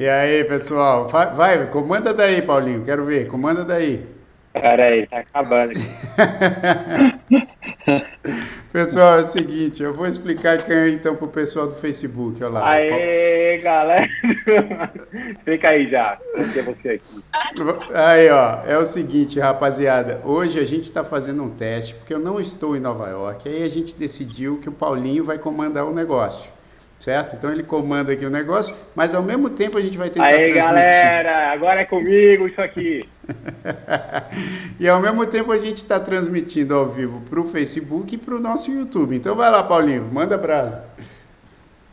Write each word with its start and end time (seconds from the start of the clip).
E 0.00 0.08
aí, 0.08 0.44
pessoal? 0.44 1.08
Vai, 1.08 1.34
vai, 1.34 1.66
comanda 1.66 2.14
daí, 2.14 2.40
Paulinho. 2.40 2.82
Quero 2.86 3.04
ver. 3.04 3.28
Comanda 3.28 3.66
daí. 3.66 4.02
Pera 4.50 4.84
aí, 4.84 5.06
tá 5.06 5.18
acabando 5.18 5.72
aqui. 5.72 7.50
pessoal, 8.72 9.18
é 9.18 9.22
o 9.22 9.26
seguinte, 9.26 9.82
eu 9.82 9.94
vou 9.94 10.06
explicar 10.06 10.54
aqui 10.54 10.72
então 10.90 11.16
pro 11.16 11.28
pessoal 11.28 11.66
do 11.66 11.74
Facebook, 11.74 12.42
olha 12.42 12.52
lá. 12.52 12.70
Aê, 12.70 13.58
galera! 13.58 14.08
Fica 15.44 15.68
aí 15.68 15.90
já, 15.90 16.18
você 16.36 16.90
aqui. 16.90 17.00
Aí, 17.94 18.28
ó, 18.30 18.60
é 18.66 18.78
o 18.78 18.84
seguinte, 18.84 19.40
rapaziada, 19.40 20.20
hoje 20.24 20.58
a 20.58 20.64
gente 20.64 20.84
está 20.84 21.02
fazendo 21.02 21.42
um 21.42 21.50
teste, 21.50 21.94
porque 21.94 22.14
eu 22.14 22.20
não 22.20 22.40
estou 22.40 22.76
em 22.76 22.80
Nova 22.80 23.08
York, 23.08 23.48
aí 23.48 23.62
a 23.62 23.68
gente 23.68 23.96
decidiu 23.96 24.58
que 24.58 24.68
o 24.68 24.72
Paulinho 24.72 25.24
vai 25.24 25.38
comandar 25.38 25.84
o 25.84 25.94
negócio 25.94 26.59
certo? 27.00 27.34
Então 27.34 27.50
ele 27.50 27.62
comanda 27.62 28.12
aqui 28.12 28.24
o 28.24 28.30
negócio, 28.30 28.76
mas 28.94 29.14
ao 29.14 29.22
mesmo 29.22 29.48
tempo 29.48 29.78
a 29.78 29.80
gente 29.80 29.96
vai 29.96 30.10
tentar 30.10 30.26
Aí, 30.26 30.52
transmitir. 30.52 30.62
galera, 30.62 31.52
agora 31.52 31.80
é 31.80 31.84
comigo 31.86 32.46
isso 32.46 32.60
aqui. 32.60 33.08
e 34.78 34.86
ao 34.88 35.00
mesmo 35.00 35.26
tempo 35.26 35.50
a 35.50 35.58
gente 35.58 35.78
está 35.78 35.98
transmitindo 35.98 36.74
ao 36.74 36.86
vivo 36.86 37.22
para 37.22 37.40
o 37.40 37.46
Facebook 37.46 38.14
e 38.14 38.18
para 38.18 38.34
o 38.34 38.38
nosso 38.38 38.70
YouTube. 38.70 39.16
Então 39.16 39.34
vai 39.34 39.50
lá, 39.50 39.62
Paulinho, 39.62 40.08
manda 40.12 40.36
brasa. 40.36 40.84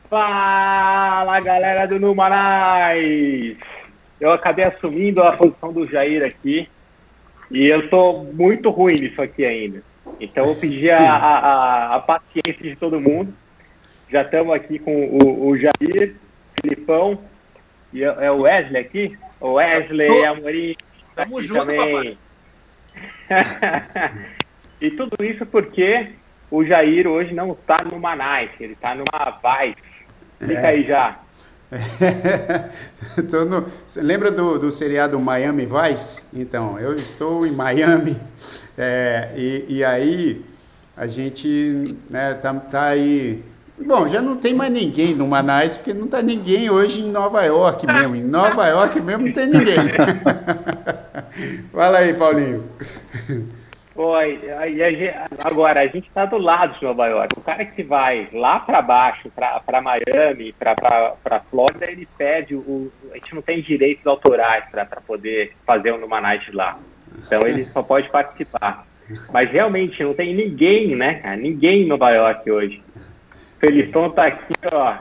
Fala, 0.10 1.40
galera 1.40 1.86
do 1.86 2.00
Numanais! 2.00 3.58
Eu 4.20 4.32
acabei 4.32 4.66
assumindo 4.66 5.22
a 5.24 5.38
posição 5.38 5.72
do 5.72 5.88
Jair 5.88 6.26
aqui 6.26 6.68
e 7.50 7.66
eu 7.66 7.90
tô 7.90 8.26
muito 8.34 8.70
ruim 8.70 9.00
nisso 9.00 9.22
aqui 9.22 9.46
ainda. 9.46 9.82
Então 10.20 10.46
eu 10.46 10.56
pedi 10.56 10.90
a, 10.90 11.00
a, 11.00 11.96
a 11.96 12.00
paciência 12.00 12.64
de 12.64 12.76
todo 12.76 13.00
mundo 13.00 13.34
já 14.10 14.22
estamos 14.22 14.54
aqui 14.54 14.80
com 14.80 14.94
o, 14.94 15.48
o 15.50 15.58
Jair, 15.58 16.16
Filipão, 16.62 17.20
e 17.94 18.04
é, 18.04 18.08
é 18.08 18.32
o 18.32 18.42
Wesley 18.42 18.82
aqui? 18.82 19.18
O 19.40 19.54
Wesley, 19.54 20.26
Amorim. 20.26 20.76
Tamo 21.16 21.42
junto, 21.42 21.66
também. 21.66 22.18
papai. 23.30 24.22
e 24.82 24.92
tudo 24.92 25.24
isso 25.24 25.46
porque 25.46 26.10
o 26.50 26.64
Jair 26.64 27.08
hoje 27.08 27.34
não 27.34 27.52
está 27.52 27.84
numa 27.84 28.16
Nice, 28.16 28.54
ele 28.60 28.74
está 28.74 28.96
numa 28.96 29.40
Vice. 29.42 29.98
Fica 30.40 30.62
é. 30.62 30.66
aí 30.66 30.84
já. 30.84 31.20
no... 33.50 33.66
Lembra 34.02 34.32
do, 34.32 34.58
do 34.58 34.72
seriado 34.72 35.20
Miami 35.20 35.66
Vice? 35.66 36.30
Então, 36.34 36.80
eu 36.80 36.94
estou 36.94 37.46
em 37.46 37.52
Miami 37.52 38.16
é, 38.78 39.32
e, 39.36 39.66
e 39.68 39.84
aí 39.84 40.46
a 40.96 41.08
gente 41.08 41.98
né, 42.10 42.34
tá, 42.36 42.54
tá 42.56 42.88
aí 42.88 43.44
Bom, 43.86 44.08
já 44.08 44.22
não 44.22 44.38
tem 44.38 44.56
mais 44.56 44.72
ninguém 44.72 45.14
no 45.14 45.28
Manaus, 45.28 45.78
porque 45.78 45.94
não 45.94 46.06
está 46.06 46.22
ninguém 46.22 46.70
hoje 46.70 47.02
em 47.02 47.12
Nova 47.12 47.44
York 47.44 47.86
mesmo. 47.86 48.16
Em 48.16 48.24
Nova 48.24 48.66
York 48.68 49.00
mesmo 49.00 49.28
não 49.28 49.34
tem 49.34 49.48
ninguém. 49.48 49.76
Fala 51.72 52.00
aí, 52.00 52.14
Paulinho. 52.16 52.64
Oi, 53.96 54.40
agora 55.44 55.82
a 55.82 55.88
gente 55.88 56.08
está 56.08 56.26
do 56.26 56.38
lado 56.38 56.78
de 56.78 56.86
Nova 56.86 57.08
York. 57.08 57.38
O 57.38 57.42
cara 57.42 57.66
que 57.66 57.82
vai 57.82 58.30
lá 58.32 58.60
para 58.60 58.82
baixo, 58.82 59.32
para 59.36 59.82
Miami, 59.82 60.54
para 60.54 61.40
Flórida, 61.50 61.86
ele 61.86 62.08
pede 62.18 62.56
o. 62.56 62.92
A 63.12 63.16
gente 63.16 63.34
não 63.34 63.42
tem 63.42 63.62
direitos 63.62 64.06
autorais 64.06 64.66
para 64.70 64.86
poder 64.86 65.54
fazer 65.66 65.94
um 65.94 65.98
Numanite 65.98 66.52
lá. 66.52 66.78
Então 67.26 67.48
ele 67.48 67.64
só 67.66 67.82
pode 67.82 68.10
participar. 68.10 68.86
Mas 69.32 69.50
realmente 69.50 70.04
não 70.04 70.14
tem 70.14 70.36
ninguém, 70.36 70.96
né, 70.96 71.16
cara? 71.16 71.36
Ninguém 71.36 71.84
em 71.84 71.88
Nova 71.88 72.12
York 72.12 72.52
hoje. 72.52 72.84
Felipão 73.60 74.10
tá 74.10 74.28
aqui, 74.28 74.54
ó. 74.72 74.98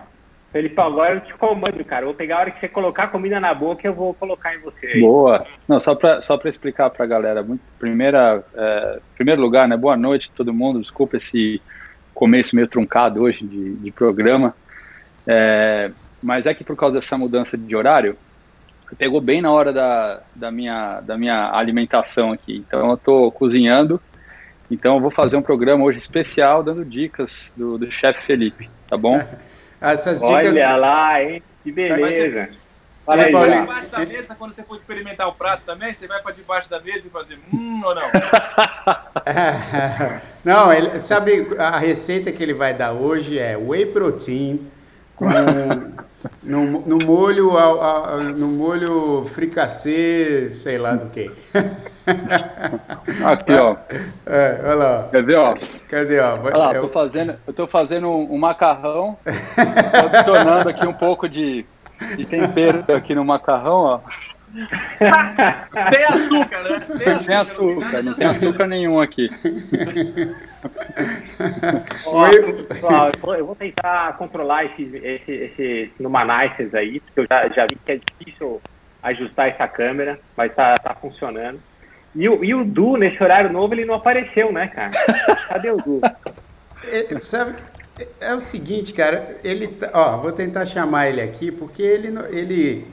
Felipão, 0.53 0.87
agora 0.87 1.15
eu 1.15 1.21
te 1.21 1.35
comando, 1.35 1.85
cara. 1.85 2.07
vou 2.07 2.15
pegar 2.15 2.37
a 2.37 2.41
hora 2.41 2.51
que 2.51 2.61
você 2.61 2.69
colocar 2.69 3.05
a 3.05 3.09
comida 3.09 3.39
na 3.39 3.53
boca, 3.53 3.87
eu 3.87 3.93
vou 3.93 4.15
colocar 4.15 4.55
em 4.55 4.61
você. 4.61 4.87
Aí. 4.87 5.01
Boa. 5.01 5.47
Não, 5.69 5.79
só 5.79 5.95
para 5.95 6.23
só 6.23 6.37
pra 6.39 6.49
explicar 6.49 6.89
pra 6.89 7.05
galera. 7.05 7.43
Muito, 7.43 7.61
primeira, 7.79 8.43
é, 8.55 9.01
primeiro 9.15 9.43
lugar, 9.43 9.69
né? 9.69 9.77
Boa 9.77 9.97
noite 9.97 10.31
a 10.33 10.37
todo 10.37 10.55
mundo. 10.55 10.81
Desculpa 10.81 11.19
esse 11.19 11.61
começo 12.15 12.57
meio 12.57 12.69
truncado 12.69 13.23
hoje 13.23 13.45
de, 13.45 13.75
de 13.75 13.91
programa. 13.91 14.55
É, 15.27 15.91
mas 16.23 16.47
é 16.47 16.55
que 16.55 16.65
por 16.65 16.77
causa 16.77 17.01
dessa 17.01 17.19
mudança 17.19 17.59
de 17.59 17.77
horário, 17.77 18.17
pegou 18.97 19.21
bem 19.21 19.43
na 19.43 19.53
hora 19.53 19.73
da, 19.73 20.21
da, 20.35 20.51
minha, 20.51 21.01
da 21.01 21.19
minha 21.19 21.51
alimentação 21.53 22.33
aqui. 22.33 22.65
Então 22.67 22.91
eu 22.91 22.97
tô 22.97 23.31
cozinhando 23.33 24.01
então 24.71 24.97
eu 24.97 25.01
vou 25.01 25.11
fazer 25.11 25.37
um 25.37 25.43
programa 25.43 25.85
hoje 25.85 25.99
especial 25.99 26.63
dando 26.63 26.85
dicas 26.85 27.53
do, 27.57 27.79
do 27.79 27.91
chefe 27.91 28.23
Felipe, 28.25 28.69
tá 28.89 28.97
bom? 28.97 29.23
Essas 29.81 30.21
dicas... 30.21 30.57
Olha 30.57 30.77
lá, 30.77 31.23
hein? 31.23 31.43
Que 31.63 31.73
beleza. 31.73 32.49
Fala 33.07 33.23
aí, 33.23 33.31
Paulinho. 33.31 33.61
debaixo 33.61 33.89
da 33.89 33.99
mesa, 34.01 34.35
quando 34.35 34.53
você 34.53 34.65
for 34.65 34.77
experimentar 34.77 35.29
o 35.29 35.33
prato 35.33 35.63
também, 35.65 35.95
você 35.95 36.09
vai 36.09 36.21
para 36.21 36.33
debaixo 36.33 36.69
da 36.69 36.81
mesa 36.81 37.07
e 37.07 37.11
fazer 37.11 37.39
hum 37.55 37.81
ou 37.85 37.95
não? 37.95 38.03
não, 40.45 40.73
ele, 40.73 40.99
sabe, 40.99 41.47
a 41.57 41.79
receita 41.79 42.33
que 42.33 42.43
ele 42.43 42.53
vai 42.53 42.75
dar 42.75 42.93
hoje 42.93 43.39
é 43.39 43.57
whey 43.57 43.87
protein 43.87 44.67
com 45.15 45.27
no, 46.43 46.81
no 46.81 46.99
molho 47.05 47.53
no 48.37 48.49
molho 48.49 49.25
fricassê, 49.27 50.53
sei 50.55 50.77
lá 50.77 50.95
do 50.95 51.09
que. 51.11 51.31
Aqui, 53.25 53.53
ó. 53.53 53.77
É, 54.27 54.61
olha 54.65 54.75
lá. 54.75 55.09
Quer 55.11 55.25
ver, 55.25 55.37
ó? 55.37 55.55
Cadê, 55.89 56.21
ó? 56.21 56.35
Olha 56.43 56.57
lá, 56.57 56.75
eu... 56.75 56.83
tô 56.83 56.89
fazendo, 56.89 57.37
eu 57.47 57.53
tô 57.53 57.67
fazendo 57.67 58.09
um, 58.09 58.35
um 58.35 58.39
macarrão, 58.39 59.19
adicionando 59.27 60.69
aqui 60.69 60.87
um 60.87 60.93
pouco 60.93 61.29
de, 61.29 61.67
de 62.17 62.25
tempero 62.25 62.85
aqui 62.95 63.15
no 63.15 63.25
macarrão, 63.25 63.75
ó. 63.75 64.01
Sem 65.93 66.05
açúcar, 66.05 66.63
né? 66.63 66.87
Sem 66.89 67.09
açúcar, 67.09 67.21
Sem 67.21 67.35
açúcar 67.35 68.03
não 68.03 68.15
tem 68.15 68.27
açúcar 68.27 68.67
nenhum 68.67 69.01
aqui. 69.01 69.29
Ó, 72.07 72.29
pessoal, 72.69 73.11
eu 73.37 73.47
vou 73.47 73.57
tentar 73.57 74.17
controlar 74.17 74.65
esse, 74.65 74.83
esse, 74.83 75.33
esse 75.33 75.93
Numanices 75.99 76.75
aí, 76.75 77.01
porque 77.01 77.21
eu 77.21 77.27
já, 77.29 77.49
já 77.49 77.67
vi 77.67 77.77
que 77.85 77.93
é 77.93 77.99
difícil 77.99 78.63
ajustar 79.03 79.49
essa 79.49 79.69
câmera, 79.69 80.19
mas 80.37 80.55
tá, 80.55 80.79
tá 80.79 80.95
funcionando. 80.95 81.61
E 82.17 82.29
o, 82.29 82.43
e 82.43 82.55
o 82.55 82.65
Du, 82.65 82.97
nesse 82.97 83.23
horário 83.23 83.53
novo, 83.53 83.75
ele 83.75 83.85
não 83.85 83.95
apareceu, 83.95 84.51
né, 84.51 84.69
cara? 84.69 84.93
Cadê 85.49 85.71
o 85.71 85.77
Du? 85.77 86.01
É, 86.91 87.21
sabe, 87.21 87.55
é 88.21 88.35
o 88.35 88.41
seguinte, 88.41 88.93
cara, 88.93 89.37
ele, 89.45 89.69
tá, 89.69 89.91
ó, 89.93 90.17
vou 90.19 90.33
tentar 90.33 90.65
chamar 90.65 91.09
ele 91.09 91.21
aqui, 91.21 91.51
porque 91.51 91.83
ele, 91.83 92.09
ele 92.31 92.87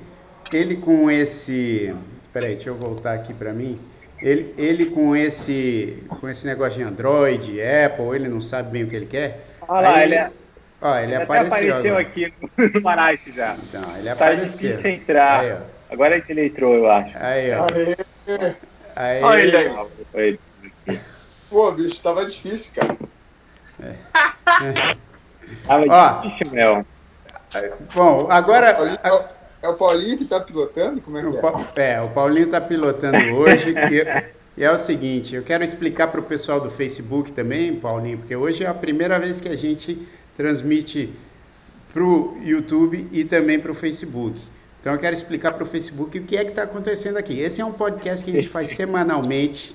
ele 0.52 0.76
com 0.78 1.10
esse. 1.10 1.94
Peraí, 2.32 2.52
deixa 2.52 2.70
eu 2.70 2.76
voltar 2.76 3.14
aqui 3.14 3.34
para 3.34 3.54
mim. 3.54 3.80
Ele, 4.22 4.54
ele 4.58 4.86
com 4.88 5.16
esse 5.16 6.02
com 6.08 6.30
esse 6.30 6.46
negócio 6.48 6.80
de 6.80 6.84
Android, 6.84 7.60
Apple, 7.62 8.16
ele 8.16 8.30
não 8.30 8.40
sabe 8.40 8.72
bem 8.72 8.84
o 8.84 8.88
que 8.88 8.96
ele 8.96 9.06
quer. 9.06 9.46
Olha 9.68 9.90
lá, 9.90 10.04
ele, 10.04 10.16
ele, 10.16 10.16
é- 10.16 10.32
ó, 10.82 10.98
ele, 10.98 11.14
ele 11.14 11.24
apareceu, 11.24 11.76
apareceu 11.76 11.98
aqui 11.98 12.34
no 12.74 12.82
Manaus 12.82 13.20
já. 13.36 13.56
Então, 13.56 13.96
ele 13.98 14.06
tá 14.06 14.14
apareceu. 14.14 14.78
Difícil 14.78 14.92
entrar. 14.92 15.40
Aí, 15.42 15.58
Agora 15.90 16.24
ele 16.28 16.46
entrou, 16.48 16.74
eu 16.74 16.90
acho. 16.90 17.16
Aí, 17.20 17.52
ó. 17.52 17.68
Aí. 17.68 18.56
Aí. 18.96 19.24
Olha 19.24 19.42
ele 19.42 19.58
aí. 20.14 20.40
Pô, 21.50 21.72
bicho, 21.72 22.02
tava 22.02 22.26
difícil, 22.26 22.74
cara. 22.74 22.98
É. 23.80 24.96
tava 25.66 25.86
ó, 25.90 26.22
difícil, 26.22 26.54
meu. 26.54 26.86
Bom, 27.94 28.28
agora. 28.30 29.00
É 29.64 29.70
o 29.70 29.76
Paulinho 29.76 30.18
que 30.18 30.26
está 30.26 30.42
pilotando? 30.42 31.00
Como 31.00 31.18
é 31.18 31.22
que 31.22 31.80
é? 31.80 31.94
É, 31.94 32.02
o 32.02 32.10
Paulinho 32.10 32.48
está 32.48 32.60
pilotando 32.60 33.18
hoje. 33.34 33.74
e, 34.58 34.60
e, 34.60 34.64
é 34.64 34.70
o 34.70 34.78
seguinte, 34.78 35.36
eu 35.36 35.42
quero 35.42 35.64
explicar 35.64 36.08
para 36.08 36.20
o 36.20 36.24
pessoal 36.24 36.60
do 36.60 36.70
Facebook 36.70 37.32
também, 37.32 37.74
Paulinho, 37.74 38.18
porque 38.18 38.36
hoje 38.36 38.66
é 38.66 38.68
a 38.68 38.74
primeira 38.74 39.18
vez 39.18 39.40
que 39.40 39.48
a 39.48 39.56
gente 39.56 40.06
transmite 40.36 41.10
para 41.94 42.04
o 42.04 42.38
YouTube 42.44 43.08
e 43.10 43.24
também 43.24 43.58
para 43.58 43.72
o 43.72 43.74
Facebook. 43.74 44.38
Então 44.84 44.92
eu 44.92 45.00
quero 45.00 45.16
explicar 45.16 45.54
para 45.54 45.64
o 45.64 45.66
Facebook 45.66 46.20
o 46.20 46.24
que 46.26 46.36
é 46.36 46.44
que 46.44 46.50
está 46.50 46.64
acontecendo 46.64 47.16
aqui. 47.16 47.40
Esse 47.40 47.62
é 47.62 47.66
um 47.66 47.72
podcast 47.72 48.26
que 48.26 48.32
a 48.32 48.34
gente 48.34 48.50
faz 48.50 48.68
semanalmente, 48.68 49.74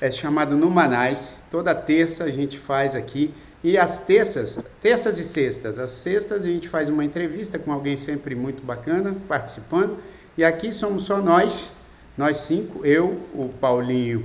é 0.00 0.10
chamado 0.10 0.56
Numanais. 0.56 1.44
Toda 1.50 1.74
terça 1.74 2.24
a 2.24 2.30
gente 2.30 2.56
faz 2.56 2.94
aqui. 2.94 3.30
E 3.62 3.76
as 3.76 4.06
terças, 4.06 4.58
terças 4.80 5.18
e 5.18 5.22
sextas, 5.22 5.78
as 5.78 5.90
sextas 5.90 6.44
a 6.44 6.46
gente 6.46 6.66
faz 6.66 6.88
uma 6.88 7.04
entrevista 7.04 7.58
com 7.58 7.70
alguém 7.70 7.94
sempre 7.94 8.34
muito 8.34 8.62
bacana 8.62 9.14
participando. 9.28 9.98
E 10.38 10.42
aqui 10.42 10.72
somos 10.72 11.02
só 11.02 11.20
nós, 11.20 11.70
nós 12.16 12.38
cinco, 12.38 12.86
eu, 12.86 13.20
o 13.34 13.50
Paulinho, 13.60 14.24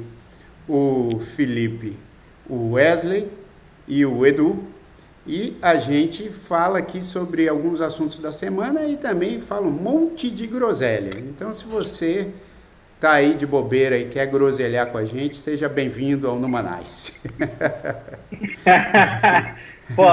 o 0.69 1.19
Felipe, 1.19 1.97
o 2.49 2.75
Wesley 2.75 3.29
e 3.85 4.05
o 4.05 4.25
Edu. 4.25 4.70
E 5.25 5.55
a 5.61 5.75
gente 5.75 6.29
fala 6.29 6.79
aqui 6.79 7.03
sobre 7.03 7.47
alguns 7.47 7.79
assuntos 7.79 8.17
da 8.17 8.31
semana 8.31 8.87
e 8.87 8.97
também 8.97 9.39
fala 9.39 9.67
um 9.67 9.71
monte 9.71 10.31
de 10.31 10.47
groselha. 10.47 11.19
Então, 11.19 11.53
se 11.53 11.65
você 11.65 12.31
tá 12.99 13.13
aí 13.13 13.35
de 13.35 13.45
bobeira 13.45 13.97
e 13.97 14.09
quer 14.09 14.25
groselhar 14.27 14.87
com 14.87 14.97
a 14.97 15.05
gente, 15.05 15.37
seja 15.37 15.69
bem-vindo 15.69 16.27
ao 16.27 16.37
Numanais. 16.37 17.23
Pô, 19.95 20.05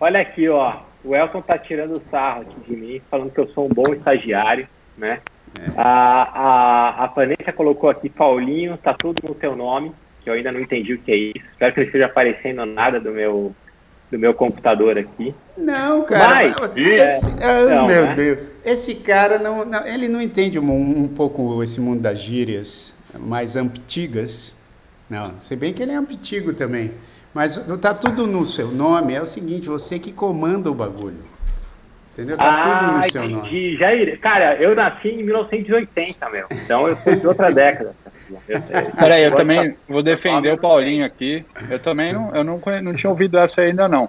olha 0.00 0.20
aqui, 0.20 0.48
ó. 0.48 0.80
O 1.04 1.14
Elton 1.14 1.42
tá 1.42 1.58
tirando 1.58 2.02
sarro 2.10 2.42
aqui 2.42 2.60
de 2.68 2.76
mim, 2.76 3.02
falando 3.10 3.30
que 3.30 3.40
eu 3.40 3.48
sou 3.48 3.66
um 3.66 3.68
bom 3.68 3.92
estagiário, 3.92 4.66
né? 4.96 5.20
É. 5.58 5.72
A, 5.76 6.22
a, 6.22 7.04
a 7.04 7.06
Vanessa 7.08 7.52
colocou 7.52 7.88
aqui, 7.88 8.08
Paulinho, 8.08 8.76
tá 8.78 8.94
tudo 8.94 9.26
no 9.26 9.34
teu 9.34 9.54
nome, 9.54 9.92
que 10.22 10.28
eu 10.28 10.34
ainda 10.34 10.52
não 10.52 10.60
entendi 10.60 10.94
o 10.94 10.98
que 10.98 11.12
é 11.12 11.16
isso. 11.16 11.46
Espero 11.52 11.72
que 11.72 11.80
não 11.80 11.86
esteja 11.86 12.06
aparecendo 12.06 12.66
nada 12.66 12.98
do 12.98 13.10
meu, 13.10 13.54
do 14.10 14.18
meu 14.18 14.32
computador 14.32 14.98
aqui. 14.98 15.34
Não, 15.56 16.04
cara. 16.04 16.28
Mas, 16.28 16.76
esse, 16.76 17.26
é, 17.40 17.64
oh, 17.64 17.68
não, 17.68 17.86
meu 17.86 18.06
né? 18.06 18.14
Deus. 18.14 18.38
Esse 18.64 18.96
cara, 18.96 19.38
não, 19.38 19.64
não, 19.64 19.86
ele 19.86 20.08
não 20.08 20.20
entende 20.20 20.58
um, 20.58 21.00
um, 21.02 21.08
pouco 21.08 21.62
esse 21.62 21.80
mundo 21.80 22.00
das 22.00 22.18
gírias 22.18 22.94
mais 23.18 23.56
antigas. 23.56 24.56
Não, 25.08 25.38
se 25.38 25.56
bem 25.56 25.72
que 25.72 25.82
ele 25.82 25.92
é 25.92 25.96
antigo 25.96 26.52
também. 26.52 26.92
Mas 27.34 27.56
tá 27.80 27.94
tudo 27.94 28.26
no 28.26 28.44
seu 28.46 28.68
nome, 28.68 29.14
é 29.14 29.20
o 29.20 29.26
seguinte, 29.26 29.68
você 29.68 29.98
que 29.98 30.12
comanda 30.12 30.70
o 30.70 30.74
bagulho. 30.74 31.24
Entendeu? 32.12 32.36
Tá 32.36 32.60
ah, 32.60 32.80
tudo 32.80 32.92
no 32.96 33.10
seu 33.10 33.24
entendi. 33.24 33.34
nome. 33.34 33.76
Jair, 33.76 34.20
cara, 34.20 34.56
eu 34.56 34.74
nasci 34.74 35.08
em 35.08 35.22
1980, 35.22 36.28
meu. 36.30 36.46
Então 36.50 36.88
eu 36.88 36.96
sou 36.96 37.14
de 37.14 37.26
outra 37.26 37.52
década. 37.52 37.94
Peraí, 38.98 39.24
eu 39.24 39.34
também 39.34 39.76
vou 39.88 40.02
defender 40.02 40.52
o 40.52 40.58
Paulinho 40.58 41.04
aqui. 41.04 41.44
Eu 41.70 41.78
também 41.78 42.12
não, 42.12 42.34
eu 42.34 42.44
não, 42.44 42.60
não 42.82 42.94
tinha 42.94 43.10
ouvido 43.10 43.38
essa 43.38 43.62
ainda, 43.62 43.88
não. 43.88 44.08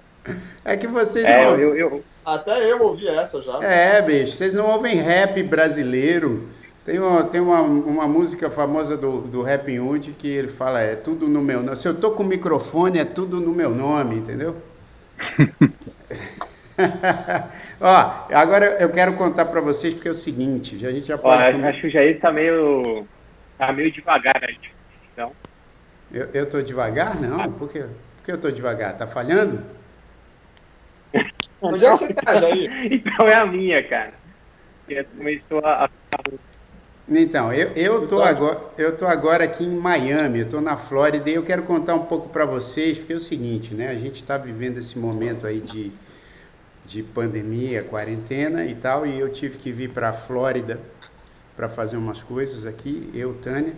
É 0.66 0.75
que 0.77 0.88
vocês 0.88 1.25
é, 1.25 1.45
não. 1.45 1.56
Eu, 1.56 1.75
eu... 1.75 2.04
Até 2.25 2.71
eu 2.71 2.81
ouvi 2.81 3.07
essa 3.07 3.42
já. 3.42 3.60
É, 3.63 4.01
bicho, 4.01 4.33
vocês 4.33 4.54
não 4.54 4.69
ouvem 4.69 4.95
rap 4.95 5.42
brasileiro. 5.44 6.50
Tem 6.86 6.98
uma, 6.98 7.24
tem 7.24 7.42
uma, 7.42 7.62
uma 7.62 8.07
música 8.07 8.50
famosa 8.50 8.98
do, 8.98 9.21
do 9.21 9.42
Rap 9.44 9.80
Hood 9.80 10.13
que 10.13 10.27
ele 10.27 10.48
fala, 10.48 10.81
é 10.81 10.95
tudo 10.95 11.27
no 11.27 11.42
meu 11.42 11.62
nome. 11.62 11.77
Se 11.77 11.88
eu 11.88 11.94
tô 11.94 12.12
com 12.12 12.24
o 12.24 12.25
microfone, 12.25 12.98
é 13.00 13.06
tudo 13.06 13.39
no 13.39 13.51
meu 13.51 13.69
nome, 13.69 14.16
entendeu? 14.16 14.56
Ó, 17.81 18.25
agora 18.33 18.77
eu 18.80 18.89
quero 18.89 19.13
contar 19.13 19.45
para 19.45 19.62
vocês 19.62 19.94
porque 19.94 20.07
é 20.07 20.12
o 20.12 20.16
seguinte, 20.16 20.83
a 20.86 20.92
gente 20.92 21.06
já 21.06 21.18
pode. 21.18 21.44
Ó, 21.44 21.68
Acho 21.68 21.81
que 21.81 21.88
o 21.88 21.92
Jair 21.92 22.19
tá 22.19 22.31
meio. 22.31 23.06
Tá 23.60 23.74
meio 23.74 23.92
devagar 23.92 24.42
aí. 24.42 24.58
Então. 25.14 25.32
Eu, 26.12 26.30
eu 26.34 26.50
tô 26.50 26.62
devagar? 26.62 27.20
Não, 27.22 27.42
ah. 27.42 27.50
por 27.50 27.70
quê? 27.70 27.86
Por 28.18 28.26
que 28.26 28.32
eu 28.32 28.40
tô 28.40 28.50
devagar? 28.50 28.98
Tá 28.98 29.06
falhando? 29.06 29.64
Onde 31.62 31.86
é 31.86 31.92
que 31.92 31.98
você 31.98 32.14
tá, 32.14 32.36
Jair? 32.40 32.92
então 32.92 33.28
é 33.28 33.36
a 33.36 33.46
minha, 33.46 33.84
cara. 33.84 34.14
Começou 35.16 35.60
a 35.64 35.88
então, 37.12 37.52
eu, 37.52 37.72
eu, 37.72 38.08
tô 38.08 38.22
agora, 38.22 38.60
eu 38.78 38.96
tô 38.96 39.08
agora 39.08 39.44
aqui 39.44 39.64
em 39.64 39.76
Miami, 39.76 40.40
eu 40.40 40.50
tô 40.50 40.62
na 40.62 40.78
Flórida 40.78 41.28
e 41.28 41.34
eu 41.34 41.44
quero 41.44 41.64
contar 41.64 41.96
um 41.96 42.06
pouco 42.06 42.30
para 42.30 42.46
vocês, 42.46 43.00
porque 43.00 43.14
é 43.14 43.16
o 43.16 43.20
seguinte, 43.20 43.74
né? 43.74 43.88
A 43.88 43.96
gente 43.96 44.18
está 44.18 44.38
vivendo 44.38 44.78
esse 44.78 45.00
momento 45.00 45.48
aí 45.48 45.60
de, 45.60 45.92
de 46.86 47.02
pandemia, 47.02 47.84
quarentena 47.84 48.64
e 48.64 48.76
tal, 48.76 49.08
e 49.08 49.20
eu 49.20 49.28
tive 49.32 49.58
que 49.58 49.72
vir 49.72 49.90
para 49.90 50.10
a 50.10 50.14
Flórida 50.14 50.80
para 51.60 51.68
fazer 51.68 51.98
umas 51.98 52.24
coisas 52.24 52.66
aqui, 52.66 53.10
eu, 53.14 53.34
Tânia. 53.34 53.74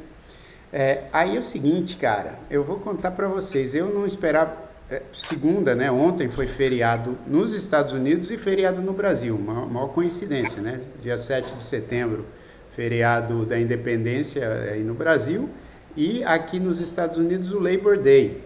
É, 0.72 1.06
aí 1.12 1.36
é 1.36 1.40
o 1.40 1.44
seguinte, 1.44 1.98
cara, 1.98 2.36
eu 2.48 2.64
vou 2.64 2.78
contar 2.78 3.10
para 3.10 3.28
vocês, 3.28 3.74
eu 3.74 3.92
não 3.92 4.06
esperava, 4.06 4.56
é, 4.88 5.02
segunda, 5.12 5.74
né? 5.74 5.92
Ontem 5.92 6.30
foi 6.30 6.46
feriado 6.46 7.18
nos 7.26 7.54
Estados 7.54 7.92
Unidos 7.92 8.30
e 8.30 8.38
feriado 8.38 8.84
no 8.84 8.94
Brasil, 8.94 9.36
uma 9.36 9.66
maior 9.66 9.88
coincidência, 9.88 10.62
né? 10.62 10.80
Dia 11.02 11.18
7 11.18 11.56
de 11.56 11.64
setembro 11.64 12.24
feriado 12.70 13.48
da 13.48 13.60
independência 13.60 14.48
aí 14.72 14.84
no 14.84 14.94
Brasil, 14.94 15.50
e 15.98 16.24
aqui 16.24 16.60
nos 16.60 16.80
Estados 16.80 17.18
Unidos 17.18 17.52
o 17.52 17.58
Labor 17.58 17.98
Day. 17.98 18.44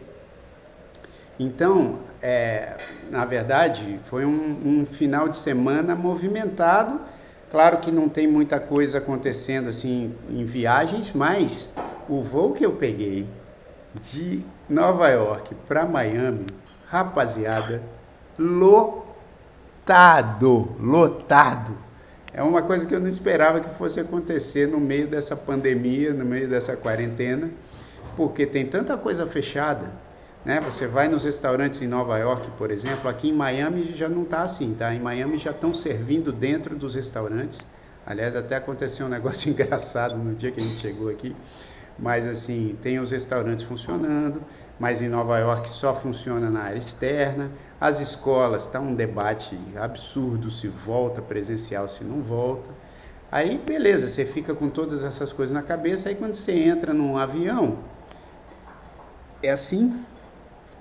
Então, 1.37 1.99
é, 2.21 2.77
na 3.11 3.25
verdade, 3.25 3.99
foi 4.03 4.23
um, 4.23 4.61
um, 4.65 4.85
final 4.85 5.27
de 5.27 5.35
semana 5.35 5.93
movimentado. 5.93 7.01
Claro 7.55 7.77
que 7.77 7.89
não 7.89 8.09
tem 8.09 8.27
muita 8.27 8.59
coisa 8.59 8.97
acontecendo 8.97 9.69
assim 9.69 10.13
em 10.29 10.43
viagens, 10.43 11.13
mas 11.15 11.73
o 12.09 12.21
voo 12.21 12.51
que 12.51 12.65
eu 12.65 12.73
peguei 12.73 13.25
de 13.93 14.43
Nova 14.67 15.07
York 15.07 15.55
para 15.65 15.85
Miami, 15.85 16.47
rapaziada, 16.85 17.81
lotado, 18.37 19.05
lotado. 20.77 21.77
É 22.33 22.43
uma 22.43 22.61
coisa 22.61 22.85
que 22.85 22.93
eu 22.93 22.99
não 22.99 23.07
esperava 23.07 23.61
que 23.61 23.73
fosse 23.73 24.01
acontecer 24.01 24.67
no 24.67 24.81
meio 24.81 25.07
dessa 25.07 25.37
pandemia, 25.37 26.13
no 26.13 26.25
meio 26.25 26.49
dessa 26.49 26.75
quarentena, 26.75 27.49
porque 28.17 28.45
tem 28.45 28.65
tanta 28.65 28.97
coisa 28.97 29.25
fechada. 29.25 29.85
Né? 30.45 30.61
Você 30.61 30.85
vai 30.85 31.07
nos 31.07 31.23
restaurantes 31.23 31.81
em 31.81 31.87
Nova 31.87 32.17
York, 32.19 32.51
por 32.51 32.69
exemplo, 32.69 33.09
aqui 33.09 33.29
em 33.29 33.33
Miami 33.33 33.83
já 33.95 34.07
não 34.07 34.21
está 34.21 34.43
assim, 34.43 34.75
tá? 34.75 34.93
Em 34.93 34.99
Miami 34.99 35.37
já 35.37 35.49
estão 35.49 35.73
servindo 35.73 36.31
dentro 36.31 36.75
dos 36.75 36.93
restaurantes. 36.93 37.67
Aliás, 38.05 38.35
até 38.35 38.55
aconteceu 38.55 39.07
um 39.07 39.09
negócio 39.17 39.49
engraçado 39.49 40.15
no 40.15 40.35
dia 40.35 40.51
que 40.51 40.59
a 40.59 40.63
gente 40.63 40.77
chegou 40.77 41.09
aqui. 41.09 41.35
Mas 41.97 42.27
assim, 42.27 42.77
tem 42.79 42.99
os 42.99 43.09
restaurantes 43.09 43.63
funcionando, 43.63 44.39
mas 44.77 45.01
em 45.01 45.07
Nova 45.07 45.39
York 45.39 45.67
só 45.67 45.95
funciona 45.95 46.51
na 46.51 46.61
área 46.61 46.77
externa. 46.77 47.49
As 47.81 47.99
escolas, 47.99 48.65
está 48.65 48.79
um 48.79 48.93
debate 48.93 49.57
absurdo 49.75 50.51
se 50.51 50.67
volta 50.67 51.21
presencial, 51.21 51.87
se 51.87 52.03
não 52.03 52.21
volta. 52.21 52.69
Aí, 53.31 53.57
beleza, 53.57 54.07
você 54.07 54.25
fica 54.25 54.53
com 54.53 54.69
todas 54.69 55.03
essas 55.03 55.33
coisas 55.33 55.53
na 55.53 55.63
cabeça, 55.63 56.09
aí 56.09 56.15
quando 56.15 56.35
você 56.35 56.53
entra 56.53 56.93
num 56.93 57.17
avião, 57.17 57.79
é 59.41 59.49
assim, 59.49 60.05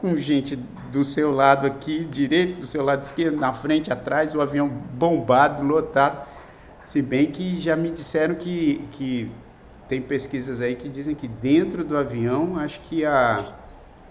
com 0.05 0.19
gente 0.19 0.57
do 0.93 1.03
seu 1.03 1.33
lado 1.33 1.67
aqui, 1.67 2.05
direito, 2.05 2.59
do 2.59 2.67
seu 2.67 2.85
lado 2.85 3.03
esquerdo, 3.03 3.39
na 3.39 3.55
frente, 3.55 3.91
atrás, 3.91 4.35
o 4.35 4.41
avião 4.43 4.69
bombado, 4.69 5.65
lotado. 5.65 6.29
Se 6.83 7.01
bem 7.01 7.31
que 7.31 7.59
já 7.59 7.75
me 7.75 7.91
disseram 7.91 8.35
que, 8.35 8.87
que 8.93 9.33
tem 9.89 10.03
pesquisas 10.03 10.61
aí 10.61 10.77
que 10.77 10.91
dizem 10.91 11.15
que 11.15 11.27
dentro 11.27 11.83
do 11.83 11.97
avião, 11.97 12.59
acho 12.59 12.83
que 12.83 13.03
a 13.03 13.55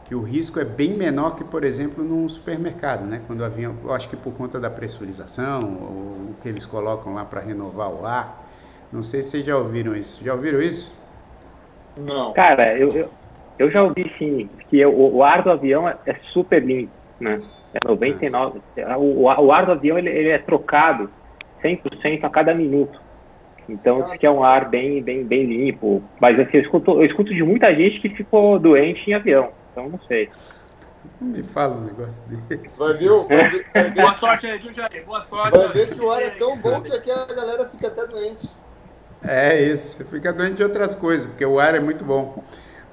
que 0.03 0.13
o 0.15 0.21
risco 0.21 0.59
é 0.59 0.65
bem 0.65 0.97
menor 0.97 1.35
que, 1.35 1.45
por 1.45 1.63
exemplo, 1.63 2.03
num 2.03 2.27
supermercado, 2.27 3.05
né? 3.05 3.21
Quando 3.25 3.39
o 3.39 3.45
avião, 3.45 3.77
eu 3.83 3.93
acho 3.93 4.09
que 4.09 4.17
por 4.17 4.33
conta 4.33 4.59
da 4.59 4.69
pressurização, 4.69 5.61
ou 5.63 6.31
o 6.31 6.35
que 6.41 6.49
eles 6.49 6.65
colocam 6.65 7.13
lá 7.13 7.23
para 7.23 7.39
renovar 7.39 7.89
o 7.89 8.05
ar. 8.05 8.45
Não 8.91 9.01
sei 9.01 9.21
se 9.21 9.29
vocês 9.29 9.45
já 9.45 9.55
ouviram 9.55 9.95
isso. 9.95 10.21
Já 10.21 10.33
ouviram 10.33 10.61
isso? 10.61 10.93
Não. 11.95 12.33
Cara, 12.33 12.77
eu, 12.77 12.91
eu, 12.91 13.09
eu 13.63 13.71
já 13.71 13.83
ouvi 13.83 14.11
sim, 14.17 14.49
que 14.69 14.85
o, 14.85 15.15
o 15.15 15.23
ar 15.23 15.41
do 15.41 15.51
avião 15.51 15.87
é, 15.87 15.97
é, 16.05 16.15
super 16.31 16.63
limpo, 16.63 16.91
né? 17.19 17.41
É 17.73 17.79
99. 17.87 18.61
Ah. 18.85 18.97
O, 18.97 19.23
o 19.23 19.51
ar 19.51 19.65
do 19.65 19.71
avião 19.71 19.97
ele, 19.97 20.09
ele 20.09 20.29
é 20.29 20.37
trocado 20.37 21.09
100% 21.63 22.23
a 22.23 22.29
cada 22.29 22.53
minuto. 22.53 23.01
Então, 23.67 24.01
isso 24.01 24.11
aqui 24.11 24.25
é 24.25 24.31
um 24.31 24.43
ar 24.43 24.69
bem, 24.69 25.01
bem, 25.01 25.23
bem 25.23 25.45
limpo. 25.45 26.03
Mas 26.19 26.37
assim, 26.37 26.57
eu 26.57 26.61
escuto, 26.61 26.91
eu 26.91 27.05
escuto 27.05 27.33
de 27.33 27.43
muita 27.43 27.73
gente 27.73 27.99
que 28.01 28.09
ficou 28.09 28.59
doente 28.59 29.09
em 29.09 29.13
avião. 29.13 29.51
Então 29.71 29.89
não 29.89 29.99
sei. 30.07 30.29
Me 31.19 31.43
fala 31.43 31.77
um 31.77 31.85
negócio 31.85 32.21
desse. 32.27 32.79
Vai 32.79 32.93
ver, 32.93 33.09
vai 33.27 33.49
ver, 33.49 33.65
vai 33.73 33.83
ver. 33.83 34.01
Boa 34.01 34.13
sorte 34.15 34.47
aí, 34.47 34.59
viu, 34.59 34.73
Jair? 34.73 35.05
Boa 35.05 35.23
sorte. 35.25 35.57
Vai 35.57 35.67
ver 35.69 35.89
que 35.89 36.01
o 36.01 36.11
ar 36.11 36.21
é 36.21 36.29
tão 36.31 36.57
bom 36.57 36.81
que 36.81 36.93
aqui 36.93 37.11
a 37.11 37.25
galera 37.25 37.67
fica 37.69 37.87
até 37.87 38.05
doente. 38.07 38.49
É 39.25 39.61
isso, 39.61 40.05
fica 40.09 40.33
doente 40.33 40.55
de 40.55 40.63
outras 40.63 40.95
coisas, 40.95 41.27
porque 41.27 41.45
o 41.45 41.57
ar 41.57 41.75
é 41.75 41.79
muito 41.79 42.03
bom. 42.03 42.43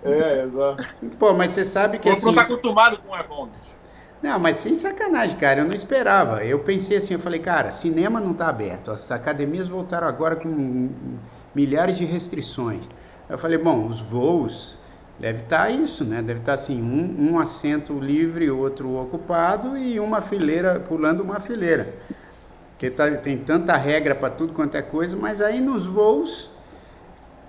É, 0.05 0.45
exato. 0.45 1.17
Pô, 1.19 1.35
mas 1.35 1.51
você 1.51 1.65
sabe 1.65 1.99
que 1.99 2.09
assim. 2.09 2.27
Não 2.27 2.35
tá 2.35 2.43
acostumado 2.43 2.99
com 2.99 3.17
bom, 3.29 3.49
Não, 4.23 4.39
mas 4.39 4.57
sem 4.57 4.75
sacanagem, 4.75 5.37
cara, 5.37 5.61
eu 5.61 5.67
não 5.67 5.75
esperava. 5.75 6.45
Eu 6.45 6.61
pensei 6.61 6.97
assim, 6.97 7.15
eu 7.15 7.21
falei, 7.21 7.41
cara, 7.41 7.71
cinema 7.71 8.21
não 8.21 8.33
tá 8.33 8.49
aberto. 8.49 8.91
As 8.91 9.11
academias 9.11 9.69
voltaram 9.69 10.07
agora 10.07 10.37
com 10.37 10.91
milhares 11.55 11.97
de 11.97 12.05
restrições. 12.05 12.89
Eu 13.29 13.39
falei, 13.39 13.59
bom, 13.59 13.87
os 13.87 14.01
voos 14.01 14.81
Deve 15.21 15.41
estar 15.41 15.65
tá 15.65 15.71
isso, 15.71 16.03
né? 16.03 16.23
Deve 16.23 16.41
estar 16.41 16.53
tá 16.53 16.55
assim, 16.55 16.83
um, 16.83 17.33
um 17.33 17.39
assento 17.39 18.01
livre, 18.01 18.51
outro 18.51 18.97
ocupado 18.97 19.77
e 19.77 20.01
uma 20.01 20.23
fileira, 20.23 20.81
pulando 20.81 21.23
uma 21.23 21.39
fileira. 21.39 21.95
Porque 22.71 22.89
tá, 22.89 23.11
tem 23.17 23.37
tanta 23.37 23.77
regra 23.77 24.15
para 24.15 24.31
tudo 24.31 24.55
quanto 24.55 24.79
é 24.79 24.83
coisa, 24.83 25.19
mas 25.19 25.43
aí 25.43 25.61
nos 25.61 25.85
voos, 25.85 26.51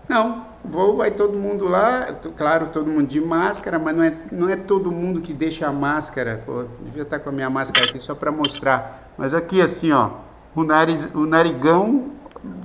não. 0.09 0.51
Voo 0.63 0.95
vai 0.95 1.09
todo 1.09 1.35
mundo 1.35 1.67
lá, 1.67 2.15
claro, 2.37 2.67
todo 2.67 2.85
mundo 2.87 3.07
de 3.07 3.19
máscara, 3.19 3.79
mas 3.79 3.95
não 3.95 4.03
é, 4.03 4.13
não 4.31 4.47
é 4.49 4.55
todo 4.55 4.91
mundo 4.91 5.19
que 5.19 5.33
deixa 5.33 5.67
a 5.67 5.71
máscara. 5.71 6.43
Pô, 6.45 6.65
devia 6.83 7.01
estar 7.01 7.17
tá 7.17 7.23
com 7.23 7.29
a 7.29 7.33
minha 7.33 7.49
máscara 7.49 7.89
aqui 7.89 7.99
só 7.99 8.13
para 8.13 8.31
mostrar. 8.31 9.11
Mas 9.17 9.33
aqui 9.33 9.59
assim, 9.59 9.91
ó, 9.91 10.11
o, 10.55 10.63
nariz, 10.63 11.09
o 11.15 11.25
narigão 11.25 12.11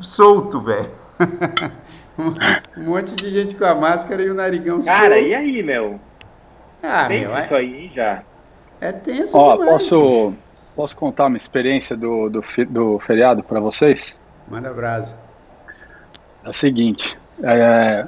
solto, 0.00 0.60
velho. 0.60 0.90
um 2.76 2.84
monte 2.84 3.14
de 3.16 3.30
gente 3.30 3.54
com 3.54 3.64
a 3.64 3.74
máscara 3.74 4.22
e 4.22 4.30
o 4.30 4.34
narigão 4.34 4.78
Cara, 4.80 5.14
solto. 5.14 5.28
e 5.28 5.34
aí, 5.34 5.62
meu? 5.62 5.98
Ah, 6.82 7.06
Tem 7.08 7.20
meu. 7.26 7.38
Isso 7.38 7.54
aí 7.54 7.90
já. 7.94 8.22
É, 8.80 8.88
É 8.88 8.92
tenso 8.92 9.36
Ó, 9.38 9.52
demais. 9.52 9.70
posso, 9.70 10.34
posso 10.74 10.96
contar 10.96 11.26
uma 11.26 11.36
experiência 11.38 11.96
do, 11.96 12.28
do, 12.28 12.44
do 12.68 12.98
feriado 12.98 13.42
para 13.42 13.58
vocês? 13.58 14.16
Manda 14.48 14.72
brasa. 14.72 15.16
É 16.44 16.48
o 16.50 16.52
seguinte, 16.52 17.18
é, 17.42 18.06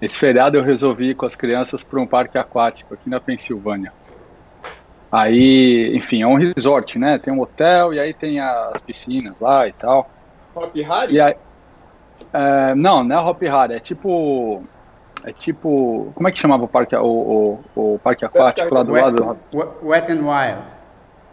esse 0.00 0.18
feriado 0.18 0.56
eu 0.56 0.62
resolvi 0.62 1.10
ir 1.10 1.14
com 1.14 1.26
as 1.26 1.36
crianças 1.36 1.82
para 1.82 2.00
um 2.00 2.06
parque 2.06 2.38
aquático 2.38 2.94
aqui 2.94 3.08
na 3.08 3.20
Pensilvânia. 3.20 3.92
Aí, 5.10 5.96
enfim, 5.96 6.22
é 6.22 6.26
um 6.26 6.34
resort, 6.34 6.98
né? 6.98 7.18
Tem 7.18 7.32
um 7.32 7.40
hotel 7.40 7.94
e 7.94 8.00
aí 8.00 8.12
tem 8.12 8.40
as 8.40 8.82
piscinas 8.82 9.40
lá 9.40 9.66
e 9.66 9.72
tal. 9.72 10.10
Hop 10.54 10.74
Harry? 10.76 11.14
E 11.14 11.20
aí, 11.20 11.34
é, 12.32 12.74
não, 12.74 13.02
não 13.02 13.16
é 13.16 13.20
Hop 13.20 13.42
Hari, 13.42 13.74
é 13.74 13.78
tipo, 13.78 14.62
é 15.24 15.32
tipo, 15.32 16.12
como 16.14 16.28
é 16.28 16.32
que 16.32 16.38
chamava 16.38 16.64
o 16.64 16.68
parque, 16.68 16.94
o, 16.94 17.60
o, 17.74 17.94
o 17.94 17.98
parque 18.00 18.24
aquático 18.24 18.74
lá 18.74 18.82
do 18.82 18.92
Wet, 18.92 19.04
lado 19.04 19.38
Wet- 19.54 19.76
Wet 19.82 20.12
and 20.12 20.26
Wild. 20.26 20.62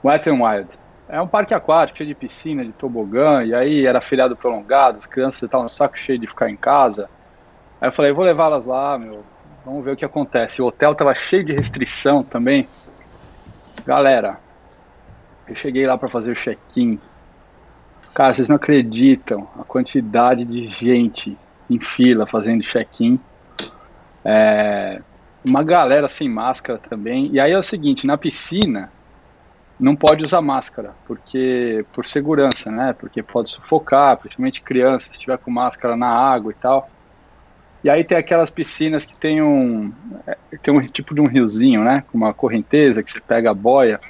Wet 0.03 0.29
n 0.29 0.41
Wild. 0.41 0.69
É 1.07 1.21
um 1.21 1.27
parque 1.27 1.53
aquático, 1.53 1.97
cheio 1.97 2.07
de 2.07 2.15
piscina, 2.15 2.63
de 2.63 2.71
tobogã, 2.71 3.43
e 3.43 3.53
aí 3.53 3.85
era 3.85 4.01
feriado 4.01 4.35
prolongado, 4.35 4.97
as 4.99 5.05
crianças 5.05 5.43
estavam 5.43 5.63
no 5.63 5.69
saco 5.69 5.97
cheio 5.97 6.17
de 6.17 6.27
ficar 6.27 6.49
em 6.49 6.55
casa. 6.55 7.09
Aí 7.85 7.89
eu 7.89 7.93
falei, 7.93 8.11
vou 8.11 8.25
levá-las 8.25 8.65
lá, 8.65 8.97
meu, 8.97 9.23
vamos 9.63 9.85
ver 9.85 9.91
o 9.91 9.95
que 9.95 10.03
acontece. 10.03 10.59
O 10.59 10.65
hotel 10.65 10.95
tava 10.95 11.13
cheio 11.13 11.45
de 11.45 11.53
restrição 11.53 12.23
também. 12.23 12.67
Galera, 13.85 14.39
eu 15.47 15.55
cheguei 15.55 15.85
lá 15.85 15.95
para 15.95 16.09
fazer 16.09 16.31
o 16.31 16.35
check-in. 16.35 16.99
Cara, 18.11 18.33
vocês 18.33 18.49
não 18.49 18.55
acreditam 18.55 19.47
a 19.59 19.63
quantidade 19.63 20.45
de 20.45 20.67
gente 20.67 21.37
em 21.69 21.79
fila 21.79 22.25
fazendo 22.25 22.63
check-in. 22.63 23.19
É, 24.23 24.99
uma 25.43 25.61
galera 25.61 26.09
sem 26.09 26.27
máscara 26.27 26.79
também. 26.89 27.29
E 27.31 27.39
aí 27.39 27.51
é 27.51 27.59
o 27.59 27.61
seguinte, 27.61 28.07
na 28.07 28.17
piscina 28.17 28.91
não 29.79 29.95
pode 29.95 30.25
usar 30.25 30.41
máscara, 30.41 30.95
porque 31.05 31.85
por 31.93 32.07
segurança, 32.07 32.71
né? 32.71 32.95
Porque 32.97 33.21
pode 33.21 33.51
sufocar, 33.51 34.17
principalmente 34.17 34.63
crianças, 34.63 35.03
se 35.03 35.11
estiver 35.11 35.37
com 35.37 35.51
máscara 35.51 35.95
na 35.95 36.07
água 36.09 36.51
e 36.51 36.55
tal. 36.55 36.89
E 37.85 37.89
aí 37.89 38.03
tem 38.03 38.17
aquelas 38.17 38.49
piscinas 38.49 39.05
que 39.05 39.15
tem 39.15 39.43
um 39.43 39.93
é, 40.25 40.35
tem 40.63 40.73
um 40.73 40.81
tipo 40.81 41.13
de 41.13 41.21
um 41.21 41.27
riozinho, 41.27 41.83
né? 41.83 42.03
Com 42.11 42.17
uma 42.17 42.33
correnteza 42.33 43.03
que 43.03 43.11
você 43.11 43.21
pega 43.21 43.51
a 43.51 43.53
boia. 43.53 44.01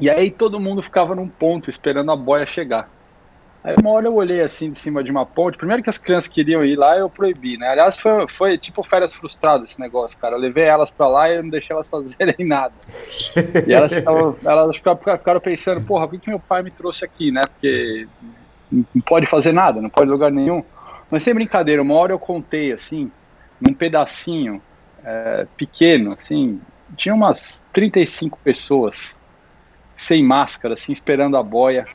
E 0.00 0.10
aí 0.10 0.28
todo 0.28 0.58
mundo 0.58 0.82
ficava 0.82 1.14
num 1.14 1.28
ponto 1.28 1.70
esperando 1.70 2.10
a 2.10 2.16
boia 2.16 2.44
chegar. 2.46 2.90
Aí 3.62 3.76
uma 3.80 3.90
hora 3.90 4.06
eu 4.06 4.14
olhei 4.16 4.40
assim 4.40 4.72
de 4.72 4.78
cima 4.78 5.04
de 5.04 5.10
uma 5.12 5.24
ponte. 5.24 5.56
Primeiro 5.56 5.84
que 5.84 5.88
as 5.88 5.98
crianças 5.98 6.26
queriam 6.26 6.64
ir 6.64 6.76
lá, 6.76 6.98
eu 6.98 7.08
proibi, 7.08 7.56
né? 7.56 7.68
Aliás, 7.68 7.96
foi, 8.00 8.26
foi 8.26 8.58
tipo 8.58 8.82
férias 8.82 9.14
frustradas 9.14 9.70
esse 9.70 9.80
negócio, 9.80 10.18
cara. 10.18 10.34
Eu 10.34 10.40
levei 10.40 10.64
elas 10.64 10.90
pra 10.90 11.06
lá 11.06 11.30
e 11.30 11.36
eu 11.36 11.44
não 11.44 11.50
deixei 11.50 11.72
elas 11.72 11.86
fazerem 11.88 12.44
nada. 12.44 12.74
E 13.68 13.72
elas, 13.72 13.94
ficavam, 13.94 14.36
elas 14.44 14.76
ficaram 14.76 15.40
pensando, 15.40 15.80
porra, 15.82 16.08
por 16.08 16.16
que, 16.16 16.24
que 16.24 16.30
meu 16.30 16.40
pai 16.40 16.64
me 16.64 16.72
trouxe 16.72 17.04
aqui, 17.04 17.30
né? 17.30 17.46
Porque 17.46 18.08
não 18.68 18.84
pode 19.06 19.26
fazer 19.26 19.52
nada, 19.52 19.80
não 19.80 19.88
pode 19.88 20.10
lugar 20.10 20.32
nenhum. 20.32 20.64
Mas 21.10 21.22
sem 21.22 21.34
brincadeira, 21.34 21.82
uma 21.82 21.94
hora 21.94 22.12
eu 22.12 22.18
contei 22.18 22.72
assim, 22.72 23.10
num 23.60 23.72
pedacinho 23.72 24.62
é, 25.04 25.46
pequeno, 25.56 26.12
assim, 26.12 26.60
tinha 26.96 27.14
umas 27.14 27.62
35 27.72 28.38
pessoas 28.42 29.16
sem 29.96 30.22
máscara, 30.22 30.74
assim, 30.74 30.92
esperando 30.92 31.36
a 31.36 31.42
boia. 31.42 31.86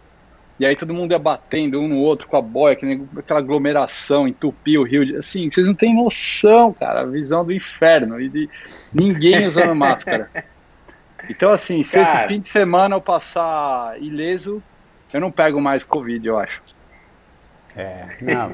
E 0.59 0.65
aí 0.65 0.75
todo 0.75 0.93
mundo 0.93 1.11
ia 1.11 1.19
batendo 1.19 1.79
um 1.79 1.87
no 1.87 1.97
outro 1.97 2.27
com 2.27 2.37
a 2.37 2.41
boia, 2.41 2.77
aquela 3.17 3.39
aglomeração, 3.39 4.27
entupia 4.27 4.79
o 4.79 4.83
rio. 4.83 5.05
de- 5.05 5.15
Assim, 5.15 5.49
vocês 5.49 5.65
não 5.67 5.73
têm 5.73 5.95
noção, 5.95 6.73
cara, 6.73 7.01
a 7.01 7.05
visão 7.05 7.43
do 7.43 7.51
inferno 7.51 8.19
e 8.21 8.29
de 8.29 8.49
ninguém 8.93 9.47
usando 9.47 9.73
máscara. 9.75 10.29
Então, 11.29 11.51
assim, 11.51 11.81
se 11.83 11.93
Cara. 11.93 12.19
esse 12.19 12.27
fim 12.27 12.39
de 12.39 12.49
semana 12.49 12.95
eu 12.95 13.01
passar 13.01 13.99
ileso, 14.01 14.61
eu 15.13 15.21
não 15.21 15.31
pego 15.31 15.59
mais 15.61 15.83
Covid, 15.83 16.27
eu 16.27 16.37
acho. 16.37 16.61
É, 17.75 18.05
não. 18.21 18.51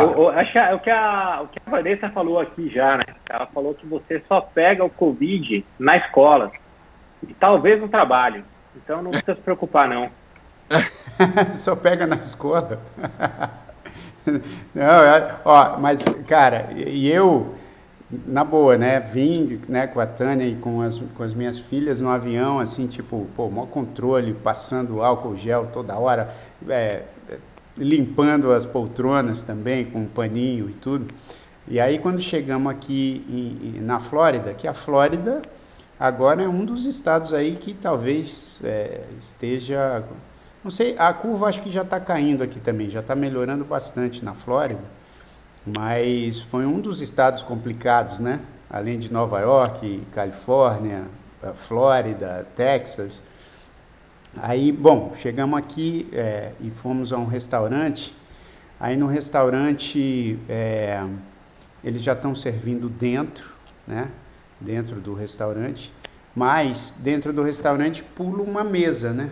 Eu, 0.00 0.28
acho 0.30 0.52
que 0.52 0.58
o, 0.58 0.78
que 0.80 0.90
a, 0.90 1.40
o 1.42 1.48
que 1.48 1.58
a 1.64 1.70
Vanessa 1.70 2.08
falou 2.10 2.40
aqui 2.40 2.68
já, 2.68 2.96
né? 2.96 3.14
Ela 3.28 3.46
falou 3.46 3.74
que 3.74 3.86
você 3.86 4.22
só 4.26 4.40
pega 4.40 4.84
o 4.84 4.90
Covid 4.90 5.64
na 5.78 5.96
escola 5.96 6.50
e 7.26 7.34
talvez 7.34 7.80
no 7.80 7.88
trabalho. 7.88 8.44
Então 8.76 9.02
não 9.02 9.10
precisa 9.10 9.34
se 9.34 9.42
preocupar, 9.42 9.88
não. 9.88 10.10
Só 11.52 11.74
pega 11.76 12.06
na 12.06 12.16
escola. 12.16 12.80
Não, 14.74 14.84
é- 14.84 15.36
ó, 15.42 15.78
mas, 15.78 16.04
cara, 16.26 16.68
e 16.76 17.10
eu, 17.10 17.54
na 18.26 18.44
boa, 18.44 18.76
né, 18.76 19.00
vim 19.00 19.58
né, 19.68 19.86
com 19.86 20.00
a 20.00 20.06
Tânia 20.06 20.44
e 20.44 20.54
com 20.56 20.82
as, 20.82 20.98
com 20.98 21.22
as 21.22 21.32
minhas 21.32 21.58
filhas 21.58 21.98
no 21.98 22.10
avião, 22.10 22.58
assim, 22.58 22.86
tipo, 22.86 23.26
pô, 23.34 23.48
maior 23.48 23.68
controle, 23.68 24.34
passando 24.34 25.02
álcool 25.02 25.34
gel 25.34 25.68
toda 25.72 25.98
hora, 25.98 26.28
é, 26.68 27.04
limpando 27.78 28.52
as 28.52 28.66
poltronas 28.66 29.42
também 29.42 29.84
com 29.84 30.00
um 30.00 30.06
paninho 30.06 30.68
e 30.70 30.74
tudo. 30.74 31.12
E 31.66 31.78
aí, 31.80 31.98
quando 31.98 32.20
chegamos 32.20 32.70
aqui 32.72 33.24
em- 33.28 33.80
na 33.80 34.00
Flórida, 34.00 34.54
que 34.54 34.66
a 34.66 34.74
Flórida 34.74 35.42
agora 35.98 36.42
é 36.42 36.48
um 36.48 36.64
dos 36.64 36.84
estados 36.86 37.32
aí 37.34 37.56
que 37.56 37.74
talvez 37.74 38.60
é, 38.64 39.02
esteja 39.18 40.04
não 40.62 40.70
sei, 40.70 40.96
a 40.98 41.12
curva 41.14 41.46
acho 41.46 41.62
que 41.62 41.70
já 41.70 41.82
está 41.82 42.00
caindo 42.00 42.42
aqui 42.42 42.58
também, 42.60 42.90
já 42.90 43.00
está 43.00 43.14
melhorando 43.14 43.64
bastante 43.64 44.24
na 44.24 44.34
Flórida, 44.34 44.82
mas 45.64 46.40
foi 46.40 46.66
um 46.66 46.80
dos 46.80 47.00
estados 47.00 47.42
complicados, 47.42 48.20
né? 48.20 48.40
Além 48.70 48.98
de 48.98 49.10
Nova 49.12 49.40
York, 49.40 50.02
Califórnia, 50.12 51.04
Flórida, 51.54 52.46
Texas. 52.54 53.22
Aí, 54.36 54.70
bom, 54.70 55.14
chegamos 55.16 55.58
aqui 55.58 56.08
é, 56.12 56.52
e 56.60 56.70
fomos 56.70 57.12
a 57.12 57.18
um 57.18 57.26
restaurante. 57.26 58.14
Aí 58.78 58.96
no 58.96 59.06
restaurante 59.06 60.38
é, 60.48 61.04
eles 61.82 62.02
já 62.02 62.12
estão 62.12 62.34
servindo 62.34 62.88
dentro, 62.88 63.52
né? 63.86 64.08
Dentro 64.60 65.00
do 65.00 65.14
restaurante, 65.14 65.92
mas 66.34 66.94
dentro 66.98 67.32
do 67.32 67.42
restaurante 67.42 68.02
pula 68.02 68.42
uma 68.42 68.62
mesa, 68.62 69.12
né? 69.12 69.30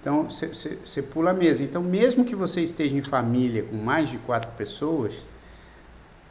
Então, 0.00 0.28
você 0.28 1.02
pula 1.02 1.30
a 1.30 1.34
mesa. 1.34 1.62
Então, 1.62 1.80
mesmo 1.80 2.24
que 2.24 2.34
você 2.34 2.60
esteja 2.60 2.96
em 2.96 3.02
família 3.02 3.62
com 3.62 3.76
mais 3.76 4.08
de 4.08 4.18
quatro 4.18 4.50
pessoas, 4.56 5.24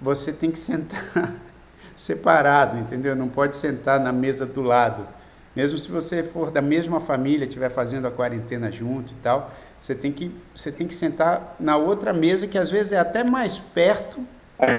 você 0.02 0.34
tem 0.34 0.52
que 0.52 0.60
sentar 0.60 1.34
separado, 1.96 2.78
entendeu? 2.78 3.16
Não 3.16 3.30
pode 3.30 3.56
sentar 3.56 3.98
na 3.98 4.12
mesa 4.12 4.46
do 4.46 4.62
lado. 4.62 5.08
Mesmo 5.56 5.78
se 5.78 5.92
você 5.92 6.24
for 6.24 6.52
da 6.52 6.62
mesma 6.62 7.00
família, 7.00 7.46
estiver 7.46 7.70
fazendo 7.70 8.08
a 8.08 8.12
quarentena 8.12 8.72
junto 8.72 9.12
e 9.12 9.16
tal, 9.16 9.52
você 9.80 9.94
tem 9.94 10.12
que, 10.12 10.32
você 10.54 10.72
tem 10.72 10.88
que 10.88 10.96
sentar 10.96 11.56
na 11.60 11.76
outra 11.76 12.14
mesa, 12.14 12.48
que 12.48 12.58
às 12.58 12.72
vezes 12.72 12.92
é 12.94 13.00
até 13.00 13.24
mais 13.24 13.60
perto. 13.60 14.20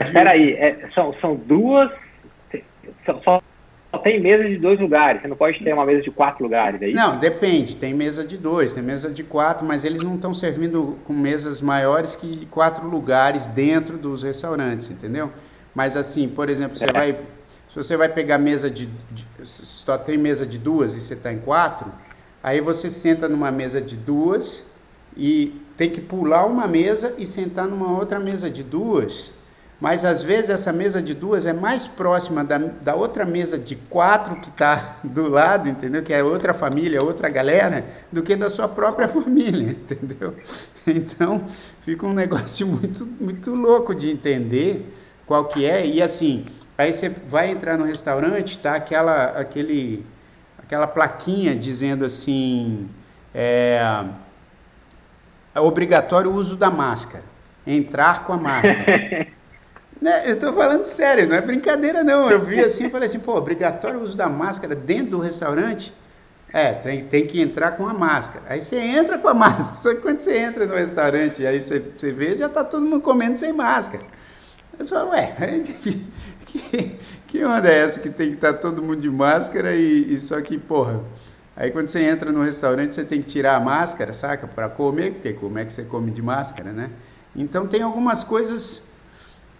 Espera 0.04 0.30
aí, 0.30 0.52
é, 0.52 0.88
são, 0.94 1.14
são 1.20 1.34
duas. 1.34 1.90
Só, 3.04 3.20
só 3.22 3.42
só 3.92 3.98
tem 3.98 4.18
mesa 4.18 4.44
de 4.44 4.56
dois 4.56 4.80
lugares. 4.80 5.20
Você 5.20 5.28
não 5.28 5.36
pode 5.36 5.62
ter 5.62 5.74
uma 5.74 5.84
mesa 5.84 6.00
de 6.00 6.10
quatro 6.10 6.42
lugares, 6.42 6.80
é 6.80 6.88
isso? 6.88 6.96
Não, 6.96 7.18
depende. 7.18 7.76
Tem 7.76 7.92
mesa 7.92 8.26
de 8.26 8.38
dois, 8.38 8.72
tem 8.72 8.82
mesa 8.82 9.10
de 9.10 9.22
quatro, 9.22 9.66
mas 9.66 9.84
eles 9.84 10.02
não 10.02 10.14
estão 10.14 10.32
servindo 10.32 10.98
com 11.04 11.12
mesas 11.12 11.60
maiores 11.60 12.16
que 12.16 12.46
quatro 12.46 12.88
lugares 12.88 13.46
dentro 13.46 13.98
dos 13.98 14.22
restaurantes, 14.22 14.90
entendeu? 14.90 15.30
Mas 15.74 15.94
assim, 15.94 16.26
por 16.26 16.48
exemplo, 16.48 16.74
você 16.74 16.90
vai, 16.90 17.18
se 17.72 17.76
você 17.76 17.96
vai 17.96 18.10
pegar 18.10 18.36
mesa 18.36 18.68
de, 18.68 18.86
de 19.10 19.26
só 19.42 19.96
tem 19.96 20.18
mesa 20.18 20.44
de 20.44 20.58
duas 20.58 20.94
e 20.94 21.00
você 21.00 21.14
está 21.14 21.32
em 21.32 21.38
quatro, 21.38 21.90
aí 22.42 22.60
você 22.60 22.90
senta 22.90 23.26
numa 23.26 23.50
mesa 23.50 23.80
de 23.80 23.96
duas 23.96 24.66
e 25.16 25.58
tem 25.74 25.88
que 25.88 26.02
pular 26.02 26.44
uma 26.44 26.66
mesa 26.66 27.14
e 27.16 27.26
sentar 27.26 27.66
numa 27.66 27.98
outra 27.98 28.20
mesa 28.20 28.50
de 28.50 28.62
duas. 28.62 29.32
Mas 29.80 30.04
às 30.04 30.22
vezes 30.22 30.50
essa 30.50 30.70
mesa 30.70 31.00
de 31.00 31.14
duas 31.14 31.46
é 31.46 31.54
mais 31.54 31.86
próxima 31.86 32.44
da, 32.44 32.58
da 32.58 32.94
outra 32.94 33.24
mesa 33.24 33.58
de 33.58 33.74
quatro 33.74 34.36
que 34.36 34.50
está 34.50 34.98
do 35.02 35.30
lado, 35.30 35.66
entendeu? 35.66 36.02
Que 36.02 36.12
é 36.12 36.22
outra 36.22 36.52
família, 36.52 37.02
outra 37.02 37.30
galera, 37.30 37.86
do 38.12 38.22
que 38.22 38.36
da 38.36 38.50
sua 38.50 38.68
própria 38.68 39.08
família, 39.08 39.70
entendeu? 39.70 40.34
Então 40.86 41.46
fica 41.80 42.06
um 42.06 42.12
negócio 42.12 42.66
muito, 42.68 43.06
muito 43.18 43.54
louco 43.54 43.94
de 43.94 44.10
entender 44.10 44.94
qual 45.26 45.46
que 45.46 45.64
é. 45.64 45.86
E 45.86 46.02
assim, 46.02 46.44
aí 46.82 46.92
você 46.92 47.08
vai 47.08 47.50
entrar 47.50 47.78
no 47.78 47.84
restaurante, 47.84 48.58
tá 48.58 48.74
aquela, 48.74 49.26
aquele, 49.38 50.04
aquela 50.58 50.86
plaquinha 50.86 51.54
dizendo 51.54 52.04
assim, 52.04 52.88
é, 53.34 54.04
é 55.54 55.60
obrigatório 55.60 56.30
o 56.30 56.34
uso 56.34 56.56
da 56.56 56.70
máscara, 56.70 57.24
entrar 57.66 58.24
com 58.24 58.32
a 58.32 58.36
máscara. 58.36 59.32
Né, 60.00 60.28
eu 60.28 60.36
tô 60.36 60.52
falando 60.52 60.84
sério, 60.84 61.28
não 61.28 61.36
é 61.36 61.40
brincadeira 61.40 62.02
não. 62.02 62.28
Eu 62.28 62.40
vi 62.40 62.58
assim 62.58 62.86
e 62.86 62.90
falei 62.90 63.06
assim, 63.06 63.20
pô, 63.20 63.36
obrigatório 63.36 64.00
o 64.00 64.02
uso 64.02 64.16
da 64.16 64.28
máscara 64.28 64.74
dentro 64.74 65.12
do 65.12 65.20
restaurante? 65.20 65.94
É, 66.52 66.72
tem, 66.72 67.04
tem 67.04 67.24
que 67.24 67.40
entrar 67.40 67.76
com 67.76 67.86
a 67.86 67.94
máscara. 67.94 68.44
Aí 68.48 68.60
você 68.60 68.80
entra 68.80 69.16
com 69.16 69.28
a 69.28 69.32
máscara, 69.34 69.76
só 69.76 69.94
que 69.94 70.00
quando 70.00 70.18
você 70.18 70.38
entra 70.38 70.66
no 70.66 70.74
restaurante, 70.74 71.46
aí 71.46 71.60
você, 71.60 71.78
você 71.78 72.10
vê, 72.10 72.36
já 72.36 72.48
tá 72.48 72.64
todo 72.64 72.84
mundo 72.84 73.00
comendo 73.00 73.38
sem 73.38 73.52
máscara. 73.52 74.02
Eu 74.76 74.84
só, 74.84 75.08
ué, 75.10 75.36
que, 77.26 77.44
onda 77.44 77.68
é 77.68 77.78
essa 77.78 78.00
que 78.00 78.10
tem 78.10 78.28
que 78.28 78.34
estar 78.34 78.54
todo 78.54 78.82
mundo 78.82 79.00
de 79.00 79.10
máscara 79.10 79.74
e, 79.74 80.14
e 80.14 80.20
só 80.20 80.40
que, 80.40 80.58
porra, 80.58 81.00
aí 81.56 81.70
quando 81.70 81.88
você 81.88 82.02
entra 82.02 82.30
no 82.30 82.42
restaurante 82.42 82.94
você 82.94 83.04
tem 83.04 83.20
que 83.20 83.28
tirar 83.28 83.56
a 83.56 83.60
máscara, 83.60 84.12
saca? 84.12 84.46
Para 84.46 84.68
comer, 84.68 85.12
porque 85.12 85.32
como 85.32 85.58
é 85.58 85.64
que 85.64 85.72
você 85.72 85.84
come 85.84 86.10
de 86.10 86.22
máscara, 86.22 86.72
né? 86.72 86.90
Então 87.34 87.66
tem 87.66 87.82
algumas 87.82 88.22
coisas 88.22 88.84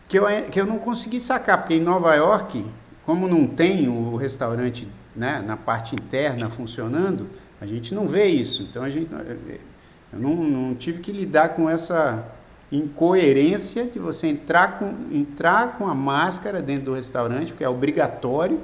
que 0.08 0.18
eu, 0.18 0.26
que 0.50 0.60
eu 0.60 0.66
não 0.66 0.78
consegui 0.78 1.18
sacar, 1.18 1.58
porque 1.58 1.74
em 1.74 1.80
Nova 1.80 2.14
York, 2.14 2.64
como 3.06 3.26
não 3.26 3.46
tem 3.46 3.88
o 3.88 4.16
restaurante 4.16 4.88
né, 5.16 5.42
na 5.44 5.56
parte 5.56 5.94
interna 5.94 6.50
funcionando, 6.50 7.28
a 7.60 7.66
gente 7.66 7.94
não 7.94 8.06
vê 8.06 8.26
isso. 8.26 8.62
Então 8.62 8.82
a 8.82 8.90
gente, 8.90 9.10
eu 9.12 10.18
não, 10.18 10.34
não 10.34 10.74
tive 10.74 11.00
que 11.00 11.12
lidar 11.12 11.50
com 11.50 11.68
essa 11.68 12.26
incoerência 12.72 13.84
de 13.84 13.98
você 13.98 14.26
entrar 14.26 14.78
com, 14.78 14.94
entrar 15.12 15.76
com 15.76 15.86
a 15.86 15.94
máscara 15.94 16.62
dentro 16.62 16.86
do 16.86 16.94
restaurante, 16.94 17.52
porque 17.52 17.62
é 17.62 17.68
obrigatório. 17.68 18.60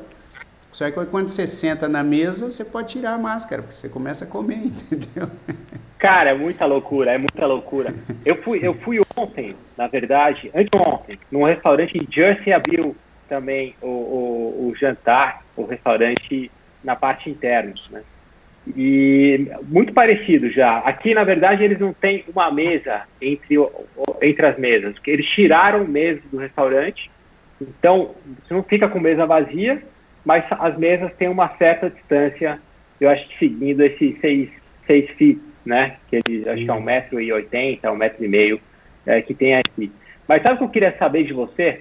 Só 0.73 0.91
que 0.91 1.07
quando 1.07 1.29
você 1.29 1.47
senta 1.47 1.89
na 1.89 2.03
mesa, 2.03 2.51
você 2.51 2.65
pode 2.65 2.89
tirar 2.89 3.13
a 3.13 3.19
máscara, 3.19 3.63
porque 3.63 3.77
você 3.77 3.89
começa 3.89 4.25
a 4.25 4.29
comer, 4.29 4.57
entendeu? 4.65 5.31
Cara, 5.99 6.31
é 6.31 6.35
muita 6.35 6.65
loucura, 6.65 7.13
é 7.13 7.19
muita 7.19 7.47
loucura. 7.47 7.95
Eu 8.25 8.43
fui, 8.43 8.61
eu 8.63 8.75
fui 8.75 9.01
ontem, 9.17 9.57
na 9.77 9.87
verdade, 9.87 10.51
anteontem, 10.55 11.19
num 11.31 11.45
restaurante 11.45 11.99
em 11.99 12.07
Jersey 12.11 12.53
abriu 12.53 12.97
também 13.29 13.75
o, 13.83 13.87
o, 13.87 14.69
o 14.69 14.75
jantar, 14.77 15.43
o 15.57 15.65
restaurante 15.65 16.51
na 16.83 16.97
parte 16.97 17.29
interna, 17.29 17.75
né? 17.91 18.03
E 18.77 19.51
muito 19.67 19.93
parecido 19.93 20.51
já. 20.51 20.79
Aqui, 20.79 21.15
na 21.15 21.25
verdade, 21.25 21.65
eles 21.65 21.79
não 21.79 21.93
têm 21.93 22.25
uma 22.29 22.51
mesa 22.51 23.03
entre, 23.21 23.57
entre 24.21 24.47
as 24.47 24.59
mesas. 24.59 24.95
Eles 25.07 25.27
tiraram 25.27 25.87
mesas 25.87 26.23
do 26.31 26.39
restaurante, 26.39 27.11
então 27.61 28.15
você 28.43 28.55
não 28.55 28.63
fica 28.63 28.89
com 28.89 29.01
mesa 29.01 29.27
vazia, 29.27 29.83
mas 30.25 30.45
as 30.51 30.77
mesas 30.77 31.13
têm 31.15 31.29
uma 31.29 31.49
certa 31.57 31.89
distância, 31.89 32.61
eu 33.01 33.09
acho 33.09 33.27
que 33.29 33.39
seguindo 33.39 33.83
esses 33.83 34.21
seis, 34.21 34.51
seis 34.87 35.09
feet, 35.13 35.41
né? 35.65 35.97
Que 36.09 36.21
eles 36.27 36.47
Sim. 36.47 36.55
acho 36.55 36.65
que 36.65 36.71
é 36.71 36.75
um 36.75 36.83
metro 36.83 37.21
e 37.21 37.33
oitenta, 37.33 37.93
um 37.93 37.97
metro 37.97 38.25
e 38.25 38.29
meio 38.29 38.61
é, 39.07 39.23
que 39.23 39.35
tem 39.35 39.55
aqui. 39.55 39.91
Mas 40.27 40.43
sabe 40.43 40.57
o 40.57 40.59
que 40.59 40.65
eu 40.65 40.69
queria 40.69 40.97
saber 40.99 41.25
de 41.25 41.33
você? 41.33 41.81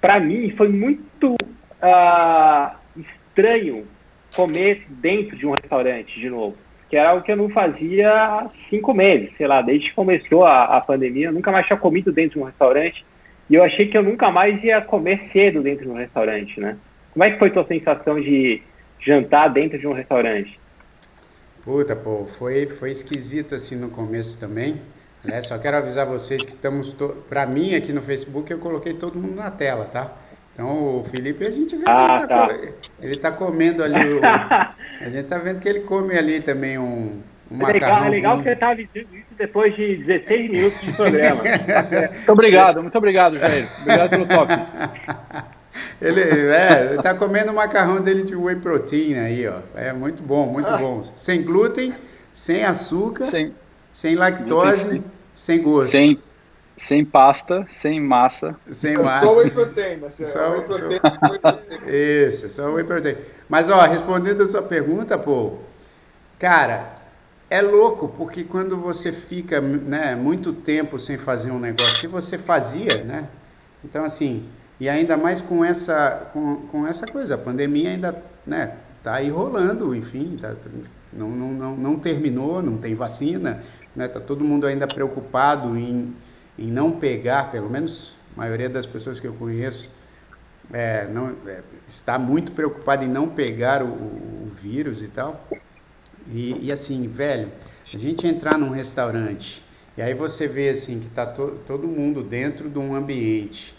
Para 0.00 0.18
mim 0.18 0.52
foi 0.56 0.68
muito 0.68 1.34
uh, 1.34 2.76
estranho 2.96 3.86
comer 4.34 4.86
dentro 4.88 5.36
de 5.36 5.46
um 5.46 5.52
restaurante 5.52 6.18
de 6.18 6.28
novo, 6.28 6.56
que 6.88 6.96
era 6.96 7.10
algo 7.10 7.22
que 7.22 7.32
eu 7.32 7.36
não 7.36 7.48
fazia 7.48 8.12
há 8.12 8.50
cinco 8.70 8.94
meses, 8.94 9.30
sei 9.36 9.46
lá, 9.46 9.62
desde 9.62 9.90
que 9.90 9.94
começou 9.94 10.44
a, 10.44 10.64
a 10.64 10.80
pandemia, 10.80 11.28
eu 11.28 11.32
nunca 11.32 11.50
mais 11.50 11.66
tinha 11.66 11.78
comido 11.78 12.12
dentro 12.12 12.38
de 12.38 12.38
um 12.40 12.46
restaurante 12.46 13.04
e 13.50 13.54
eu 13.54 13.64
achei 13.64 13.86
que 13.86 13.96
eu 13.96 14.02
nunca 14.02 14.30
mais 14.30 14.62
ia 14.62 14.80
comer 14.80 15.28
cedo 15.32 15.62
dentro 15.62 15.84
de 15.84 15.90
um 15.90 15.96
restaurante, 15.96 16.60
né? 16.60 16.76
Como 17.12 17.24
é 17.24 17.30
que 17.30 17.38
foi 17.38 17.50
tua 17.50 17.66
sensação 17.66 18.20
de 18.20 18.62
jantar 19.00 19.48
dentro 19.48 19.78
de 19.78 19.86
um 19.86 19.92
restaurante? 19.92 20.58
Puta, 21.64 21.96
pô, 21.96 22.26
foi, 22.26 22.66
foi 22.66 22.90
esquisito 22.90 23.54
assim 23.54 23.76
no 23.76 23.90
começo 23.90 24.38
também. 24.38 24.80
Aliás, 25.24 25.46
só 25.46 25.58
quero 25.58 25.76
avisar 25.76 26.06
vocês 26.06 26.44
que 26.44 26.52
estamos, 26.52 26.92
to... 26.92 27.24
para 27.28 27.46
mim 27.46 27.74
aqui 27.74 27.92
no 27.92 28.00
Facebook 28.00 28.50
eu 28.50 28.58
coloquei 28.58 28.94
todo 28.94 29.18
mundo 29.18 29.36
na 29.36 29.50
tela, 29.50 29.84
tá? 29.84 30.12
Então 30.58 30.98
o 30.98 31.04
Felipe 31.04 31.46
a 31.46 31.52
gente 31.52 31.76
vê 31.76 31.84
que 31.84 31.88
ah, 31.88 32.16
ele, 32.18 32.26
tá 32.26 32.46
tá. 32.48 32.58
ele 33.00 33.16
tá 33.16 33.30
comendo 33.30 33.80
ali 33.80 34.14
o, 34.14 34.18
a 34.26 35.08
gente 35.08 35.28
tá 35.28 35.38
vendo 35.38 35.60
que 35.60 35.68
ele 35.68 35.82
come 35.82 36.18
ali 36.18 36.40
também 36.40 36.76
um, 36.76 37.22
um 37.48 37.62
é 37.62 37.74
legal, 37.74 38.04
é 38.04 38.08
legal 38.08 38.38
que 38.38 38.42
você 38.42 38.56
tá 38.56 38.74
isso 38.74 38.90
depois 39.38 39.76
de 39.76 39.98
16 39.98 40.50
minutos 40.50 40.80
de 40.80 40.92
programa. 40.94 41.42
muito 42.12 42.32
obrigado, 42.32 42.82
muito 42.82 42.98
obrigado, 42.98 43.38
Jair. 43.38 43.68
Obrigado 43.82 44.10
pelo 44.10 44.26
toque. 44.26 44.52
Ele, 46.02 46.22
é, 46.22 46.96
tá 47.00 47.14
comendo 47.14 47.52
o 47.52 47.54
macarrão 47.54 48.02
dele 48.02 48.24
de 48.24 48.34
whey 48.34 48.56
protein 48.56 49.14
aí, 49.14 49.46
ó. 49.46 49.60
É 49.76 49.92
muito 49.92 50.24
bom, 50.24 50.46
muito 50.46 50.76
bom. 50.76 51.00
Sem 51.14 51.44
glúten, 51.44 51.94
sem 52.32 52.64
açúcar, 52.64 53.26
sem, 53.26 53.54
sem 53.92 54.16
lactose, 54.16 55.04
sem 55.32 55.62
gosto. 55.62 55.92
Sem 55.92 56.18
sem 56.78 57.04
pasta, 57.04 57.66
sem 57.74 58.00
massa. 58.00 58.56
Sem 58.70 58.94
é 58.94 58.98
massa. 58.98 59.26
Só 59.26 59.36
whey 59.36 59.50
protein, 59.50 59.96
mas 60.00 60.20
é 60.20 60.24
só 60.24 60.50
whey 60.52 60.62
protein, 60.62 61.00
só... 61.42 61.88
Isso, 61.90 62.48
só 62.48 62.72
whey 62.72 62.84
protein. 62.84 63.16
Mas, 63.48 63.68
ó, 63.68 63.80
respondendo 63.82 64.42
a 64.42 64.46
sua 64.46 64.62
pergunta, 64.62 65.18
pô, 65.18 65.58
cara, 66.38 66.98
é 67.50 67.60
louco, 67.60 68.08
porque 68.08 68.44
quando 68.44 68.80
você 68.80 69.12
fica 69.12 69.60
né, 69.60 70.14
muito 70.14 70.52
tempo 70.52 70.98
sem 70.98 71.18
fazer 71.18 71.50
um 71.50 71.58
negócio 71.58 72.00
que 72.00 72.08
você 72.08 72.38
fazia, 72.38 73.04
né? 73.04 73.28
Então, 73.84 74.04
assim, 74.04 74.48
e 74.78 74.88
ainda 74.88 75.16
mais 75.16 75.42
com 75.42 75.64
essa, 75.64 76.30
com, 76.32 76.56
com 76.68 76.86
essa 76.86 77.06
coisa, 77.06 77.34
a 77.34 77.38
pandemia 77.38 77.90
ainda, 77.90 78.22
né, 78.46 78.76
tá 79.02 79.14
aí 79.14 79.28
rolando, 79.28 79.94
enfim, 79.94 80.38
tá, 80.40 80.54
não, 81.12 81.30
não, 81.30 81.52
não, 81.52 81.76
não 81.76 81.98
terminou, 81.98 82.62
não 82.62 82.76
tem 82.76 82.94
vacina, 82.94 83.60
né? 83.94 84.06
Tá 84.06 84.20
todo 84.20 84.44
mundo 84.44 84.66
ainda 84.66 84.86
preocupado 84.86 85.76
em 85.76 86.14
em 86.58 86.66
não 86.66 86.92
pegar, 86.92 87.50
pelo 87.50 87.70
menos 87.70 88.16
a 88.34 88.40
maioria 88.40 88.68
das 88.68 88.86
pessoas 88.86 89.20
que 89.20 89.26
eu 89.26 89.34
conheço, 89.34 89.90
é, 90.72 91.06
não, 91.08 91.34
é, 91.46 91.62
está 91.86 92.18
muito 92.18 92.52
preocupada 92.52 93.04
em 93.04 93.08
não 93.08 93.28
pegar 93.28 93.82
o, 93.82 93.86
o 93.86 94.50
vírus 94.60 95.00
e 95.02 95.08
tal. 95.08 95.46
E, 96.30 96.66
e, 96.66 96.72
assim, 96.72 97.08
velho, 97.08 97.50
a 97.92 97.96
gente 97.96 98.26
entrar 98.26 98.58
num 98.58 98.70
restaurante 98.70 99.64
e 99.98 100.02
aí 100.02 100.14
você 100.14 100.46
vê 100.46 100.68
assim 100.68 101.00
que 101.00 101.06
está 101.06 101.26
to, 101.26 101.58
todo 101.66 101.88
mundo 101.88 102.22
dentro 102.22 102.70
de 102.70 102.78
um 102.78 102.94
ambiente 102.94 103.74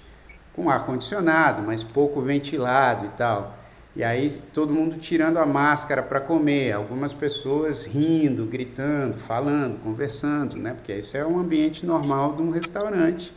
com 0.54 0.70
ar 0.70 0.86
condicionado, 0.86 1.62
mas 1.62 1.82
pouco 1.82 2.20
ventilado 2.20 3.06
e 3.06 3.10
tal. 3.10 3.58
E 3.96 4.04
aí 4.04 4.30
todo 4.54 4.72
mundo 4.72 4.98
tirando 4.98 5.38
a 5.38 5.46
máscara 5.46 6.02
para 6.02 6.22
comer, 6.22 6.72
algumas 6.74 7.12
pessoas 7.14 7.86
rindo, 7.86 8.46
gritando, 8.46 9.18
falando, 9.18 9.80
conversando, 9.82 10.56
né? 10.56 10.74
Porque 10.74 10.96
isso 10.96 11.18
é 11.18 11.26
um 11.26 11.40
ambiente 11.40 11.86
normal 11.86 12.36
de 12.36 12.42
um 12.42 12.52
restaurante. 12.52 13.34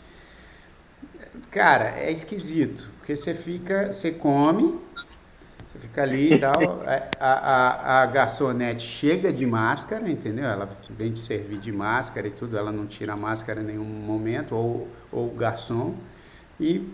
Cara, 1.50 1.98
é 1.98 2.10
esquisito, 2.12 2.90
porque 2.98 3.16
você 3.16 3.34
fica, 3.34 3.92
você 3.92 4.12
come, 4.12 4.78
você 5.66 5.78
fica 5.78 6.02
ali 6.02 6.34
e 6.34 6.38
tal, 6.38 6.82
a, 7.18 7.26
a, 7.26 8.02
a 8.02 8.06
garçonete 8.06 8.82
chega 8.82 9.32
de 9.32 9.46
máscara, 9.46 10.10
entendeu? 10.10 10.44
Ela 10.44 10.68
vem 10.90 11.12
te 11.12 11.20
servir 11.20 11.58
de 11.58 11.72
máscara 11.72 12.26
e 12.26 12.30
tudo, 12.30 12.58
ela 12.58 12.70
não 12.70 12.86
tira 12.86 13.14
a 13.14 13.16
máscara 13.16 13.62
em 13.62 13.64
nenhum 13.64 13.84
momento, 13.84 14.54
ou, 14.54 14.88
ou 15.10 15.28
o 15.28 15.34
garçom, 15.34 15.94
e 16.60 16.86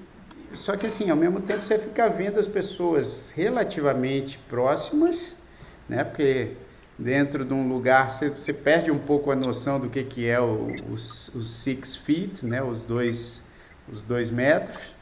só 0.54 0.76
que 0.76 0.86
assim, 0.86 1.10
ao 1.10 1.16
mesmo 1.16 1.40
tempo 1.40 1.64
você 1.64 1.78
fica 1.78 2.08
vendo 2.08 2.38
as 2.38 2.46
pessoas 2.46 3.30
relativamente 3.34 4.38
próximas, 4.48 5.36
né? 5.88 6.04
Porque 6.04 6.52
dentro 6.98 7.44
de 7.44 7.54
um 7.54 7.68
lugar 7.68 8.10
você, 8.10 8.28
você 8.28 8.52
perde 8.52 8.90
um 8.90 8.98
pouco 8.98 9.30
a 9.30 9.36
noção 9.36 9.78
do 9.78 9.88
que, 9.88 10.02
que 10.02 10.26
é 10.26 10.40
os, 10.40 11.28
os 11.34 11.50
six 11.50 11.96
feet, 11.96 12.42
né? 12.44 12.62
Os 12.62 12.82
dois, 12.82 13.44
os 13.90 14.02
dois 14.02 14.30
metros 14.30 14.96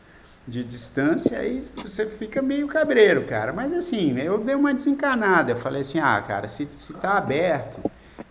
de 0.46 0.62
distância 0.62 1.44
e 1.44 1.64
você 1.74 2.06
fica 2.06 2.40
meio 2.40 2.68
cabreiro, 2.68 3.24
cara. 3.24 3.52
Mas 3.52 3.72
assim, 3.72 4.16
eu 4.18 4.38
dei 4.38 4.54
uma 4.54 4.72
desencanada. 4.72 5.52
Eu 5.52 5.56
falei 5.56 5.80
assim, 5.80 5.98
ah, 5.98 6.22
cara, 6.22 6.46
se, 6.46 6.68
se 6.70 6.94
tá 6.94 7.16
aberto 7.16 7.80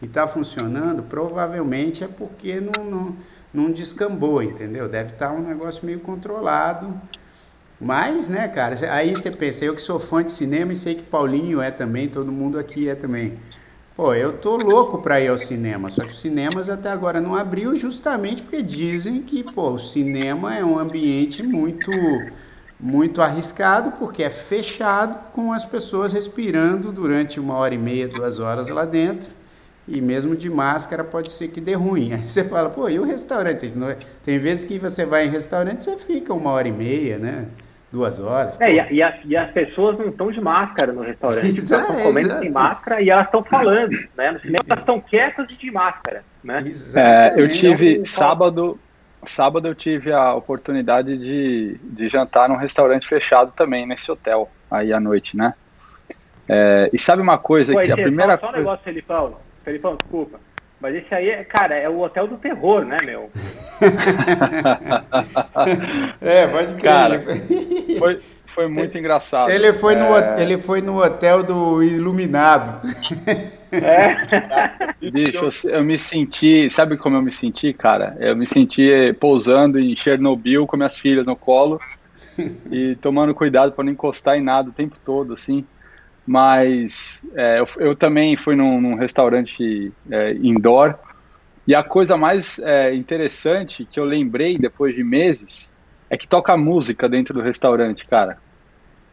e 0.01 0.07
tá 0.07 0.27
funcionando, 0.27 1.03
provavelmente 1.03 2.03
é 2.03 2.07
porque 2.07 2.61
não, 2.61 2.85
não 2.85 3.17
não 3.55 3.71
descambou, 3.71 4.43
entendeu? 4.43 4.87
Deve 4.89 5.13
estar 5.13 5.29
tá 5.29 5.33
um 5.33 5.41
negócio 5.41 5.85
meio 5.85 5.99
controlado. 5.99 6.93
Mas, 7.79 8.29
né, 8.29 8.47
cara, 8.47 8.75
aí 8.93 9.15
você 9.15 9.31
pensa, 9.31 9.65
eu 9.65 9.75
que 9.75 9.81
sou 9.81 9.99
fã 9.99 10.23
de 10.23 10.31
cinema 10.31 10.73
e 10.73 10.75
sei 10.75 10.95
que 10.95 11.03
Paulinho 11.03 11.61
é 11.61 11.71
também, 11.71 12.07
todo 12.07 12.31
mundo 12.31 12.57
aqui 12.57 12.87
é 12.87 12.95
também. 12.95 13.37
Pô, 13.95 14.13
eu 14.13 14.33
tô 14.37 14.57
louco 14.57 14.97
para 14.99 15.21
ir 15.21 15.27
ao 15.27 15.37
cinema, 15.37 15.89
só 15.89 16.03
que 16.03 16.11
os 16.11 16.19
cinemas 16.19 16.69
até 16.69 16.89
agora 16.89 17.21
não 17.21 17.35
abriu 17.35 17.75
justamente 17.75 18.41
porque 18.41 18.61
dizem 18.61 19.21
que, 19.21 19.43
pô, 19.43 19.71
o 19.71 19.79
cinema 19.79 20.55
é 20.55 20.63
um 20.63 20.77
ambiente 20.77 21.41
muito 21.43 21.91
muito 22.77 23.21
arriscado 23.21 23.93
porque 23.93 24.21
é 24.21 24.29
fechado 24.29 25.31
com 25.31 25.53
as 25.53 25.63
pessoas 25.63 26.11
respirando 26.11 26.91
durante 26.91 27.39
uma 27.39 27.55
hora 27.55 27.73
e 27.73 27.77
meia, 27.77 28.05
duas 28.05 28.37
horas 28.37 28.67
lá 28.67 28.83
dentro 28.83 29.31
e 29.87 30.01
mesmo 30.01 30.35
de 30.35 30.49
máscara 30.49 31.03
pode 31.03 31.31
ser 31.31 31.49
que 31.49 31.61
dê 31.61 31.73
ruim. 31.73 32.13
Aí 32.13 32.27
você 32.27 32.43
fala, 32.43 32.69
pô, 32.69 32.89
e 32.89 32.99
o 32.99 33.03
restaurante? 33.03 33.65
É? 33.67 33.97
Tem 34.23 34.39
vezes 34.39 34.65
que 34.65 34.79
você 34.79 35.05
vai 35.05 35.25
em 35.25 35.29
restaurante 35.29 35.83
você 35.83 35.97
fica 35.97 36.33
uma 36.33 36.51
hora 36.51 36.67
e 36.67 36.71
meia, 36.71 37.17
né? 37.17 37.45
Duas 37.91 38.19
horas. 38.19 38.59
É, 38.59 38.73
e, 38.73 39.01
a, 39.01 39.17
e, 39.23 39.37
as 39.37 39.51
pessoas 39.51 39.97
não 39.97 40.09
estão 40.09 40.29
de 40.29 40.41
máscara 40.41 40.91
no 40.91 41.01
restaurante. 41.01 41.57
Exato, 41.57 41.85
elas 41.85 41.97
estão 41.97 42.07
comendo 42.07 42.27
exato. 42.27 42.41
sem 42.41 42.51
máscara 42.51 43.01
e 43.01 43.09
elas 43.09 43.25
estão 43.25 43.43
falando, 43.43 43.97
né? 44.17 44.31
No 44.31 44.39
cinema 44.41 44.65
elas 44.67 44.79
estão 44.79 44.99
quietas 44.99 45.47
e 45.49 45.55
de 45.55 45.71
máscara, 45.71 46.23
né? 46.43 46.57
É, 46.95 47.33
eu 47.37 47.47
tive 47.47 47.93
então, 47.93 48.05
sábado, 48.05 48.79
sábado 49.23 49.67
eu 49.67 49.75
tive 49.75 50.11
a 50.11 50.33
oportunidade 50.33 51.17
de, 51.17 51.77
de 51.81 52.09
jantar 52.09 52.49
num 52.49 52.57
restaurante 52.57 53.07
fechado 53.07 53.53
também, 53.55 53.85
nesse 53.85 54.11
hotel, 54.11 54.49
aí 54.69 54.91
à 54.91 54.99
noite, 54.99 55.37
né? 55.37 55.53
É, 56.49 56.89
e 56.91 56.99
sabe 56.99 57.21
uma 57.21 57.37
coisa 57.37 57.71
Pô, 57.71 57.81
que 57.81 57.91
a 57.91 57.95
primeira 57.95 58.33
só, 58.33 58.47
só 58.47 58.49
um 58.49 58.57
negócio, 58.57 58.83
Felipão. 58.83 59.44
Felipão, 59.65 59.97
desculpa. 59.97 60.39
Mas 60.79 60.95
esse 60.95 61.13
aí, 61.15 61.29
é, 61.29 61.43
cara, 61.43 61.75
é 61.75 61.89
o 61.89 62.01
hotel 62.01 62.27
do 62.27 62.37
terror, 62.37 62.85
né, 62.85 62.99
meu? 63.03 63.31
é, 66.21 66.47
pode 66.47 66.75
crer. 66.75 66.83
Cara, 66.83 67.23
foi, 67.97 68.19
foi 68.45 68.67
muito 68.67 68.95
engraçado. 68.95 69.49
Ele 69.49 69.73
foi, 69.73 69.95
é... 69.95 69.97
no, 69.97 70.15
ele 70.39 70.59
foi 70.59 70.81
no 70.81 71.01
hotel 71.01 71.41
do 71.41 71.81
Iluminado. 71.81 72.87
É. 73.71 74.17
Bicho, 75.09 75.49
eu, 75.65 75.71
eu, 75.71 75.83
me 75.83 75.97
senti, 75.97 76.69
sabe 76.69 76.97
como 76.97 77.17
eu 77.17 77.21
me 77.21 77.31
senti, 77.31 77.73
cara? 77.73 78.15
Eu 78.19 78.35
me 78.35 78.45
senti 78.45 79.13
pousando 79.19 79.79
em 79.79 79.95
Chernobyl 79.95 80.67
com 80.67 80.77
minhas 80.77 80.97
filhas 80.97 81.25
no 81.25 81.35
colo 81.35 81.79
e 82.71 82.95
tomando 83.01 83.33
cuidado 83.33 83.71
para 83.71 83.83
não 83.83 83.91
encostar 83.91 84.37
em 84.37 84.41
nada 84.41 84.69
o 84.69 84.73
tempo 84.73 84.95
todo, 85.03 85.33
assim. 85.33 85.65
Mas 86.25 87.23
é, 87.35 87.59
eu, 87.59 87.67
eu, 87.77 87.95
também 87.95 88.35
fui 88.35 88.55
num, 88.55 88.81
num 88.81 88.95
restaurante 88.95 89.93
é, 90.09 90.33
indoor 90.33 90.95
e 91.67 91.73
a 91.73 91.83
coisa 91.83 92.15
mais 92.15 92.59
é, 92.59 92.93
interessante 92.93 93.85
que 93.85 93.99
eu 93.99 94.05
lembrei 94.05 94.57
depois 94.57 94.95
de 94.95 95.03
meses 95.03 95.71
é 96.09 96.17
que 96.17 96.27
toca 96.27 96.55
música 96.55 97.09
dentro 97.09 97.33
do 97.33 97.41
restaurante, 97.41 98.05
cara. 98.05 98.37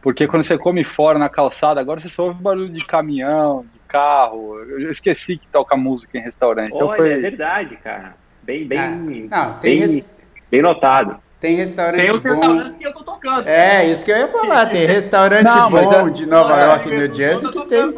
Porque 0.01 0.27
quando 0.27 0.43
você 0.43 0.57
come 0.57 0.83
fora 0.83 1.17
na 1.17 1.29
calçada, 1.29 1.79
agora 1.79 1.99
você 1.99 2.09
só 2.09 2.25
ouve 2.25 2.41
barulho 2.41 2.69
de 2.69 2.85
caminhão, 2.85 3.65
de 3.73 3.79
carro. 3.87 4.59
Eu 4.59 4.91
esqueci 4.91 5.37
que 5.37 5.47
toca 5.47 5.75
música 5.77 6.17
em 6.17 6.21
restaurante. 6.21 6.73
Então 6.75 6.87
Olha, 6.87 6.95
então 6.95 7.05
foi... 7.05 7.13
é 7.13 7.17
verdade, 7.19 7.75
cara. 7.77 8.15
Bem, 8.43 8.67
bem, 8.67 8.79
ah, 8.79 8.89
não, 8.89 9.59
bem, 9.61 9.79
res... 9.79 10.25
bem 10.51 10.61
notado. 10.61 11.17
Tem 11.43 11.57
restaurante 11.57 12.05
Tem 12.05 12.09
os 12.09 12.23
restaurantes 12.23 12.77
que 12.77 12.87
eu 12.87 12.93
tô 12.93 13.03
tocando. 13.03 13.49
É, 13.49 13.85
isso 13.85 14.05
que 14.05 14.11
eu 14.11 14.15
ia 14.15 14.29
falar. 14.29 14.65
Tem 14.67 14.87
restaurante 14.87 15.43
não, 15.43 15.69
bom 15.69 16.07
é... 16.07 16.09
de 16.09 16.25
Nova 16.25 16.57
é, 16.57 16.63
York 16.67 16.87
e 16.87 16.95
New 16.95 17.13
Jersey 17.13 17.51
que 17.51 17.65
tem. 17.65 17.89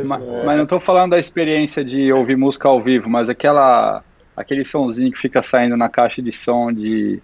Isso. 0.00 0.08
Mas, 0.08 0.22
mas 0.46 0.56
não 0.56 0.64
estou 0.64 0.80
falando 0.80 1.10
da 1.10 1.18
experiência 1.18 1.84
de 1.84 2.10
ouvir 2.10 2.38
música 2.38 2.66
ao 2.66 2.82
vivo, 2.82 3.06
mas 3.06 3.28
aquela 3.28 4.02
aquele 4.34 4.64
sonzinho 4.64 5.12
que 5.12 5.18
fica 5.18 5.42
saindo 5.42 5.76
na 5.76 5.90
caixa 5.90 6.22
de 6.22 6.32
som 6.32 6.72
de, 6.72 7.20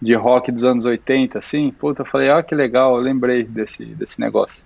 de 0.00 0.14
rock 0.14 0.50
dos 0.50 0.64
anos 0.64 0.86
80, 0.86 1.38
assim, 1.38 1.70
puta, 1.70 2.00
eu 2.00 2.06
falei, 2.06 2.30
ó, 2.30 2.38
ah, 2.38 2.42
que 2.42 2.54
legal, 2.54 2.96
eu 2.96 3.02
lembrei 3.02 3.44
desse, 3.44 3.84
desse 3.84 4.18
negócio. 4.18 4.64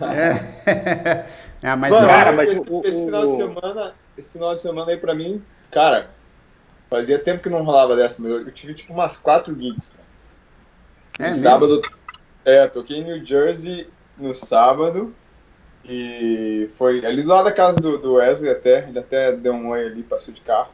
É. 0.00 1.24
é 1.62 1.76
mas, 1.76 1.92
Mano, 1.92 2.06
cara, 2.08 2.32
mas 2.32 2.48
esse, 2.50 2.62
o, 2.68 2.82
esse, 2.84 3.04
final 3.04 3.26
de 3.28 3.36
semana, 3.36 3.94
esse 4.18 4.32
final 4.32 4.54
de 4.56 4.60
semana 4.60 4.90
aí 4.90 4.96
pra 4.96 5.14
mim, 5.14 5.40
cara, 5.70 6.10
Fazia 6.88 7.18
tempo 7.18 7.42
que 7.42 7.50
não 7.50 7.64
rolava 7.64 7.96
dessa, 7.96 8.22
mas 8.22 8.30
eu 8.30 8.50
tive 8.52 8.74
tipo 8.74 8.92
umas 8.92 9.16
quatro 9.16 9.54
gigs. 9.58 9.92
Cara. 9.92 10.06
É, 11.18 11.28
no 11.28 11.34
sábado. 11.34 11.82
É, 12.44 12.66
toquei 12.68 12.98
em 12.98 13.04
New 13.04 13.24
Jersey 13.24 13.88
no 14.16 14.32
sábado. 14.32 15.14
E 15.84 16.68
foi 16.76 17.04
ali 17.04 17.22
do 17.22 17.28
lado 17.28 17.44
da 17.44 17.52
casa 17.52 17.80
do, 17.80 17.98
do 17.98 18.14
Wesley 18.14 18.50
até. 18.50 18.88
Ele 18.88 18.98
até 18.98 19.32
deu 19.32 19.52
um 19.52 19.68
oi 19.68 19.86
ali, 19.86 20.02
passou 20.02 20.32
de 20.32 20.40
carro. 20.40 20.70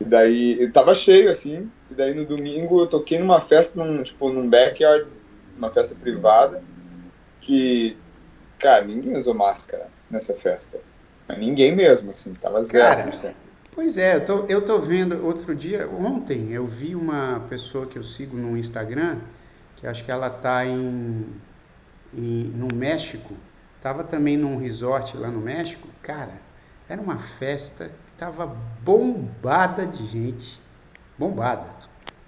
E 0.00 0.04
daí, 0.04 0.52
ele 0.52 0.70
tava 0.70 0.94
cheio 0.94 1.30
assim. 1.30 1.70
E 1.90 1.94
daí 1.94 2.14
no 2.14 2.24
domingo 2.24 2.80
eu 2.80 2.86
toquei 2.86 3.18
numa 3.18 3.40
festa, 3.40 3.82
num, 3.82 4.02
tipo, 4.02 4.28
num 4.30 4.48
backyard, 4.48 5.06
uma 5.56 5.70
festa 5.70 5.94
privada. 5.94 6.62
Que, 7.40 7.96
cara, 8.58 8.84
ninguém 8.84 9.16
usou 9.16 9.34
máscara 9.34 9.88
nessa 10.10 10.34
festa. 10.34 10.80
Ninguém 11.38 11.74
mesmo, 11.74 12.10
assim, 12.10 12.32
tava 12.34 12.62
zero. 12.62 13.12
Cara, 13.12 13.34
Pois 13.74 13.98
é, 13.98 14.14
eu 14.16 14.24
tô, 14.24 14.44
eu 14.46 14.64
tô 14.64 14.78
vendo, 14.78 15.26
outro 15.26 15.52
dia, 15.52 15.90
ontem, 15.90 16.52
eu 16.52 16.64
vi 16.64 16.94
uma 16.94 17.44
pessoa 17.50 17.86
que 17.86 17.98
eu 17.98 18.04
sigo 18.04 18.36
no 18.36 18.56
Instagram, 18.56 19.18
que 19.74 19.84
acho 19.84 20.04
que 20.04 20.12
ela 20.12 20.30
tá 20.30 20.64
em, 20.64 21.26
em 22.16 22.44
no 22.54 22.72
México, 22.72 23.34
tava 23.82 24.04
também 24.04 24.36
num 24.36 24.56
resort 24.58 25.16
lá 25.16 25.28
no 25.28 25.40
México, 25.40 25.88
cara, 26.02 26.40
era 26.88 27.02
uma 27.02 27.18
festa 27.18 27.86
que 27.86 28.12
tava 28.16 28.46
bombada 28.84 29.84
de 29.84 30.06
gente, 30.06 30.60
bombada. 31.18 31.66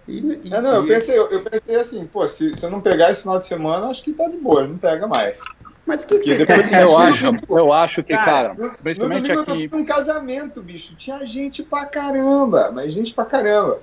E, 0.09 0.19
e, 0.19 0.53
é, 0.53 0.61
não, 0.61 0.75
eu 0.75 0.87
pensei, 0.87 1.17
eu, 1.17 1.43
pensei 1.45 1.77
assim, 1.77 2.07
pô, 2.07 2.27
se, 2.29 2.57
se 2.57 2.67
eu 2.67 2.71
não 2.71 2.81
pegar 2.81 3.13
esse 3.13 3.23
final 3.23 3.39
de 3.39 3.47
semana, 3.47 3.87
acho 3.87 4.03
que 4.03 4.13
tá 4.13 4.27
de 4.29 4.37
boa, 4.37 4.67
não 4.67 4.79
pega 4.79 5.07
mais. 5.07 5.41
Mas 5.87 6.03
o 6.03 6.09
que, 6.09 6.18
que 6.18 6.25
vocês 6.25 6.38
depois, 6.40 6.72
eu 6.72 6.99
acho, 6.99 7.27
eu 7.49 7.72
acho 7.72 8.03
que, 8.03 8.12
cara, 8.12 8.57
cara 8.57 8.77
principalmente 8.83 9.33
no 9.33 9.40
aqui. 9.42 9.70
um 9.72 9.85
casamento, 9.85 10.61
bicho. 10.61 10.96
Tinha 10.96 11.25
gente 11.25 11.62
pra 11.62 11.87
caramba, 11.87 12.72
mas 12.72 12.92
gente 12.92 13.14
pra 13.14 13.25
caramba. 13.25 13.81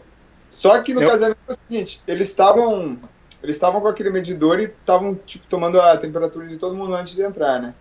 Só 0.50 0.80
que 0.82 0.94
no 0.94 1.02
eu... 1.02 1.10
casamento 1.10 1.38
é 1.48 1.52
o 1.52 1.56
seguinte, 1.56 2.02
eles 2.06 2.28
estavam. 2.28 3.00
Eles 3.42 3.56
estavam 3.56 3.82
com 3.82 3.88
aquele 3.88 4.10
medidor 4.10 4.60
e 4.60 4.66
estavam, 4.66 5.16
tipo, 5.16 5.46
tomando 5.48 5.80
a 5.80 5.98
temperatura 5.98 6.48
de 6.48 6.58
todo 6.58 6.76
mundo 6.76 6.94
antes 6.94 7.14
de 7.14 7.24
entrar, 7.24 7.62
né? 7.62 7.74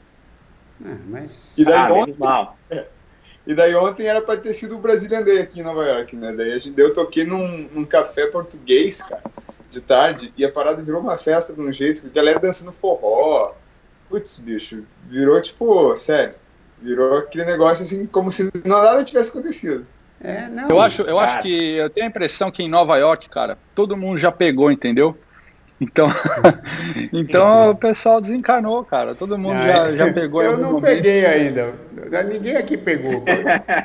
É, 0.85 0.97
mas. 1.07 1.59
E 1.59 1.65
daí, 1.65 1.75
ah, 1.75 1.93
ontem, 1.93 2.17
é, 2.71 2.87
e 3.47 3.55
daí 3.55 3.75
ontem 3.75 4.07
era 4.07 4.21
pra 4.23 4.37
ter 4.37 4.53
sido 4.53 4.77
o 4.77 4.81
Brazilian 4.81 5.23
Day 5.23 5.41
aqui 5.41 5.61
em 5.61 5.65
Nova 5.65 5.85
York, 5.85 6.17
né? 6.17 6.33
Daí 6.33 6.53
a 6.53 6.59
gente, 6.59 6.81
eu 6.81 6.95
toquei 6.95 7.25
num, 7.25 7.69
num 7.73 7.85
café 7.85 8.27
português, 8.27 9.03
cara, 9.03 9.23
de 9.69 9.81
tarde, 9.81 10.33
e 10.37 10.45
a 10.45 10.51
parada 10.51 10.83
virou 10.83 11.01
uma 11.01 11.19
festa 11.19 11.53
de 11.53 11.61
um 11.61 11.73
jeito, 11.73 12.07
a 12.07 12.11
galera 12.11 12.41
dançando 12.41 12.73
forró, 12.73 13.55
putz, 14.13 14.39
bicho, 14.39 14.85
virou 15.09 15.41
tipo, 15.41 15.97
sério, 15.97 16.35
virou 16.83 17.19
aquele 17.19 17.47
negócio 17.47 17.83
assim, 17.83 18.05
como 18.05 18.31
se 18.31 18.51
nada 18.65 19.03
tivesse 19.03 19.31
acontecido. 19.31 19.87
É, 20.21 20.49
não, 20.49 20.69
eu 20.69 20.81
acho, 20.81 21.03
eu 21.03 21.19
acho 21.19 21.41
que 21.41 21.77
eu 21.77 21.89
tenho 21.89 22.07
a 22.07 22.11
impressão 22.11 22.51
que 22.51 22.63
em 22.63 22.69
Nova 22.69 22.97
York, 22.99 23.29
cara, 23.31 23.57
todo 23.75 23.97
mundo 23.97 24.19
já 24.19 24.31
pegou, 24.31 24.71
entendeu? 24.71 25.17
Então, 25.81 26.09
então 27.13 27.71
o 27.71 27.75
pessoal 27.75 28.21
desencarnou, 28.21 28.85
cara. 28.85 29.17
Todo 29.17 29.37
mundo 29.37 29.57
ah, 29.57 29.75
já, 29.75 29.93
já 29.97 30.13
pegou. 30.13 30.41
Eu 30.41 30.57
não 30.57 30.75
momento. 30.75 30.85
peguei 30.85 31.27
ainda. 31.27 31.75
Ninguém 32.31 32.57
aqui 32.57 32.77
pegou. 32.77 33.25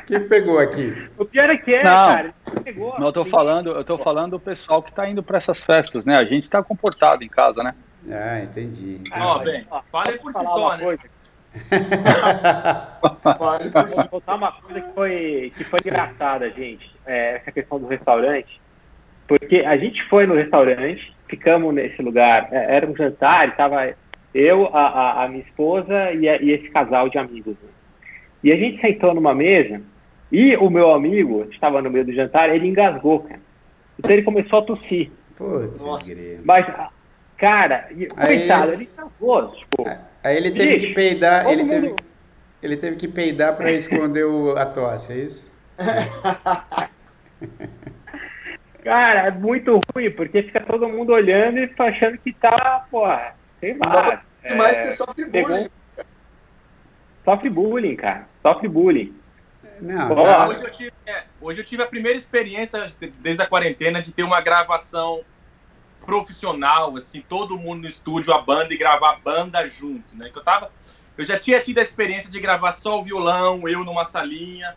Quem 0.05 0.19
pegou 0.27 0.59
aqui? 0.59 0.93
O 1.17 1.25
pior 1.25 1.49
é 1.49 1.57
que 1.57 1.73
é, 1.73 1.83
não, 1.83 2.13
cara. 2.13 2.33
Pegou, 2.63 2.99
não, 2.99 3.07
eu 3.07 3.11
tô 3.11 3.25
falando, 3.25 3.71
eu 3.71 3.83
tô 3.83 3.97
falando 3.97 4.31
do 4.31 4.39
pessoal 4.39 4.83
que 4.83 4.93
tá 4.93 5.09
indo 5.09 5.23
para 5.23 5.39
essas 5.39 5.59
festas, 5.59 6.05
né? 6.05 6.15
A 6.17 6.23
gente 6.23 6.47
tá 6.47 6.61
comportado 6.61 7.23
em 7.23 7.29
casa, 7.29 7.63
né? 7.63 7.73
Ah, 8.11 8.41
entendi. 8.41 8.95
entendi. 8.95 9.11
Ó, 9.19 9.39
bem, 9.39 9.65
fale 9.91 10.17
por 10.19 10.33
si 10.33 10.43
só, 10.43 10.77
né? 10.77 10.83
Coisa. 10.83 11.17
Vou 13.95 14.09
contar 14.09 14.35
uma 14.35 14.51
coisa 14.51 14.81
que 14.81 14.93
foi, 14.93 15.53
que 15.55 15.63
foi 15.63 15.79
engraçada, 15.85 16.49
gente. 16.51 16.95
É, 17.05 17.35
essa 17.37 17.51
questão 17.51 17.79
do 17.79 17.87
restaurante. 17.87 18.61
Porque 19.27 19.57
a 19.57 19.77
gente 19.77 20.01
foi 20.05 20.25
no 20.25 20.35
restaurante, 20.35 21.13
ficamos 21.27 21.73
nesse 21.73 22.01
lugar, 22.01 22.47
é, 22.51 22.75
era 22.77 22.87
um 22.87 22.95
jantar, 22.95 23.49
estava 23.49 23.93
eu, 24.33 24.67
a, 24.67 24.87
a, 24.87 25.23
a, 25.23 25.27
minha 25.27 25.43
esposa 25.43 26.11
e, 26.13 26.29
a, 26.29 26.41
e, 26.41 26.51
esse 26.51 26.69
casal 26.69 27.09
de 27.09 27.17
amigos. 27.17 27.55
Né? 27.61 27.69
E 28.43 28.51
a 28.51 28.55
gente 28.55 28.79
sentou 28.79 29.13
numa 29.13 29.33
mesa 29.33 29.81
e 30.31 30.55
o 30.57 30.69
meu 30.69 30.93
amigo, 30.93 31.45
estava 31.51 31.81
no 31.81 31.89
meio 31.89 32.05
do 32.05 32.13
jantar, 32.13 32.53
ele 32.53 32.67
engasgou, 32.67 33.21
cara. 33.21 33.41
Então 33.99 34.11
ele 34.11 34.23
começou 34.23 34.59
a 34.59 34.61
tossir. 34.61 35.11
Putz, 35.35 35.83
Mas 36.43 36.65
Cara, 37.37 37.87
coitado, 38.15 38.73
ele. 38.73 38.87
Tá 38.87 39.03
tipo, 39.03 39.85
aí 40.23 40.37
ele 40.37 40.51
teve 40.51 40.71
gente, 40.71 40.87
que 40.87 40.93
peidar, 40.93 41.47
ele 41.47 41.65
teve, 41.65 41.95
ele 42.63 42.77
teve 42.77 42.95
que 42.95 43.07
peidar 43.07 43.55
para 43.55 43.71
esconder 43.71 44.25
o, 44.25 44.57
a 44.57 44.65
tosse, 44.65 45.13
é 45.13 45.17
isso? 45.17 45.55
Cara, 48.83 49.27
é 49.27 49.31
muito 49.31 49.79
ruim, 49.93 50.09
porque 50.11 50.43
fica 50.43 50.61
todo 50.61 50.87
mundo 50.87 51.11
olhando 51.11 51.59
e 51.59 51.69
achando 51.77 52.17
que 52.17 52.31
tá, 52.31 52.87
porra, 52.89 53.35
sei 53.59 53.77
lá. 53.85 54.23
É, 54.41 54.55
mas 54.55 54.77
você 54.77 54.91
sofre 54.93 55.25
bullying. 55.25 55.69
Sofre 57.25 57.49
bullying, 57.49 57.95
cara. 57.97 58.27
Sofre 58.41 58.69
bullying. 58.69 59.13
Não, 59.81 60.15
tá. 60.15 60.47
hoje, 60.47 60.63
eu 60.63 60.71
tive, 60.71 60.93
é, 61.05 61.23
hoje 61.41 61.59
eu 61.61 61.65
tive 61.65 61.83
a 61.83 61.87
primeira 61.87 62.17
experiência 62.17 62.85
desde 63.19 63.43
a 63.43 63.45
quarentena 63.45 64.01
de 64.01 64.13
ter 64.13 64.23
uma 64.23 64.39
gravação 64.39 65.21
profissional, 66.07 66.95
assim, 66.95 67.21
todo 67.21 67.57
mundo 67.57 67.81
no 67.81 67.87
estúdio, 67.87 68.33
a 68.33 68.41
banda 68.41 68.73
e 68.73 68.77
gravar 68.77 69.11
a 69.11 69.15
banda 69.17 69.67
junto, 69.67 70.15
né? 70.15 70.29
Que 70.29 70.39
eu 70.39 70.43
tava, 70.43 70.71
eu 71.17 71.25
já 71.25 71.37
tinha 71.37 71.61
tido 71.61 71.79
a 71.79 71.83
experiência 71.83 72.31
de 72.31 72.39
gravar 72.39 72.71
só 72.71 72.97
o 72.97 73.03
violão, 73.03 73.67
eu 73.67 73.83
numa 73.83 74.05
salinha. 74.05 74.73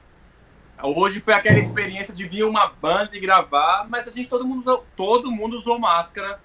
Hoje 0.83 1.21
foi 1.21 1.33
aquela 1.33 1.61
experiência 1.61 2.13
de 2.13 2.27
vir 2.27 2.43
uma 2.43 2.67
banda 2.67 3.17
e 3.17 3.21
gravar, 3.21 3.87
mas 3.89 4.09
a 4.09 4.11
gente 4.11 4.29
todo 4.29 4.45
mundo 4.45 4.59
usou, 4.59 4.85
todo 4.97 5.31
mundo 5.31 5.57
usou 5.57 5.79
máscara 5.79 6.41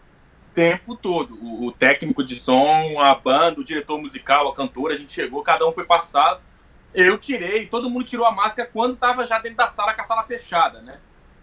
o 0.52 0.54
tempo 0.54 0.96
todo. 0.96 1.36
O, 1.42 1.66
o 1.66 1.72
técnico 1.72 2.24
de 2.24 2.40
som, 2.40 3.00
a 3.00 3.16
banda, 3.16 3.62
o 3.62 3.64
diretor 3.64 4.00
musical, 4.00 4.50
a 4.50 4.54
cantora, 4.54 4.94
a 4.94 4.98
gente 4.98 5.14
chegou, 5.14 5.42
cada 5.42 5.68
um 5.68 5.72
foi 5.72 5.86
passado. 5.86 6.42
Eu 6.94 7.18
tirei, 7.18 7.66
todo 7.66 7.90
mundo 7.90 8.06
tirou 8.06 8.26
a 8.26 8.32
máscara 8.32 8.70
quando 8.72 8.94
estava 8.94 9.26
já 9.26 9.40
dentro 9.40 9.58
da 9.58 9.68
sala 9.68 9.96
com 9.96 10.02
a 10.04 10.06
sala 10.06 10.24
fechada, 10.24 10.80
né? 10.82 11.00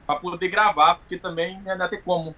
Para 0.07 0.20
poder 0.20 0.48
gravar, 0.48 0.94
porque 0.94 1.18
também 1.18 1.61
não 1.62 1.76
ia 1.76 1.88
ter 1.88 2.02
como 2.02 2.37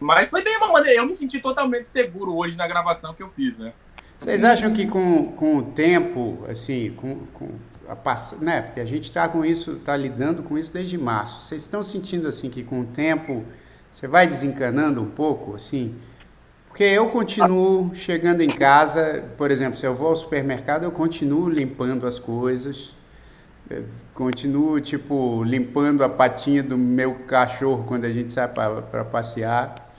mas 0.00 0.28
foi 0.28 0.42
bem 0.42 0.56
uma 0.56 0.72
maneira. 0.72 1.00
Eu 1.00 1.06
me 1.06 1.14
senti 1.14 1.38
totalmente 1.40 1.88
seguro 1.88 2.34
hoje 2.34 2.56
na 2.56 2.66
gravação 2.66 3.14
que 3.14 3.22
eu 3.22 3.28
fiz, 3.30 3.56
né? 3.58 3.72
Vocês 4.18 4.44
acham 4.44 4.72
que 4.72 4.86
com, 4.86 5.32
com 5.32 5.56
o 5.58 5.62
tempo, 5.62 6.44
assim, 6.48 6.90
com, 6.96 7.26
com 7.32 7.48
a 7.88 7.96
passa, 7.96 8.44
né? 8.44 8.62
Porque 8.62 8.80
a 8.80 8.84
gente 8.84 9.04
está 9.04 9.28
com 9.28 9.44
isso, 9.44 9.72
está 9.72 9.96
lidando 9.96 10.42
com 10.42 10.58
isso 10.58 10.72
desde 10.72 10.98
março. 10.98 11.42
Vocês 11.42 11.62
estão 11.62 11.82
sentindo 11.82 12.28
assim 12.28 12.50
que 12.50 12.62
com 12.62 12.80
o 12.80 12.84
tempo 12.84 13.44
você 13.90 14.06
vai 14.06 14.26
desencanando 14.26 15.02
um 15.02 15.08
pouco, 15.10 15.54
assim? 15.54 15.94
Porque 16.68 16.84
eu 16.84 17.08
continuo 17.08 17.92
chegando 17.94 18.42
em 18.42 18.48
casa, 18.48 19.24
por 19.36 19.50
exemplo, 19.50 19.76
se 19.76 19.84
eu 19.84 19.94
vou 19.94 20.08
ao 20.08 20.16
supermercado, 20.16 20.84
eu 20.84 20.92
continuo 20.92 21.48
limpando 21.48 22.06
as 22.06 22.18
coisas, 22.18 22.94
continuo 24.14 24.80
tipo 24.80 25.42
limpando 25.42 26.04
a 26.04 26.08
patinha 26.08 26.62
do 26.62 26.78
meu 26.78 27.14
cachorro 27.26 27.84
quando 27.88 28.04
a 28.04 28.12
gente 28.12 28.32
sai 28.32 28.46
para 28.46 29.04
passear. 29.04 29.89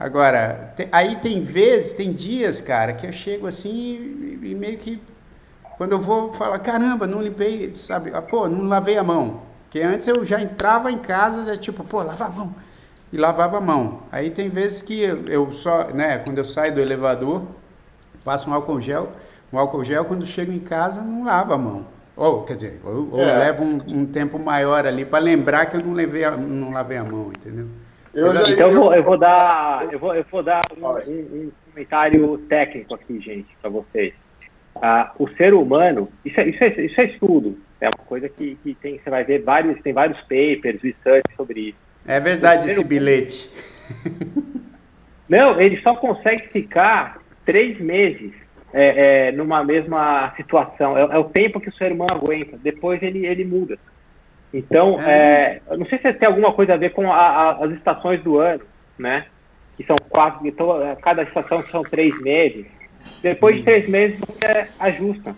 Agora, 0.00 0.72
te, 0.74 0.88
aí 0.90 1.16
tem 1.16 1.42
vezes, 1.42 1.92
tem 1.92 2.10
dias, 2.10 2.58
cara, 2.58 2.94
que 2.94 3.06
eu 3.06 3.12
chego 3.12 3.46
assim 3.46 4.38
e, 4.42 4.50
e, 4.50 4.54
meio 4.54 4.78
que. 4.78 4.98
Quando 5.76 5.92
eu 5.92 6.00
vou 6.00 6.32
falar, 6.32 6.58
caramba, 6.60 7.06
não 7.06 7.20
limpei, 7.20 7.76
sabe? 7.76 8.10
Ah, 8.14 8.22
pô, 8.22 8.48
não 8.48 8.64
lavei 8.64 8.96
a 8.96 9.02
mão. 9.02 9.42
Porque 9.62 9.78
antes 9.82 10.08
eu 10.08 10.24
já 10.24 10.40
entrava 10.40 10.90
em 10.90 10.96
casa, 10.96 11.44
já 11.44 11.54
tipo, 11.54 11.84
pô, 11.84 12.02
lava 12.02 12.24
a 12.24 12.28
mão. 12.30 12.54
E 13.12 13.18
lavava 13.18 13.58
a 13.58 13.60
mão. 13.60 14.00
Aí 14.10 14.30
tem 14.30 14.48
vezes 14.48 14.80
que 14.80 15.02
eu, 15.02 15.26
eu 15.26 15.52
só, 15.52 15.88
né, 15.88 16.16
quando 16.20 16.38
eu 16.38 16.46
saio 16.46 16.74
do 16.74 16.80
elevador, 16.80 17.42
passo 18.24 18.48
um 18.48 18.54
álcool 18.54 18.80
gel, 18.80 19.12
um 19.52 19.58
álcool 19.58 19.84
gel, 19.84 20.06
quando 20.06 20.24
chego 20.24 20.50
em 20.50 20.60
casa, 20.60 21.02
não 21.02 21.24
lavo 21.24 21.52
a 21.52 21.58
mão. 21.58 21.84
Ou, 22.16 22.44
quer 22.44 22.56
dizer, 22.56 22.80
ou, 22.82 23.10
ou 23.12 23.20
é. 23.20 23.38
levo 23.38 23.64
um, 23.64 23.78
um, 23.86 24.06
tempo 24.06 24.38
maior 24.38 24.86
ali 24.86 25.04
para 25.04 25.18
lembrar 25.18 25.66
que 25.66 25.76
eu 25.76 25.84
não, 25.84 25.92
levei 25.92 26.24
a, 26.24 26.30
não 26.30 26.72
lavei 26.72 26.96
a 26.96 27.04
mão, 27.04 27.30
entendeu? 27.36 27.68
Eu 28.12 28.34
já, 28.34 28.42
então 28.50 28.70
eu 28.70 28.74
vou, 28.74 28.94
eu 28.94 29.02
vou 29.02 29.18
dar, 29.18 29.88
eu 29.92 29.98
vou, 29.98 30.14
eu 30.14 30.24
vou 30.30 30.42
dar 30.42 30.62
um, 30.76 31.10
um, 31.10 31.20
um 31.46 31.52
comentário 31.70 32.38
técnico 32.48 32.94
aqui, 32.94 33.20
gente, 33.20 33.48
para 33.60 33.70
vocês. 33.70 34.12
Ah, 34.76 35.12
o 35.18 35.28
ser 35.30 35.54
humano, 35.54 36.08
isso 36.24 36.40
é, 36.40 36.48
isso, 36.48 36.64
é, 36.64 36.68
isso 36.80 37.00
é 37.00 37.04
estudo, 37.04 37.58
é 37.80 37.86
uma 37.86 38.04
coisa 38.06 38.28
que, 38.28 38.56
que 38.62 38.74
tem, 38.74 38.98
você 38.98 39.10
vai 39.10 39.24
ver 39.24 39.42
vários, 39.42 39.80
tem 39.82 39.92
vários 39.92 40.18
papers, 40.22 40.80
research 40.82 41.28
sobre 41.36 41.60
isso. 41.60 41.78
É 42.06 42.18
verdade 42.18 42.66
esse 42.66 42.86
bilhete. 42.86 43.50
Não, 45.28 45.60
ele 45.60 45.80
só 45.80 45.94
consegue 45.94 46.48
ficar 46.48 47.18
três 47.44 47.78
meses 47.80 48.32
é, 48.72 49.28
é, 49.28 49.32
numa 49.32 49.62
mesma 49.64 50.32
situação. 50.36 50.96
É, 50.96 51.02
é, 51.02 51.18
o 51.18 51.24
tempo 51.24 51.60
que 51.60 51.68
o 51.68 51.74
ser 51.74 51.92
humano 51.92 52.14
aguenta. 52.14 52.58
Depois 52.58 53.02
ele, 53.02 53.26
ele 53.26 53.44
muda. 53.44 53.78
Então, 54.52 55.00
é. 55.00 55.60
é 55.68 55.76
não 55.76 55.86
sei 55.86 55.98
se 55.98 56.12
tem 56.12 56.28
alguma 56.28 56.52
coisa 56.52 56.74
a 56.74 56.76
ver 56.76 56.90
com 56.90 57.10
a, 57.10 57.16
a, 57.16 57.64
as 57.64 57.72
estações 57.72 58.22
do 58.22 58.38
ano, 58.38 58.62
né? 58.98 59.26
Que 59.76 59.84
são 59.84 59.96
quatro, 60.08 60.46
então, 60.46 60.82
é, 60.82 60.96
cada 60.96 61.22
estação 61.22 61.62
são 61.64 61.82
três 61.82 62.18
meses. 62.20 62.66
Depois 63.22 63.56
de 63.56 63.62
três 63.62 63.88
meses 63.88 64.18
você 64.20 64.68
ajusta. 64.78 65.34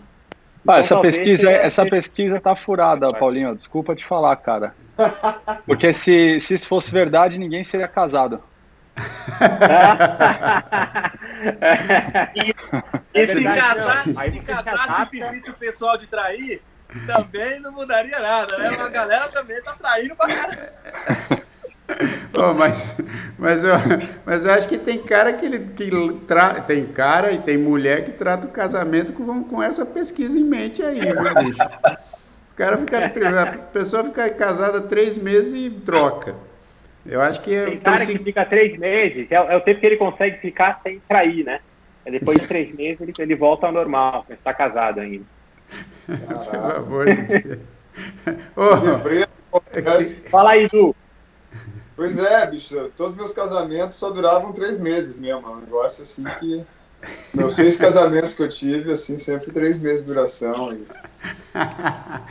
Ah, 0.66 0.78
essa 0.78 1.00
pesquisa, 1.00 1.50
essa 1.50 1.84
pesquisa 1.84 2.40
tá 2.40 2.54
furada, 2.54 3.08
Paulinho. 3.08 3.56
Desculpa 3.56 3.94
te 3.96 4.04
falar, 4.04 4.36
cara. 4.36 4.74
Porque 5.66 5.92
se, 5.92 6.40
se 6.40 6.54
isso 6.54 6.68
fosse 6.68 6.92
verdade, 6.92 7.38
ninguém 7.38 7.64
seria 7.64 7.88
casado. 7.88 8.40
e, 12.36 12.54
e 13.20 13.26
se 13.26 13.42
casar, 13.42 14.04
se 14.04 14.40
casar, 14.40 15.08
se 15.10 15.18
pedisse 15.18 15.50
o 15.50 15.54
pessoal 15.54 15.98
de 15.98 16.06
trair, 16.06 16.62
também 17.06 17.60
não 17.60 17.72
mudaria 17.72 18.18
nada, 18.18 18.58
né? 18.58 18.68
A 18.68 18.88
galera 18.88 19.28
também 19.28 19.60
tá 19.62 19.74
traindo 19.74 20.16
pra 20.16 20.28
caralho. 20.28 20.58
Oh, 22.32 22.54
mas, 22.54 22.96
mas, 23.38 23.64
eu, 23.64 23.74
mas 24.24 24.46
eu 24.46 24.52
acho 24.52 24.68
que 24.68 24.78
tem 24.78 24.98
cara 24.98 25.32
que, 25.32 25.44
ele, 25.44 25.58
que 25.76 25.90
tra, 26.26 26.60
tem 26.62 26.86
cara 26.86 27.32
e 27.32 27.38
tem 27.38 27.58
mulher 27.58 28.04
que 28.04 28.12
trata 28.12 28.46
o 28.46 28.50
casamento 28.50 29.12
com, 29.12 29.44
com 29.44 29.62
essa 29.62 29.84
pesquisa 29.84 30.38
em 30.38 30.44
mente 30.44 30.82
aí, 30.82 31.00
viu, 31.00 31.44
bicho? 31.44 31.62
O 32.52 32.54
cara 32.54 32.78
fica, 32.78 33.42
a 33.42 33.58
pessoa 33.58 34.04
fica 34.04 34.30
casada 34.30 34.80
três 34.80 35.18
meses 35.18 35.52
e 35.52 35.70
troca. 35.70 36.34
Eu 37.04 37.20
acho 37.20 37.42
que. 37.42 37.50
Tem 37.50 37.74
então, 37.74 37.94
cara 37.94 38.06
que 38.06 38.18
fica 38.18 38.44
três 38.44 38.78
meses, 38.78 39.30
é, 39.30 39.34
é, 39.34 39.56
o 39.56 39.60
tempo 39.60 39.80
que 39.80 39.86
ele 39.86 39.96
consegue 39.96 40.38
ficar 40.38 40.80
sem 40.82 41.00
trair, 41.00 41.44
né? 41.44 41.60
Depois 42.04 42.40
de 42.40 42.46
três 42.48 42.74
meses 42.74 43.00
ele, 43.00 43.12
ele 43.18 43.34
volta 43.34 43.66
ao 43.66 43.72
normal, 43.72 44.24
está 44.30 44.54
casado 44.54 45.00
ainda. 45.00 45.24
Pelo 46.06 46.76
amor 46.76 47.12
de 47.12 47.22
Deus. 47.22 47.58
oh, 48.56 49.60
Fala 50.30 50.52
aí, 50.52 50.68
Ju. 50.68 50.94
Pois 51.94 52.18
é, 52.18 52.46
bicho, 52.46 52.90
todos 52.96 53.12
os 53.12 53.18
meus 53.18 53.32
casamentos 53.32 53.98
só 53.98 54.10
duravam 54.10 54.52
três 54.52 54.78
meses 54.80 55.14
mesmo. 55.14 55.46
É 55.46 55.50
um 55.50 55.60
negócio 55.60 56.02
assim 56.02 56.24
que. 56.40 56.64
Meus 57.34 57.56
seis 57.56 57.76
casamentos 57.76 58.34
que 58.34 58.42
eu 58.42 58.48
tive, 58.48 58.92
assim, 58.92 59.18
sempre 59.18 59.50
três 59.50 59.78
meses 59.78 60.00
de 60.00 60.06
duração. 60.06 60.72
E, 60.72 60.86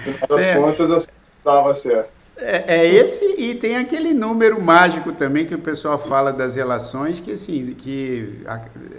no 0.08 0.14
final 0.14 0.28
das 0.30 0.42
é. 0.42 0.56
contas, 0.56 0.92
assim, 0.92 1.10
dava 1.44 1.74
certo. 1.76 2.10
É, 2.38 2.78
é, 2.78 2.88
esse 2.88 3.40
e 3.40 3.54
tem 3.56 3.78
aquele 3.78 4.14
número 4.14 4.60
mágico 4.62 5.12
também 5.12 5.46
que 5.46 5.54
o 5.54 5.60
pessoal 5.60 6.00
fala 6.00 6.32
das 6.32 6.56
relações, 6.56 7.20
que 7.20 7.34
assim, 7.34 7.74
que 7.74 8.44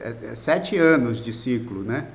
é, 0.02 0.30
é 0.30 0.34
sete 0.34 0.76
anos 0.76 1.18
de 1.18 1.32
ciclo, 1.32 1.82
né? 1.82 2.06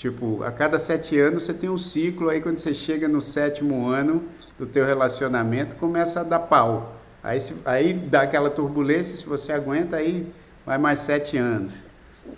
Tipo, 0.00 0.42
a 0.42 0.50
cada 0.50 0.78
sete 0.78 1.18
anos 1.20 1.42
você 1.42 1.52
tem 1.52 1.68
um 1.68 1.76
ciclo, 1.76 2.30
aí 2.30 2.40
quando 2.40 2.56
você 2.56 2.72
chega 2.72 3.06
no 3.06 3.20
sétimo 3.20 3.86
ano 3.86 4.26
do 4.58 4.64
teu 4.64 4.86
relacionamento, 4.86 5.76
começa 5.76 6.22
a 6.22 6.24
dar 6.24 6.38
pau. 6.38 6.96
Aí, 7.22 7.38
aí 7.66 7.92
dá 7.92 8.22
aquela 8.22 8.48
turbulência, 8.48 9.14
se 9.14 9.26
você 9.26 9.52
aguenta, 9.52 9.96
aí 9.96 10.26
vai 10.64 10.78
mais 10.78 11.00
sete 11.00 11.36
anos. 11.36 11.74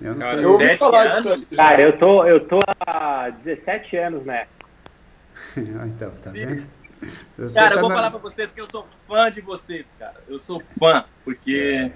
Eu 0.01 0.15
não 0.15 0.19
cara, 0.19 0.35
sei. 0.35 0.45
Eu 0.45 0.51
ouvi 0.51 0.77
falar 0.77 1.07
disso. 1.07 1.55
Cara, 1.55 1.83
eu 1.83 1.97
tô, 1.97 2.27
eu 2.27 2.49
tô 2.49 2.59
há 2.85 3.31
17 3.45 3.97
anos, 3.97 4.25
né? 4.25 4.49
então, 5.87 6.11
tá 6.21 6.31
vendo? 6.33 6.67
Você 7.39 7.61
cara, 7.61 7.75
tá 7.75 7.77
eu 7.77 7.81
vou 7.81 7.91
na... 7.91 7.95
falar 7.95 8.11
pra 8.11 8.19
vocês 8.19 8.51
que 8.51 8.61
eu 8.61 8.69
sou 8.73 8.89
fã 9.07 9.31
de 9.31 9.41
vocês, 9.41 9.87
cara. 10.01 10.17
Eu 10.27 10.41
sou 10.41 10.61
fã, 10.81 11.05
porque 11.25 11.93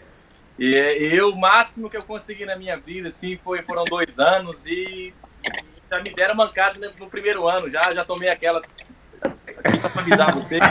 é. 0.61 0.97
eu, 1.13 1.31
o 1.31 1.37
máximo 1.37 1.91
que 1.91 1.97
eu 1.97 2.05
consegui 2.05 2.47
na 2.47 2.55
minha 2.55 2.77
vida, 2.77 3.09
assim, 3.09 3.37
foi, 3.43 3.63
foram 3.63 3.83
dois 3.83 4.17
anos 4.21 4.65
e 4.65 5.13
já 5.91 6.01
me 6.01 6.15
deram 6.15 6.35
mancada 6.35 6.93
no, 6.99 7.09
primeiro 7.09 7.49
ano, 7.49 7.71
já, 7.71 7.95
já 7.95 8.05
tomei 8.05 8.29
aquelas. 8.29 8.65
Só 9.81 9.89
pra 9.89 10.03
avisar 10.03 10.35
vocês. 10.35 10.63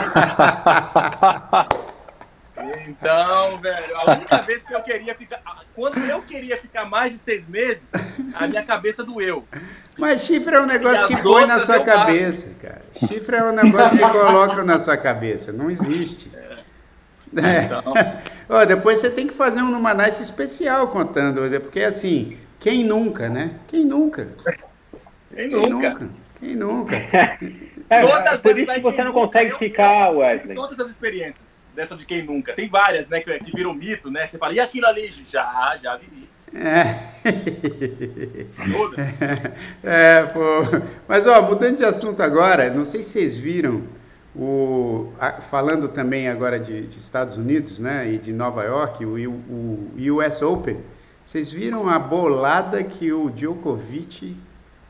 Então, 2.88 3.58
velho, 3.58 3.96
a 3.96 4.12
única 4.12 4.42
vez 4.42 4.64
que 4.64 4.74
eu 4.74 4.82
queria 4.82 5.14
ficar. 5.14 5.42
Quando 5.74 5.98
eu 5.98 6.22
queria 6.22 6.56
ficar 6.56 6.86
mais 6.86 7.12
de 7.12 7.18
seis 7.18 7.46
meses, 7.46 7.82
a 8.34 8.46
minha 8.46 8.64
cabeça 8.64 9.04
doeu. 9.04 9.44
Mas 9.98 10.24
chifre 10.24 10.54
é 10.54 10.60
um 10.60 10.66
negócio 10.66 11.06
que 11.06 11.22
põe 11.22 11.46
na 11.46 11.58
sua 11.58 11.80
cabeça, 11.80 12.56
cara. 12.60 12.82
Chifre 12.92 13.36
é 13.36 13.44
um 13.44 13.52
negócio 13.52 13.98
que 13.98 14.10
coloca 14.10 14.64
na 14.64 14.78
sua 14.78 14.96
cabeça. 14.96 15.52
Não 15.52 15.70
existe. 15.70 16.30
É. 16.34 16.56
É. 17.36 17.64
Então... 17.64 17.82
oh, 18.48 18.64
depois 18.64 19.00
você 19.00 19.10
tem 19.10 19.26
que 19.26 19.34
fazer 19.34 19.60
um 19.60 19.70
Numanice 19.70 20.22
especial 20.22 20.88
contando, 20.88 21.42
porque 21.60 21.80
assim, 21.80 22.38
quem 22.58 22.84
nunca, 22.84 23.28
né? 23.28 23.50
Quem 23.68 23.84
nunca? 23.84 24.28
Quem, 25.36 25.50
quem 25.50 25.70
nunca? 25.70 25.90
nunca? 25.90 26.10
Quem 26.40 26.56
nunca? 26.56 26.96
É, 27.88 28.00
Todas 28.00 28.40
por 28.40 28.58
isso 28.58 28.74
que 28.74 28.80
você 28.80 29.04
não 29.04 29.12
consegue 29.12 29.56
ficar, 29.58 30.10
Wesley. 30.10 30.56
Todas 30.56 30.80
as 30.80 30.88
experiências 30.88 31.36
dessa 31.72 31.94
de 31.94 32.04
quem 32.04 32.24
nunca. 32.24 32.52
Tem 32.52 32.68
várias, 32.68 33.06
né, 33.06 33.20
que, 33.20 33.38
que 33.38 33.54
viram 33.54 33.72
mito, 33.72 34.10
né? 34.10 34.26
Você 34.26 34.36
fala, 34.38 34.54
e 34.54 34.58
aquilo 34.58 34.88
ali? 34.88 35.08
Já, 35.30 35.78
já 35.80 35.96
vivi. 35.96 36.28
É. 36.52 36.96
é, 39.84 40.22
pô. 40.24 40.40
Mas, 41.06 41.28
ó, 41.28 41.42
mudando 41.42 41.76
de 41.76 41.84
assunto 41.84 42.20
agora, 42.24 42.68
não 42.70 42.82
sei 42.82 43.04
se 43.04 43.10
vocês 43.10 43.38
viram, 43.38 43.84
o, 44.34 45.12
a, 45.20 45.40
falando 45.40 45.86
também 45.86 46.28
agora 46.28 46.58
de, 46.58 46.88
de, 46.88 46.98
Estados 46.98 47.36
Unidos, 47.36 47.78
né, 47.78 48.10
e 48.10 48.16
de 48.16 48.32
Nova 48.32 48.64
York, 48.64 49.06
o, 49.06 49.14
o, 49.30 49.92
o 49.96 50.16
US 50.16 50.42
Open, 50.42 50.82
vocês 51.22 51.52
viram 51.52 51.88
a 51.88 52.00
bolada 52.00 52.82
que 52.82 53.12
o 53.12 53.30
Djokovic 53.30 54.36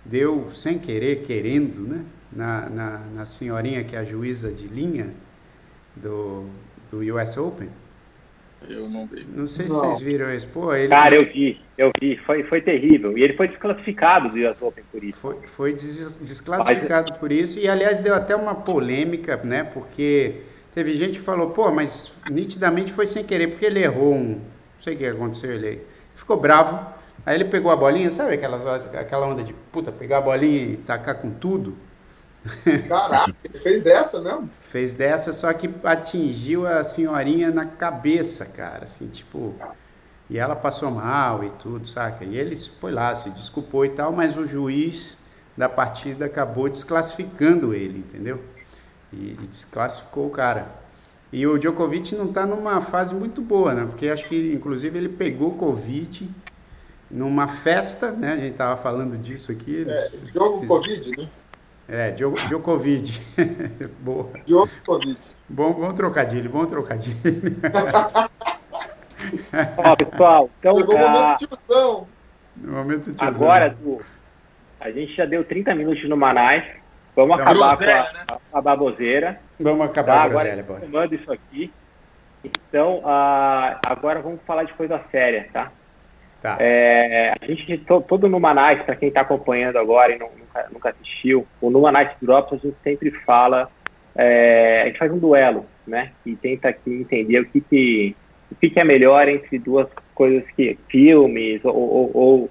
deu 0.08 0.52
sem 0.52 0.78
querer, 0.78 1.22
querendo, 1.22 1.80
né, 1.80 2.04
na, 2.32 2.68
na, 2.68 2.98
na 3.14 3.26
senhorinha 3.26 3.84
que 3.84 3.96
é 3.96 3.98
a 3.98 4.04
juíza 4.04 4.50
de 4.50 4.66
linha 4.66 5.12
do, 5.94 6.46
do 6.90 6.98
US 7.14 7.36
Open? 7.36 7.68
Eu 8.68 8.88
não 8.88 9.06
vi. 9.06 9.24
Não 9.28 9.46
sei 9.46 9.68
não. 9.68 9.74
se 9.74 9.80
vocês 9.80 10.00
viram 10.00 10.32
isso. 10.32 10.48
Pô, 10.48 10.74
ele... 10.74 10.88
Cara, 10.88 11.14
eu 11.14 11.24
vi, 11.24 11.60
eu 11.76 11.90
vi. 12.00 12.16
Foi, 12.18 12.42
foi 12.44 12.60
terrível. 12.60 13.16
E 13.16 13.22
ele 13.22 13.34
foi 13.34 13.48
desclassificado 13.48 14.28
do 14.28 14.48
US 14.48 14.62
Open 14.62 14.84
por 14.90 15.04
isso. 15.04 15.18
Foi, 15.18 15.36
foi 15.46 15.72
des 15.72 16.18
desclassificado 16.18 17.10
mas... 17.10 17.18
por 17.18 17.30
isso. 17.30 17.58
E, 17.58 17.68
aliás, 17.68 18.00
deu 18.00 18.14
até 18.14 18.34
uma 18.34 18.54
polêmica, 18.54 19.36
né? 19.44 19.62
Porque 19.62 20.40
teve 20.74 20.94
gente 20.94 21.18
que 21.18 21.24
falou, 21.24 21.50
pô, 21.50 21.70
mas 21.70 22.18
nitidamente 22.30 22.92
foi 22.92 23.06
sem 23.06 23.24
querer, 23.24 23.48
porque 23.48 23.66
ele 23.66 23.80
errou 23.80 24.14
um... 24.14 24.34
Não 24.34 24.82
sei 24.82 24.94
o 24.94 24.98
que 24.98 25.06
aconteceu, 25.06 25.52
ele 25.52 25.80
ficou 26.14 26.38
bravo. 26.38 26.78
Aí 27.26 27.34
ele 27.34 27.46
pegou 27.46 27.72
a 27.72 27.76
bolinha, 27.76 28.08
sabe 28.08 28.34
aquelas, 28.34 28.64
aquela 28.64 29.26
onda 29.26 29.42
de, 29.42 29.52
puta, 29.52 29.90
pegar 29.90 30.18
a 30.18 30.20
bolinha 30.20 30.62
e 30.62 30.76
tacar 30.76 31.16
com 31.16 31.28
tudo? 31.32 31.76
Caraca, 32.86 33.34
ele 33.42 33.58
fez 33.58 33.82
dessa 33.82 34.20
mesmo? 34.20 34.48
Fez 34.60 34.94
dessa, 34.94 35.32
só 35.32 35.52
que 35.52 35.68
atingiu 35.82 36.64
a 36.68 36.84
senhorinha 36.84 37.50
na 37.50 37.64
cabeça, 37.64 38.46
cara, 38.46 38.84
assim, 38.84 39.08
tipo... 39.08 39.56
E 40.28 40.38
ela 40.38 40.56
passou 40.56 40.90
mal 40.90 41.44
e 41.44 41.50
tudo, 41.50 41.86
saca? 41.86 42.24
E 42.24 42.36
ele 42.36 42.56
foi 42.56 42.90
lá, 42.92 43.14
se 43.14 43.30
desculpou 43.30 43.84
e 43.84 43.90
tal, 43.90 44.12
mas 44.12 44.36
o 44.36 44.46
juiz 44.46 45.18
da 45.56 45.68
partida 45.68 46.26
acabou 46.26 46.68
desclassificando 46.68 47.72
ele, 47.72 47.98
entendeu? 47.98 48.40
E, 49.12 49.32
e 49.40 49.46
desclassificou 49.48 50.26
o 50.26 50.30
cara. 50.30 50.66
E 51.32 51.46
o 51.46 51.58
Djokovic 51.58 52.14
não 52.14 52.26
está 52.26 52.44
numa 52.44 52.80
fase 52.80 53.14
muito 53.14 53.40
boa, 53.40 53.72
né? 53.72 53.84
Porque 53.84 54.08
acho 54.08 54.28
que, 54.28 54.52
inclusive, 54.52 54.98
ele 54.98 55.08
pegou 55.08 55.54
Covid 55.54 56.28
numa 57.10 57.48
festa, 57.48 58.12
né? 58.12 58.32
A 58.32 58.36
gente 58.36 58.56
tava 58.56 58.76
falando 58.76 59.16
disso 59.16 59.52
aqui. 59.52 59.86
É, 59.88 60.10
jogo 60.32 60.60
fiz... 60.60 60.68
Covid, 60.68 61.16
né? 61.16 61.28
É, 61.88 62.10
Djokovic. 62.10 63.20
Boa. 64.00 64.28
Djokovic. 64.44 65.16
Bom, 65.48 65.72
bom 65.72 65.94
trocadilho, 65.94 66.50
bom 66.50 66.66
trocadilho. 66.66 67.16
Ó, 69.78 69.96
pessoal, 69.96 70.50
então. 70.58 70.74
Chegou 70.74 70.96
o 70.96 70.98
momento 70.98 71.18
ah, 71.18 71.36
tiozão. 71.36 72.08
No 72.56 72.72
momento 72.72 73.14
tiozão. 73.14 73.46
Agora, 73.46 73.76
tu, 73.80 74.02
a 74.80 74.90
gente 74.90 75.14
já 75.14 75.24
deu 75.24 75.44
30 75.44 75.72
minutos 75.76 76.08
no 76.08 76.16
Manais. 76.16 76.64
Vamos 77.14 77.38
então, 77.38 77.52
acabar 77.52 77.76
groselha, 77.76 78.02
com 78.02 78.08
a, 78.08 78.34
né? 78.34 78.40
a, 78.52 78.60
baboseira. 78.60 79.40
Vamos 79.58 79.86
acabar 79.86 80.16
tá? 80.16 80.24
a 80.24 80.28
groselha, 80.28 80.62
agora. 80.62 80.80
Comando 80.80 81.14
isso 81.14 81.32
aqui. 81.32 81.72
Então, 82.44 82.98
uh, 82.98 83.78
agora 83.84 84.20
vamos 84.20 84.40
falar 84.46 84.64
de 84.64 84.74
coisa 84.74 85.00
séria, 85.10 85.48
tá? 85.52 85.72
Tá. 86.40 86.56
É, 86.60 87.34
a 87.40 87.46
gente, 87.46 87.78
todo 87.78 88.28
no 88.28 88.38
Manais, 88.38 88.82
para 88.82 88.96
quem 88.96 89.08
está 89.08 89.22
acompanhando 89.22 89.78
agora 89.78 90.14
e 90.14 90.18
nunca, 90.18 90.68
nunca 90.70 90.90
assistiu, 90.90 91.46
o 91.60 91.70
no 91.70 91.80
Manais 91.80 92.10
Drops 92.20 92.52
a 92.52 92.56
gente 92.56 92.76
sempre 92.84 93.10
fala, 93.10 93.70
é, 94.14 94.82
a 94.82 94.86
gente 94.86 94.98
faz 94.98 95.10
um 95.10 95.18
duelo, 95.18 95.66
né? 95.86 96.12
E 96.24 96.36
tenta 96.36 96.68
aqui 96.68 96.92
entender 96.92 97.40
o 97.40 97.46
que, 97.46 97.60
que, 97.60 98.16
o 98.50 98.54
que, 98.54 98.70
que 98.70 98.80
é 98.80 98.84
melhor 98.84 99.28
entre 99.28 99.58
duas 99.58 99.88
coisas 100.14 100.44
que, 100.54 100.78
filmes 100.88 101.64
ou, 101.64 101.74
ou, 101.74 102.10
ou 102.14 102.50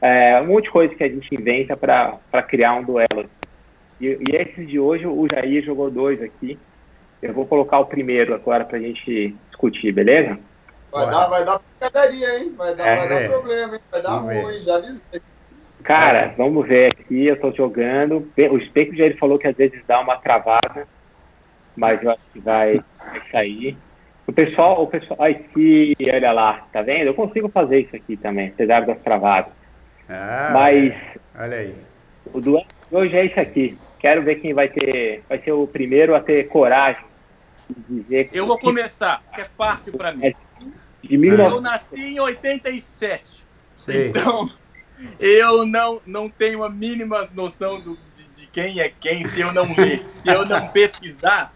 é, 0.00 0.40
um 0.40 0.46
monte 0.46 0.64
de 0.64 0.70
coisa 0.70 0.94
que 0.94 1.04
a 1.04 1.08
gente 1.08 1.34
inventa 1.34 1.76
para 1.76 2.42
criar 2.42 2.74
um 2.74 2.84
duelo. 2.84 3.28
E, 4.00 4.06
e 4.06 4.36
esses 4.36 4.68
de 4.68 4.78
hoje, 4.78 5.06
o 5.06 5.26
Jair 5.30 5.64
jogou 5.64 5.90
dois 5.90 6.22
aqui. 6.22 6.58
Eu 7.20 7.34
vou 7.34 7.46
colocar 7.46 7.80
o 7.80 7.86
primeiro 7.86 8.32
agora 8.32 8.64
para 8.64 8.78
a 8.78 8.80
gente 8.80 9.34
discutir, 9.50 9.92
beleza? 9.92 10.38
Vai 10.90 11.10
dar, 11.10 11.26
vai 11.28 11.44
dar 11.44 11.58
pancadaria, 11.58 12.38
hein? 12.38 12.54
Vai 12.56 12.74
dar, 12.74 12.86
é, 12.86 12.96
vai 12.96 13.08
dar 13.08 13.22
é. 13.22 13.28
problema, 13.28 13.74
hein? 13.74 13.80
Vai 13.90 14.02
dar 14.02 14.10
vamos 14.10 14.34
ruim, 14.34 14.52
ver. 14.52 14.60
já 14.60 14.76
avisei. 14.76 15.22
Cara, 15.84 16.34
vamos 16.36 16.66
ver 16.66 16.92
aqui, 16.92 17.26
eu 17.26 17.40
tô 17.40 17.52
jogando. 17.52 18.30
O 18.50 18.60
Speck 18.60 18.96
já 18.96 19.04
ele 19.04 19.16
falou 19.16 19.38
que 19.38 19.46
às 19.46 19.56
vezes 19.56 19.80
dá 19.86 20.00
uma 20.00 20.16
travada, 20.16 20.86
mas 21.76 22.02
eu 22.02 22.10
acho 22.10 22.22
que 22.32 22.40
vai, 22.40 22.82
vai 22.98 23.22
sair. 23.30 23.76
O 24.26 24.32
pessoal, 24.32 24.82
o 24.82 24.86
pessoal, 24.86 25.22
aqui, 25.22 25.94
olha 26.12 26.32
lá, 26.32 26.66
tá 26.72 26.82
vendo? 26.82 27.06
Eu 27.06 27.14
consigo 27.14 27.48
fazer 27.48 27.80
isso 27.80 27.96
aqui 27.96 28.16
também, 28.16 28.48
apesar 28.48 28.84
das 28.84 28.98
travadas. 29.00 29.52
Ah, 30.08 30.50
mas, 30.52 30.94
olha 31.38 31.56
aí. 31.56 31.74
O 32.34 32.40
duelo 32.40 32.66
de 32.90 32.96
hoje 32.96 33.16
é 33.16 33.26
esse 33.26 33.40
aqui. 33.40 33.78
Quero 33.98 34.22
ver 34.22 34.36
quem 34.36 34.52
vai 34.52 34.68
ter, 34.68 35.22
vai 35.28 35.38
ser 35.38 35.52
o 35.52 35.66
primeiro 35.66 36.14
a 36.14 36.20
ter 36.20 36.48
coragem 36.48 37.02
de 37.70 38.02
dizer. 38.02 38.28
Eu 38.32 38.46
vou 38.46 38.58
começar, 38.58 39.22
que 39.34 39.40
é 39.40 39.46
fácil 39.56 39.96
para 39.96 40.12
mim. 40.12 40.34
De 41.02 41.16
mil... 41.16 41.34
Eu 41.34 41.60
nasci 41.60 42.00
em 42.00 42.20
87. 42.20 43.44
Sei. 43.74 44.08
Então, 44.08 44.50
eu 45.18 45.64
não, 45.66 46.00
não 46.04 46.28
tenho 46.28 46.64
a 46.64 46.70
mínima 46.70 47.28
noção 47.34 47.80
do, 47.80 47.96
de, 48.16 48.24
de 48.34 48.46
quem 48.46 48.80
é 48.80 48.88
quem 48.88 49.26
se 49.26 49.40
eu 49.40 49.52
não 49.52 49.74
ler, 49.76 50.04
se 50.22 50.28
eu 50.28 50.44
não 50.44 50.68
pesquisar. 50.68 51.52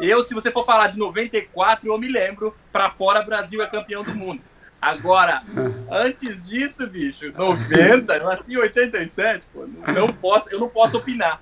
Eu, 0.00 0.22
se 0.24 0.34
você 0.34 0.50
for 0.50 0.64
falar 0.64 0.88
de 0.88 0.98
94, 0.98 1.86
eu 1.86 1.98
me 1.98 2.08
lembro, 2.08 2.54
para 2.72 2.90
fora 2.90 3.22
Brasil 3.22 3.62
é 3.62 3.66
campeão 3.66 4.02
do 4.02 4.14
mundo. 4.14 4.40
Agora, 4.80 5.42
antes 5.90 6.42
disso, 6.42 6.86
bicho, 6.86 7.30
90, 7.36 8.16
eu 8.16 8.24
nasci 8.24 8.52
em 8.52 8.56
87, 8.56 9.44
pô, 9.52 9.66
não 9.92 10.10
posso, 10.10 10.48
eu 10.48 10.58
não 10.58 10.70
posso 10.70 10.96
opinar. 10.96 11.40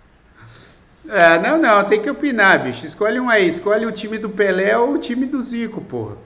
É, 1.09 1.39
não, 1.39 1.57
não, 1.57 1.85
tem 1.85 2.03
que 2.03 2.11
opinar, 2.11 2.63
bicho. 2.65 2.85
Escolhe 2.85 3.21
um 3.21 3.31
aí, 3.31 3.49
escolhe 3.49 3.87
o 3.87 3.93
time 3.93 4.19
do 4.19 4.29
Pelé 4.29 4.77
ou 4.77 4.95
o 4.95 4.99
time 4.99 5.25
do 5.25 5.41
Zico, 5.41 5.81
porra. 5.81 6.17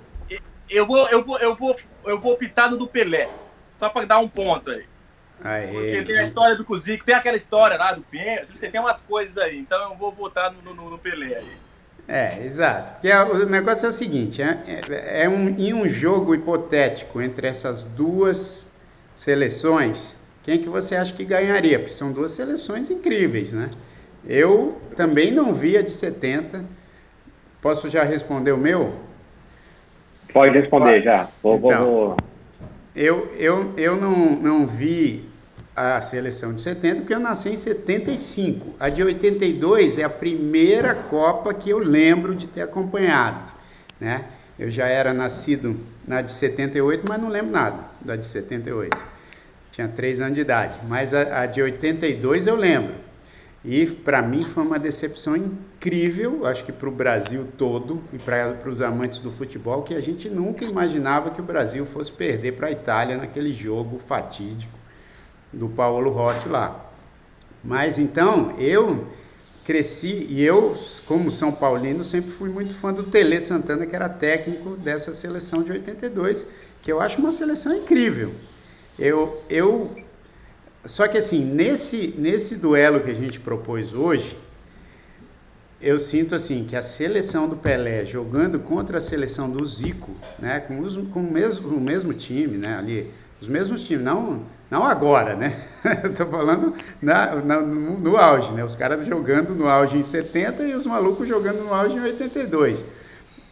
Eu 0.73 0.87
vou, 0.87 1.09
eu 1.09 1.25
vou, 1.25 1.39
eu 1.39 1.55
vou, 1.55 1.77
eu 2.05 2.21
vou 2.21 2.33
optar 2.33 2.71
no 2.71 2.77
do 2.77 2.87
Pelé. 2.87 3.29
Só 3.79 3.89
pra 3.89 4.05
dar 4.05 4.19
um 4.19 4.29
ponto 4.29 4.71
aí. 4.71 4.85
Aê, 5.45 5.67
Porque 5.67 6.03
tem 6.05 6.19
a 6.19 6.23
história 6.23 6.57
do 6.57 6.79
Zico, 6.79 7.05
tem 7.05 7.15
aquela 7.15 7.37
história 7.37 7.77
lá 7.77 7.93
do 7.93 8.03
pênalti, 8.03 8.57
você 8.57 8.69
tem 8.69 8.81
umas 8.81 9.01
coisas 9.01 9.37
aí. 9.37 9.59
Então 9.59 9.91
eu 9.91 9.97
vou 9.97 10.13
votar 10.13 10.53
no, 10.53 10.75
no, 10.75 10.91
no 10.91 10.99
Pelé 10.99 11.37
aí. 11.37 11.59
É, 12.07 12.45
exato. 12.45 12.93
Porque 12.95 13.11
o 13.11 13.47
negócio 13.49 13.87
é 13.87 13.89
o 13.89 13.93
seguinte, 13.93 14.43
é, 14.43 14.59
é, 14.67 15.25
é 15.25 15.29
um, 15.29 15.49
em 15.49 15.73
um 15.73 15.89
jogo 15.89 16.35
hipotético 16.35 17.21
entre 17.21 17.47
essas 17.47 17.85
duas 17.85 18.73
seleções, 19.15 20.17
quem 20.43 20.59
que 20.59 20.69
você 20.69 20.97
acha 20.97 21.15
que 21.15 21.25
ganharia? 21.25 21.79
Porque 21.79 21.93
são 21.93 22.13
duas 22.13 22.33
seleções 22.33 22.91
incríveis, 22.91 23.53
né? 23.53 23.71
Eu 24.25 24.81
também 24.97 25.31
não 25.31 25.55
vi 25.55 25.77
a 25.77 25.83
de 25.83 25.91
70. 25.91 26.65
Posso 27.61 27.89
já 27.89 28.03
responder 28.05 28.53
o 28.53 28.59
meu? 28.59 28.93
Pode 30.33 30.59
responder 30.59 31.03
já. 31.03 31.29
Vou, 31.42 31.57
então, 31.57 31.85
vou... 31.85 32.16
Eu, 32.95 33.33
eu, 33.38 33.73
eu 33.77 33.97
não, 33.97 34.37
não 34.37 34.66
vi 34.66 35.25
a 35.75 36.01
seleção 36.01 36.55
de 36.55 36.61
70, 36.61 37.01
porque 37.01 37.14
eu 37.14 37.21
nasci 37.21 37.51
em 37.51 37.57
75. 37.57 38.75
A 38.79 38.88
de 38.88 39.03
82 39.03 39.99
é 39.99 40.05
a 40.05 40.11
primeira 40.11 40.95
Copa 40.95 41.55
que 41.55 41.71
eu 41.71 41.79
lembro 41.79 42.35
de 42.35 42.49
ter 42.49 42.62
acompanhado. 42.62 43.42
Né? 43.99 44.25
Eu 44.59 44.71
já 44.71 44.87
era 44.87 45.14
nascido 45.14 45.79
na 46.07 46.21
de 46.21 46.33
78, 46.33 47.05
mas 47.09 47.21
não 47.21 47.29
lembro 47.29 47.53
nada 47.53 47.79
da 48.01 48.16
de 48.16 48.27
78. 48.27 49.12
Tinha 49.71 49.88
três 49.88 50.21
anos 50.21 50.35
de 50.35 50.42
idade. 50.42 50.75
Mas 50.87 51.14
a, 51.14 51.42
a 51.42 51.47
de 51.47 51.62
82 51.62 52.47
eu 52.47 52.57
lembro. 52.57 52.95
E 53.64 53.87
para 53.87 54.20
mim 54.20 54.44
foi 54.44 54.64
uma 54.64 54.79
decepção 54.79 55.37
incrível, 55.37 56.44
acho 56.46 56.64
que 56.64 56.72
para 56.72 56.88
o 56.88 56.92
Brasil 56.92 57.46
todo 57.57 58.03
e 58.12 58.18
para 58.18 58.68
os 58.68 58.83
amantes 58.83 59.20
do 59.20 59.31
futebol, 59.31 59.83
que 59.83 59.94
a 59.94 60.01
gente 60.01 60.29
nunca 60.29 60.64
imaginava 60.64 61.31
que 61.31 61.40
o 61.40 61.44
Brasil 61.44 61.87
fosse 61.87 62.11
perder 62.11 62.53
para 62.53 62.66
a 62.66 62.70
Itália 62.72 63.16
naquele 63.16 63.53
jogo 63.53 64.01
fatídico 64.01 64.77
do 65.53 65.68
Paulo 65.68 66.11
Rossi 66.11 66.48
lá. 66.48 66.90
Mas 67.62 67.98
então, 67.98 68.57
eu 68.59 69.07
cresci 69.64 70.27
e 70.29 70.42
eu, 70.42 70.77
como 71.07 71.31
São 71.31 71.53
Paulino, 71.53 72.03
sempre 72.03 72.33
fui 72.33 72.48
muito 72.48 72.75
fã 72.75 72.92
do 72.92 73.05
Tele 73.05 73.40
Santana, 73.40 73.87
que 73.87 73.94
era 73.94 74.09
técnico 74.09 74.70
dessa 74.70 75.12
seleção 75.12 75.62
de 75.62 75.70
82, 75.70 76.48
que 76.83 76.90
eu 76.90 77.01
acho 77.01 77.20
uma 77.20 77.31
seleção 77.31 77.72
incrível. 77.77 78.33
Eu, 78.98 79.40
eu 79.48 80.02
só 80.85 81.07
que 81.07 81.18
assim, 81.18 81.45
nesse, 81.45 82.14
nesse 82.18 82.57
duelo 82.57 83.01
que 83.01 83.11
a 83.11 83.14
gente 83.14 83.38
propôs 83.38 83.92
hoje, 83.92 84.37
eu 85.81 85.99
sinto 85.99 86.35
assim 86.35 86.64
que 86.64 86.77
a 86.77 86.83
seleção 86.83 87.49
do 87.49 87.57
Pelé 87.57 88.05
jogando 88.05 88.59
contra 88.61 88.99
a 88.99 89.01
seleção 89.01 89.51
do 89.51 89.64
Zico, 89.64 90.11
né, 90.38 90.61
com, 90.61 90.81
os, 90.81 90.97
com 90.97 91.21
o, 91.21 91.33
mesmo, 91.33 91.68
o 91.77 91.81
mesmo 91.81 92.12
time, 92.14 92.57
né, 92.57 92.77
ali, 92.77 93.11
os 93.40 93.49
mesmos 93.49 93.85
times, 93.85 94.05
não 94.05 94.45
não 94.73 94.85
agora, 94.85 95.37
né? 95.37 95.55
Estou 96.03 96.27
falando 96.29 96.75
na, 97.03 97.35
na, 97.37 97.61
no, 97.61 98.01
no, 98.01 98.16
auge, 98.16 98.55
né? 98.55 98.64
Os 98.64 98.75
caras 98.75 99.07
jogando 99.07 99.55
no 99.55 99.68
auge 99.68 99.99
em 99.99 100.03
70 100.03 100.62
e 100.62 100.73
os 100.73 100.87
malucos 100.87 101.29
jogando 101.29 101.62
no 101.62 101.75
auge 101.75 101.95
em 101.95 102.01
82. 102.01 102.83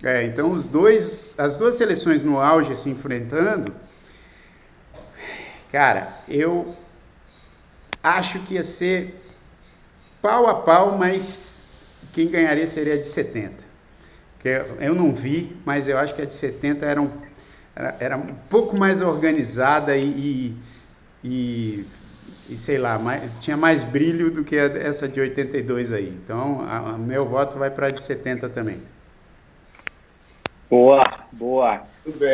É, 0.02 0.24
então, 0.24 0.50
os 0.50 0.64
dois, 0.64 1.38
as 1.38 1.58
duas 1.58 1.74
seleções 1.74 2.24
no 2.24 2.40
auge 2.40 2.74
se 2.74 2.88
enfrentando, 2.88 3.70
cara, 5.70 6.08
eu 6.26 6.74
acho 8.02 8.38
que 8.40 8.54
ia 8.54 8.62
ser 8.62 9.20
pau 10.20 10.46
a 10.46 10.54
pau, 10.54 10.96
mas 10.96 11.68
quem 12.12 12.28
ganharia 12.28 12.66
seria 12.66 12.94
a 12.94 12.98
de 12.98 13.06
70. 13.06 13.70
Porque 14.34 14.48
eu 14.80 14.94
não 14.94 15.14
vi, 15.14 15.56
mas 15.64 15.88
eu 15.88 15.98
acho 15.98 16.14
que 16.14 16.22
a 16.22 16.24
de 16.24 16.34
70 16.34 16.86
era 16.86 17.00
um, 17.00 17.10
era, 17.76 17.96
era 18.00 18.16
um 18.16 18.34
pouco 18.48 18.76
mais 18.76 19.02
organizada 19.02 19.96
e, 19.96 20.08
e 20.08 20.56
e, 21.22 21.84
e 22.48 22.56
sei 22.56 22.78
lá, 22.78 22.98
mais, 22.98 23.22
tinha 23.40 23.56
mais 23.56 23.84
brilho 23.84 24.30
do 24.30 24.42
que 24.42 24.56
essa 24.56 25.08
de 25.08 25.20
82 25.20 25.92
aí. 25.92 26.08
Então, 26.08 26.62
a, 26.62 26.94
a 26.94 26.98
meu 26.98 27.26
voto 27.26 27.58
vai 27.58 27.70
para 27.70 27.88
a 27.88 27.90
de 27.90 28.02
70 28.02 28.48
também. 28.48 28.82
Boa, 30.68 31.04
boa. 31.32 31.82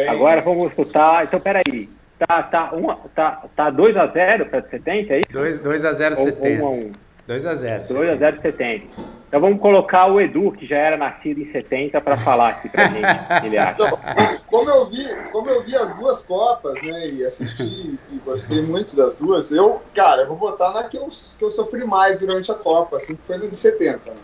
Agora 0.09 0.41
vamos 0.43 0.69
escutar. 0.71 1.25
Então, 1.25 1.41
peraí. 1.41 1.89
Tá, 2.19 2.43
tá, 2.45 2.73
uma, 2.73 2.97
tá, 3.15 3.45
tá 3.55 3.71
2x0 3.71 4.49
para 4.49 4.63
70 4.63 5.13
aí? 5.13 5.23
2, 5.31 5.61
2 5.61 5.85
a 5.85 5.93
0 5.93 6.17
70. 6.17 6.65
1 6.65 6.67
a 6.67 6.71
1. 6.71 6.93
2 7.27 7.47
a 7.47 7.55
0. 7.55 7.83
2 7.89 8.11
a 8.11 8.17
0 8.17 8.41
70. 8.41 9.17
Então 9.29 9.41
vamos 9.41 9.61
colocar 9.61 10.07
o 10.07 10.21
Edu, 10.21 10.53
que 10.53 10.67
já 10.67 10.77
era 10.77 10.97
nascido 10.97 11.41
em 11.41 11.53
70, 11.53 12.01
para 12.01 12.17
falar 12.17 12.51
aqui 12.51 12.69
pra 12.69 12.87
gente 12.87 13.07
ele 13.45 13.59
acha. 13.59 13.75
Então, 13.75 13.99
como, 14.47 14.71
eu 14.71 14.89
vi, 14.89 15.05
como 15.33 15.51
eu 15.51 15.63
vi 15.65 15.75
as 15.75 15.95
duas 15.97 16.23
Copas, 16.23 16.81
né, 16.81 17.11
e 17.11 17.27
assisti 17.27 17.99
e 18.11 18.21
gostei 18.25 18.63
muito 18.63 18.97
das 18.97 19.17
duas, 19.17 19.51
eu, 19.51 19.83
cara, 19.95 20.23
eu 20.23 20.29
vou 20.29 20.37
botar 20.37 20.73
na 20.73 20.85
que 20.85 20.97
eu, 20.97 21.09
que 21.39 21.45
eu 21.45 21.51
sofri 21.51 21.85
mais 21.85 22.19
durante 22.19 22.51
a 22.51 22.55
Copa, 22.55 22.97
assim, 22.97 23.17
que 23.17 23.23
foi 23.27 23.37
no 23.37 23.51
de 23.51 23.59
70. 23.59 24.01
Né? 24.07 24.17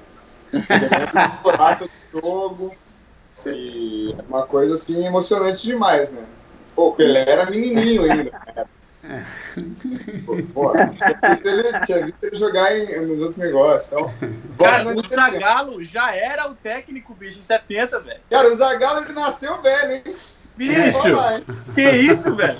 do 2.12 2.20
jogo, 2.20 2.72
e 3.46 4.14
é 4.16 4.22
uma 4.28 4.46
coisa, 4.46 4.74
assim, 4.74 5.04
emocionante 5.04 5.64
demais, 5.64 6.10
né? 6.10 6.22
Pô, 6.74 6.94
ele 6.98 7.18
era 7.18 7.48
menininho 7.50 8.10
ainda, 8.10 8.32
né? 8.54 8.64
É. 9.04 9.24
Pô, 10.54 10.70
tinha, 10.70 11.28
visto 11.28 11.46
ele, 11.48 11.80
tinha 11.80 12.06
visto 12.06 12.22
ele 12.22 12.36
jogar 12.36 12.78
em, 12.78 13.04
nos 13.04 13.18
outros 13.18 13.36
negócios. 13.36 13.88
Então, 13.88 14.14
cara, 14.56 14.88
o 14.96 15.08
Zagallo 15.08 15.82
já 15.82 16.14
era 16.14 16.48
o 16.48 16.54
técnico, 16.54 17.12
bicho, 17.12 17.40
em 17.40 17.42
70, 17.42 17.98
velho. 17.98 18.20
Cara, 18.30 18.48
o 18.48 18.54
Zagallo 18.54 19.04
ele 19.04 19.12
nasceu 19.12 19.60
velho, 19.60 19.92
hein? 19.94 20.04
Bicho, 20.56 20.80
que 21.74 21.90
isso, 21.90 22.32
velho? 22.36 22.58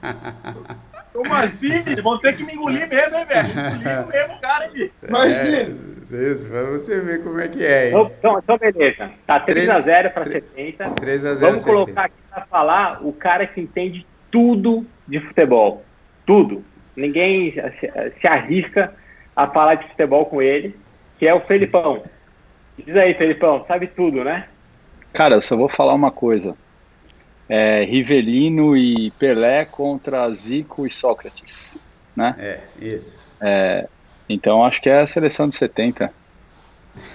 Como 1.12 1.34
assim, 1.34 1.82
filho? 1.82 2.02
Vão 2.02 2.18
ter 2.18 2.36
que 2.36 2.44
me 2.44 2.54
engolir 2.54 2.88
mesmo, 2.88 3.16
hein, 3.16 3.24
velho? 3.24 3.48
Engolir 3.80 4.06
mesmo 4.06 4.34
o 4.34 4.40
cara, 4.40 4.70
hein, 4.72 4.90
Imagina. 5.06 5.56
É, 5.58 6.32
isso, 6.32 6.48
pra 6.48 6.62
você 6.64 7.00
ver 7.00 7.22
como 7.24 7.40
é 7.40 7.48
que 7.48 7.64
é, 7.64 7.90
hein? 7.90 8.10
Então, 8.18 8.38
então 8.38 8.58
beleza. 8.58 9.10
Tá 9.26 9.44
3x0 9.44 10.12
para 10.12 10.24
70. 10.24 10.84
3x0 10.84 11.40
Vamos 11.40 11.64
colocar 11.64 12.04
aqui 12.04 12.22
para 12.30 12.46
falar 12.46 13.04
o 13.04 13.12
cara 13.12 13.46
que 13.46 13.60
entende 13.60 14.06
tudo 14.30 14.86
de 15.08 15.20
futebol. 15.20 15.84
Tudo. 16.24 16.64
Ninguém 16.96 17.52
se, 17.52 18.12
se 18.20 18.26
arrisca 18.26 18.94
a 19.34 19.46
falar 19.48 19.76
de 19.76 19.88
futebol 19.88 20.26
com 20.26 20.40
ele, 20.40 20.76
que 21.18 21.26
é 21.26 21.34
o 21.34 21.40
Felipão. 21.40 22.02
Diz 22.78 22.96
aí, 22.96 23.14
Felipão, 23.14 23.64
sabe 23.66 23.88
tudo, 23.88 24.22
né? 24.22 24.46
Cara, 25.12 25.34
eu 25.34 25.40
só 25.40 25.56
vou 25.56 25.68
falar 25.68 25.94
uma 25.94 26.10
coisa. 26.10 26.56
É, 27.50 27.82
Rivelino 27.84 28.76
e 28.76 29.10
Pelé 29.12 29.64
contra 29.64 30.32
Zico 30.32 30.86
e 30.86 30.90
Sócrates, 30.90 31.76
né? 32.14 32.36
É, 32.38 32.60
isso. 32.80 33.28
É, 33.40 33.88
então 34.28 34.64
acho 34.64 34.80
que 34.80 34.88
é 34.88 35.00
a 35.00 35.06
seleção 35.06 35.48
de 35.48 35.56
70. 35.56 36.12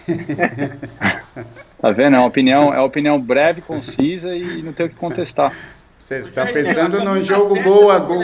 tá 1.79 1.91
vendo? 1.91 2.15
É 2.15 2.19
uma 2.19 2.27
opinião, 2.27 2.73
é 2.73 2.77
uma 2.77 2.85
opinião 2.85 3.19
breve, 3.19 3.61
concisa 3.61 4.35
e 4.35 4.61
não 4.61 4.73
tem 4.73 4.85
o 4.85 4.89
que 4.89 4.95
contestar. 4.95 5.55
Você 5.97 6.17
está 6.17 6.45
pensando 6.45 7.03
num 7.03 7.23
jogo 7.23 7.61
gol 7.63 7.89
a 7.89 7.97
gol. 7.97 8.23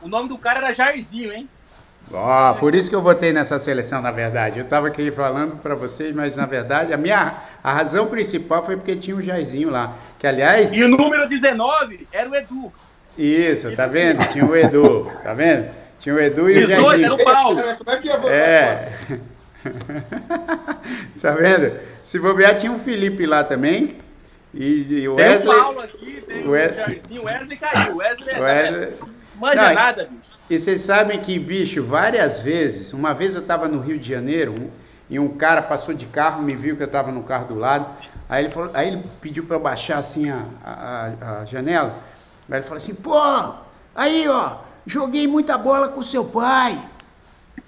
O 0.00 0.08
nome 0.08 0.28
do 0.28 0.38
cara 0.38 0.60
era 0.60 0.72
Jairzinho, 0.72 1.32
hein? 1.32 1.48
Ó, 2.12 2.50
oh, 2.50 2.54
por 2.56 2.74
isso 2.74 2.90
que 2.90 2.94
eu 2.94 3.00
votei 3.00 3.32
nessa 3.32 3.58
seleção, 3.58 4.02
na 4.02 4.10
verdade. 4.10 4.58
Eu 4.58 4.64
estava 4.64 4.88
aqui 4.88 5.10
falando 5.10 5.56
para 5.56 5.74
vocês, 5.74 6.14
mas 6.14 6.36
na 6.36 6.44
verdade 6.44 6.92
a 6.92 6.96
minha 6.96 7.34
a 7.64 7.72
razão 7.72 8.06
principal 8.06 8.64
foi 8.64 8.76
porque 8.76 8.94
tinha 8.96 9.16
o 9.16 9.22
Jairzinho 9.22 9.70
lá, 9.70 9.96
que 10.18 10.26
aliás. 10.26 10.74
E 10.74 10.82
o 10.82 10.88
número 10.88 11.28
19 11.28 12.06
era 12.12 12.28
o 12.28 12.34
Edu. 12.34 12.72
Isso, 13.16 13.74
tá 13.74 13.86
vendo? 13.86 14.26
Tinha 14.28 14.44
o 14.44 14.54
Edu, 14.54 15.10
tá 15.22 15.32
vendo? 15.32 15.70
Tinha 15.98 16.14
o 16.14 16.20
Edu 16.20 16.50
e, 16.50 16.58
e 16.58 16.64
o 16.64 16.66
Jairzinho. 16.66 17.04
Era 17.04 17.14
o 17.14 17.24
Paulo. 17.24 17.62
Como 17.78 17.90
é 17.90 17.96
que 17.98 18.08
ia 18.08 18.16
votar? 18.18 18.32
É. 18.32 18.92
tá 21.20 21.30
vendo? 21.32 21.78
Se 22.02 22.18
bobear, 22.18 22.56
tinha 22.56 22.72
o 22.72 22.78
Felipe 22.78 23.24
lá 23.24 23.42
também. 23.42 23.96
E, 24.52 25.02
e 25.02 25.08
o 25.08 25.14
Wesley. 25.14 25.54
Tem 25.54 25.60
o 25.60 25.64
Paulo 25.64 25.80
aqui, 25.80 26.24
tem 26.26 26.46
o, 26.46 26.50
o 26.50 26.54
Jairzinho, 26.54 27.22
o 27.22 27.24
Wesley 27.24 27.56
caiu. 27.56 27.94
O 27.94 27.96
Wesley, 27.96 28.40
Wesley... 28.40 28.88
manja 29.42 29.68
Não, 29.68 29.74
nada, 29.74 30.04
bicho. 30.04 30.32
E 30.48 30.58
vocês 30.58 30.80
sabem 30.82 31.20
que, 31.20 31.38
bicho, 31.38 31.82
várias 31.82 32.38
vezes, 32.38 32.92
uma 32.92 33.12
vez 33.12 33.34
eu 33.34 33.40
estava 33.40 33.66
no 33.66 33.80
Rio 33.80 33.98
de 33.98 34.08
Janeiro 34.08 34.52
um, 34.52 34.70
e 35.10 35.18
um 35.18 35.28
cara 35.36 35.60
passou 35.60 35.92
de 35.94 36.06
carro, 36.06 36.42
me 36.42 36.54
viu 36.54 36.76
que 36.76 36.82
eu 36.82 36.86
estava 36.86 37.10
no 37.10 37.22
carro 37.22 37.48
do 37.48 37.54
lado, 37.54 37.86
aí 38.28 38.44
ele, 38.44 38.52
falou, 38.52 38.70
aí 38.74 38.88
ele 38.88 39.02
pediu 39.20 39.44
para 39.44 39.56
eu 39.56 39.60
baixar 39.60 39.98
assim 39.98 40.30
a, 40.30 40.44
a, 40.64 41.40
a, 41.40 41.44
janela, 41.44 41.96
aí 42.48 42.58
ele 42.58 42.62
falou 42.62 42.76
assim, 42.76 42.94
pô, 42.94 43.18
aí 43.94 44.28
ó, 44.28 44.58
joguei 44.86 45.26
muita 45.26 45.58
bola 45.58 45.88
com 45.88 46.02
seu 46.02 46.24
pai. 46.24 46.80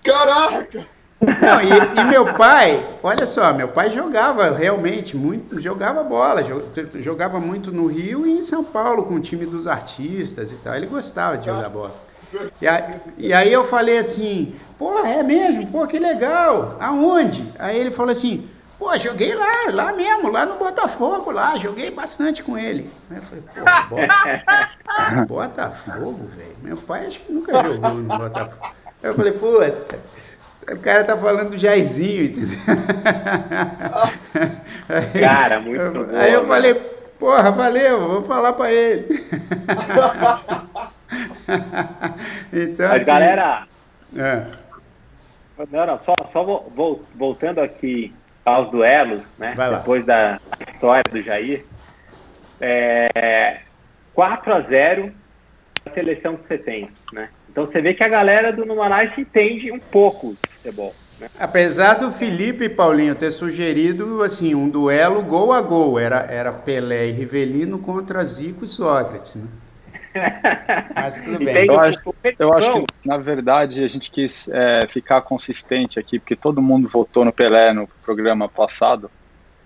Caraca! 0.02 0.86
Não, 1.20 1.60
e, 1.60 2.00
e, 2.00 2.04
meu 2.04 2.34
pai, 2.34 2.84
olha 3.02 3.24
só, 3.24 3.52
meu 3.52 3.68
pai 3.68 3.90
jogava 3.90 4.50
realmente 4.50 5.16
muito, 5.16 5.60
jogava 5.60 6.02
bola, 6.02 6.42
jogava 7.00 7.40
muito 7.40 7.72
no 7.72 7.86
Rio 7.86 8.26
e 8.26 8.32
em 8.32 8.40
São 8.40 8.62
Paulo 8.62 9.04
com 9.04 9.14
o 9.14 9.20
time 9.20 9.46
dos 9.46 9.66
artistas 9.66 10.52
e 10.52 10.56
tal. 10.56 10.74
Ele 10.74 10.86
gostava 10.86 11.38
de 11.38 11.46
jogar 11.46 11.68
bola. 11.68 11.94
E 12.60 12.66
aí, 12.66 12.94
e 13.16 13.32
aí 13.32 13.52
eu 13.52 13.64
falei 13.64 13.98
assim, 13.98 14.54
pô, 14.78 14.98
é 15.00 15.22
mesmo? 15.22 15.66
Pô, 15.68 15.86
que 15.86 15.98
legal. 15.98 16.76
Aonde? 16.80 17.48
Aí 17.58 17.78
ele 17.78 17.90
falou 17.90 18.12
assim, 18.12 18.48
pô, 18.78 18.96
joguei 18.98 19.34
lá, 19.34 19.70
lá 19.72 19.92
mesmo, 19.92 20.30
lá 20.30 20.44
no 20.44 20.56
Botafogo, 20.56 21.30
lá, 21.30 21.56
joguei 21.56 21.90
bastante 21.90 22.42
com 22.42 22.58
ele. 22.58 22.90
Aí 23.10 23.18
eu 23.18 23.22
falei, 23.22 23.44
pô, 23.88 23.96
Botafogo, 25.34 26.28
velho? 26.36 26.56
Meu 26.60 26.76
pai 26.76 27.06
acho 27.06 27.20
que 27.20 27.32
nunca 27.32 27.62
jogou 27.62 27.94
no 27.94 28.18
Botafogo. 28.18 28.66
Aí 29.02 29.10
eu 29.10 29.14
falei, 29.14 29.32
puta, 29.32 29.98
o 30.68 30.78
cara 30.78 31.04
tá 31.04 31.16
falando 31.16 31.50
do 31.50 31.58
Jairzinho, 31.58 32.24
entendeu? 32.24 32.58
Aí, 34.88 35.20
cara, 35.20 35.60
muito 35.60 35.80
eu, 35.80 35.92
bom. 35.92 36.06
Aí 36.16 36.32
eu 36.32 36.46
falei, 36.46 36.74
porra, 37.18 37.50
valeu, 37.50 38.08
vou 38.08 38.22
falar 38.22 38.52
pra 38.54 38.72
ele. 38.72 39.06
então, 42.52 42.88
Mas, 42.88 43.02
assim, 43.02 43.04
galera. 43.04 43.66
É. 44.16 44.46
Não, 45.70 45.86
não, 45.86 46.00
só, 46.04 46.14
só 46.32 46.66
voltando 47.14 47.60
aqui 47.60 48.14
aos 48.44 48.70
duelos, 48.70 49.22
né? 49.38 49.54
Depois 49.78 50.04
da 50.04 50.40
história 50.72 51.04
do 51.10 51.22
Jair. 51.22 51.64
É, 52.60 53.60
4 54.14 54.54
a 54.54 54.60
0 54.60 55.12
a 55.86 55.90
seleção 55.90 56.36
de 56.36 56.46
70, 56.46 56.90
né? 57.12 57.28
Então 57.54 57.66
você 57.66 57.80
vê 57.80 57.94
que 57.94 58.02
a 58.02 58.08
galera 58.08 58.52
do 58.52 58.66
Numanice 58.66 59.20
entende 59.20 59.70
um 59.70 59.78
pouco 59.78 60.34
de 60.42 60.54
futebol. 60.54 60.92
Né? 61.20 61.28
Apesar 61.38 61.94
do 61.94 62.10
Felipe 62.10 62.68
Paulinho 62.68 63.14
ter 63.14 63.30
sugerido 63.30 64.24
assim 64.24 64.56
um 64.56 64.68
duelo 64.68 65.22
gol 65.22 65.52
a 65.52 65.62
gol, 65.62 65.96
era, 65.96 66.26
era 66.28 66.52
Pelé 66.52 67.06
e 67.06 67.12
Rivelino 67.12 67.78
contra 67.78 68.24
Zico 68.24 68.64
e 68.64 68.68
Sócrates, 68.68 69.36
né? 69.36 69.46
Mas 70.96 71.20
tudo 71.20 71.38
bem. 71.38 71.66
Eu 71.66 71.78
acho, 71.78 72.14
eu 72.40 72.52
acho 72.52 72.72
que, 72.72 73.08
na 73.08 73.18
verdade, 73.18 73.84
a 73.84 73.88
gente 73.88 74.10
quis 74.10 74.48
é, 74.48 74.88
ficar 74.88 75.22
consistente 75.22 75.96
aqui, 75.96 76.18
porque 76.18 76.34
todo 76.34 76.60
mundo 76.60 76.88
votou 76.88 77.24
no 77.24 77.32
Pelé 77.32 77.72
no 77.72 77.86
programa 78.04 78.48
passado, 78.48 79.08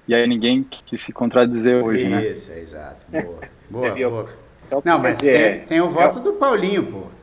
e 0.06 0.14
aí 0.14 0.26
ninguém 0.26 0.62
quis 0.62 1.00
se 1.00 1.12
contradizer 1.12 1.82
hoje, 1.82 2.02
Isso, 2.02 2.10
né? 2.10 2.26
Isso, 2.26 2.52
é 2.52 2.58
exato. 2.60 3.06
Boa, 3.10 3.40
boa, 3.96 4.10
boa. 4.10 4.26
Então, 4.66 4.82
não, 4.84 4.98
mas 4.98 5.20
tem, 5.20 5.60
tem 5.60 5.80
o 5.80 5.88
voto 5.88 6.20
do 6.20 6.34
Paulinho, 6.34 6.84
pô. 6.84 7.18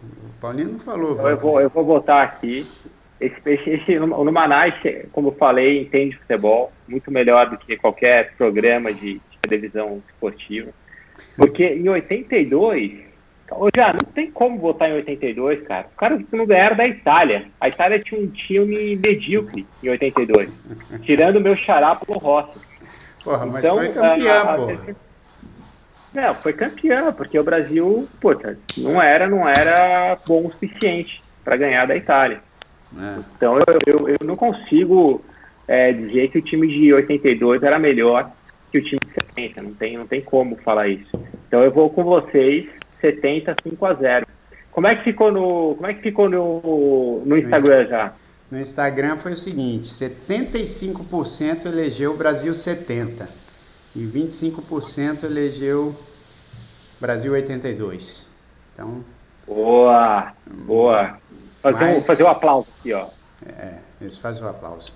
Paulinho 0.45 0.73
não 0.73 0.79
falou. 0.79 1.13
Então, 1.13 1.27
eu, 1.27 1.37
vou, 1.37 1.61
eu 1.61 1.69
vou 1.69 1.83
votar 1.83 2.23
aqui. 2.23 2.67
Esse, 3.19 3.35
esse, 3.45 3.69
esse, 3.69 3.97
o 3.97 4.23
Numanais, 4.23 4.75
como 5.11 5.29
eu 5.29 5.31
falei, 5.33 5.81
entende 5.81 6.17
futebol 6.17 6.71
muito 6.87 7.09
melhor 7.09 7.49
do 7.49 7.57
que 7.57 7.75
qualquer 7.77 8.35
programa 8.35 8.93
de, 8.93 9.13
de 9.15 9.39
televisão 9.41 10.03
esportiva. 10.07 10.71
Porque 11.35 11.65
em 11.65 11.87
82, 11.89 13.05
Ô, 13.51 13.69
já, 13.75 13.93
não 13.93 13.99
tem 13.99 14.29
como 14.29 14.59
votar 14.59 14.89
em 14.89 14.93
82, 14.93 15.61
cara. 15.67 15.87
O 15.93 15.97
cara 15.97 16.19
não 16.31 16.45
ganharam 16.45 16.75
da 16.75 16.87
Itália. 16.87 17.47
A 17.59 17.69
Itália 17.69 17.99
tinha 17.99 18.19
um 18.19 18.27
time 18.27 18.95
medíocre 18.95 19.65
em 19.83 19.89
82. 19.89 20.51
tirando 21.03 21.37
o 21.37 21.41
meu 21.41 21.55
xará 21.55 21.95
pelo 21.95 22.17
Rossi. 22.19 22.59
Porra, 23.23 23.45
mas 23.45 23.63
então, 23.63 23.77
foi 23.77 23.89
campeão, 23.89 24.55
pô. 24.55 24.95
Não, 26.15 26.33
foi 26.33 26.53
campeão, 26.53 27.11
porque 27.11 27.37
o 27.37 27.43
Brasil, 27.43 28.07
puta, 28.21 28.57
não 28.77 29.01
era, 29.01 29.27
não 29.27 29.47
era 29.47 30.17
bom 30.25 30.45
o 30.45 30.51
suficiente 30.51 31.21
para 31.43 31.57
ganhar 31.57 31.85
da 31.85 31.95
Itália. 31.95 32.39
É. 32.97 33.19
Então 33.35 33.57
eu, 33.57 33.79
eu, 33.85 34.07
eu, 34.07 34.17
não 34.25 34.37
consigo 34.37 35.21
é, 35.67 35.91
dizer 35.91 36.29
que 36.29 36.37
o 36.37 36.41
time 36.41 36.67
de 36.69 36.93
82 36.93 37.61
era 37.61 37.77
melhor 37.77 38.31
que 38.71 38.77
o 38.77 38.81
time 38.81 39.01
de 39.05 39.13
70. 39.13 39.61
Não 39.61 39.73
tem, 39.73 39.97
não 39.97 40.07
tem 40.07 40.21
como 40.21 40.55
falar 40.55 40.87
isso. 40.87 41.11
Então 41.49 41.61
eu 41.61 41.71
vou 41.71 41.89
com 41.89 42.05
vocês 42.05 42.65
70, 43.01 43.53
5 43.61 43.85
a 43.85 43.93
0. 43.93 44.27
Como 44.71 44.87
é 44.87 44.95
que 44.95 45.03
ficou 45.03 45.33
no, 45.33 45.75
como 45.75 45.87
é 45.87 45.93
que 45.93 46.01
ficou 46.01 46.29
no, 46.29 47.23
no 47.25 47.37
Instagram 47.37 47.87
já? 47.87 48.13
No 48.49 48.57
Instagram 48.57 49.17
foi 49.17 49.33
o 49.33 49.37
seguinte, 49.37 49.87
75% 49.87 51.65
elegeu 51.65 52.13
o 52.13 52.17
Brasil 52.17 52.53
70 52.53 53.44
e 53.95 54.05
25% 54.05 55.23
elegeu 55.23 55.95
Brasil 56.99 57.31
82. 57.31 58.27
Então, 58.73 59.03
boa, 59.47 60.33
boa. 60.45 61.17
Fazer, 61.61 61.85
mas, 61.85 61.97
um, 61.97 62.01
fazer 62.01 62.23
um 62.23 62.27
aplauso 62.27 62.67
aqui, 62.79 62.91
ó. 62.93 63.07
É, 63.45 63.77
isso 64.01 64.19
faz 64.19 64.41
o 64.41 64.45
um 64.45 64.49
aplauso. 64.49 64.93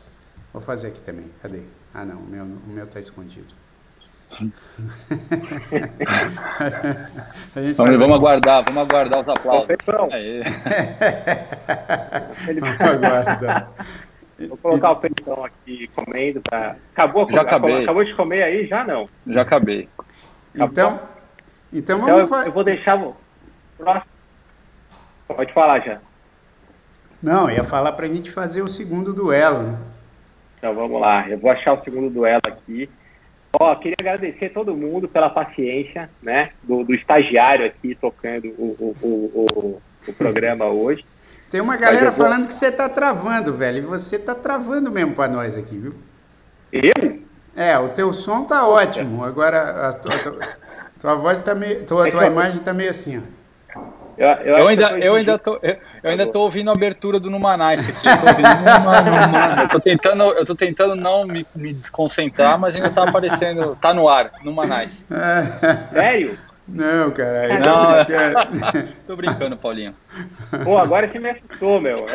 Vou 0.51 0.61
fazer 0.61 0.89
aqui 0.89 1.01
também. 1.01 1.25
Cadê? 1.41 1.61
Ah, 1.93 2.03
não, 2.03 2.17
o 2.17 2.25
meu, 2.25 2.43
o 2.43 2.67
meu 2.67 2.85
tá 2.87 2.99
escondido. 2.99 3.53
vamos, 7.75 7.97
vamos 7.97 8.17
aguardar, 8.17 8.63
vamos 8.63 8.83
aguardar 8.83 9.21
os 9.21 9.27
aplausos. 9.27 9.67
vamos 12.45 12.81
aguardar. 12.81 13.71
Vou 14.47 14.57
colocar 14.57 14.91
o 14.91 14.95
Pedrão 14.97 15.43
aqui 15.43 15.89
comendo. 15.95 16.41
Pra... 16.41 16.75
Acabou, 16.93 17.29
já 17.31 17.41
acabei. 17.41 17.83
acabou 17.83 18.03
de 18.03 18.15
comer 18.15 18.43
aí? 18.43 18.67
Já 18.67 18.83
não. 18.83 19.07
Já 19.27 19.41
acabei. 19.41 19.87
Então, 20.55 20.67
então, 20.67 20.99
então 21.73 21.99
vamos 21.99 22.25
então, 22.25 22.39
eu, 22.39 22.45
eu 22.45 22.51
vou 22.51 22.63
deixar. 22.63 22.99
Pode 25.27 25.53
falar 25.53 25.79
já. 25.79 25.99
Não, 27.21 27.49
ia 27.49 27.63
falar 27.63 27.91
para 27.91 28.05
a 28.05 28.09
gente 28.09 28.31
fazer 28.31 28.61
o 28.61 28.67
segundo 28.67 29.13
duelo. 29.13 29.63
Né? 29.63 29.79
Então 30.57 30.73
vamos 30.73 30.99
lá. 30.99 31.27
Eu 31.29 31.37
vou 31.37 31.51
achar 31.51 31.73
o 31.73 31.83
segundo 31.83 32.09
duelo 32.09 32.41
aqui. 32.45 32.89
Ó, 33.51 33.75
queria 33.75 33.95
agradecer 33.99 34.45
a 34.45 34.49
todo 34.49 34.75
mundo 34.75 35.07
pela 35.07 35.29
paciência, 35.29 36.07
né, 36.21 36.51
do, 36.61 36.83
do 36.83 36.93
estagiário 36.93 37.65
aqui 37.65 37.95
tocando 37.95 38.47
o, 38.49 38.95
o, 39.01 39.07
o, 39.07 39.81
o 40.07 40.13
programa 40.13 40.65
hoje. 40.69 41.03
Tem 41.49 41.61
uma 41.61 41.77
galera 41.77 42.11
vou... 42.11 42.25
falando 42.25 42.47
que 42.47 42.53
você 42.53 42.71
tá 42.71 42.87
travando, 42.87 43.53
velho, 43.53 43.79
e 43.79 43.81
você 43.81 44.19
tá 44.19 44.35
travando 44.35 44.91
mesmo 44.91 45.15
para 45.15 45.31
nós 45.31 45.55
aqui, 45.55 45.77
viu? 45.77 45.95
Eu? 46.71 47.19
É, 47.55 47.77
o 47.77 47.89
teu 47.89 48.13
som 48.13 48.45
tá 48.45 48.67
ótimo, 48.67 49.23
agora 49.23 49.89
a 49.89 49.93
tua, 49.93 50.15
a 50.15 50.19
tua, 50.19 50.47
tua 50.99 51.15
voz 51.15 51.41
tá 51.41 51.55
meio, 51.55 51.85
tua, 51.85 52.09
tua 52.09 52.27
imagem 52.27 52.59
tá 52.59 52.73
meio 52.73 52.89
assim, 52.89 53.17
ó. 53.17 53.39
Eu, 54.19 54.27
eu, 54.27 54.57
eu 54.57 54.67
ainda, 54.67 54.99
eu, 54.99 55.15
ainda 55.15 55.39
tô, 55.39 55.57
eu, 55.63 55.77
eu 56.03 56.09
ainda 56.11 56.27
tô 56.27 56.41
ouvindo 56.41 56.69
a 56.69 56.73
abertura 56.73 57.21
do 57.21 57.29
Numanice 57.29 57.89
aqui. 57.89 58.05
Eu 58.05 58.17
tô, 58.17 58.27
ouvindo, 58.27 58.49
eu 59.63 59.69
tô 59.69 59.79
tentando, 59.79 60.23
eu 60.23 60.45
tô 60.45 60.55
tentando 60.55 60.95
não 60.95 61.25
me, 61.25 61.45
me 61.55 61.73
desconcentrar, 61.73 62.59
mas 62.59 62.75
ainda 62.75 62.89
tá 62.89 63.03
aparecendo, 63.03 63.77
tá 63.79 63.93
no 63.93 64.09
ar, 64.09 64.31
Numanice. 64.43 65.05
Sério? 65.93 66.37
Não, 66.71 67.11
cara. 67.11 67.59
Não, 67.59 67.95
é... 67.95 68.87
tô 69.07 69.15
brincando, 69.15 69.57
Paulinho. 69.57 69.93
Pô, 70.63 70.77
agora 70.77 71.09
você 71.09 71.19
me 71.19 71.29
assustou, 71.29 71.81
meu. 71.81 72.05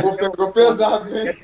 Pô, 0.00 0.16
pegou 0.16 0.52
pesado, 0.52 1.08
hein? 1.16 1.36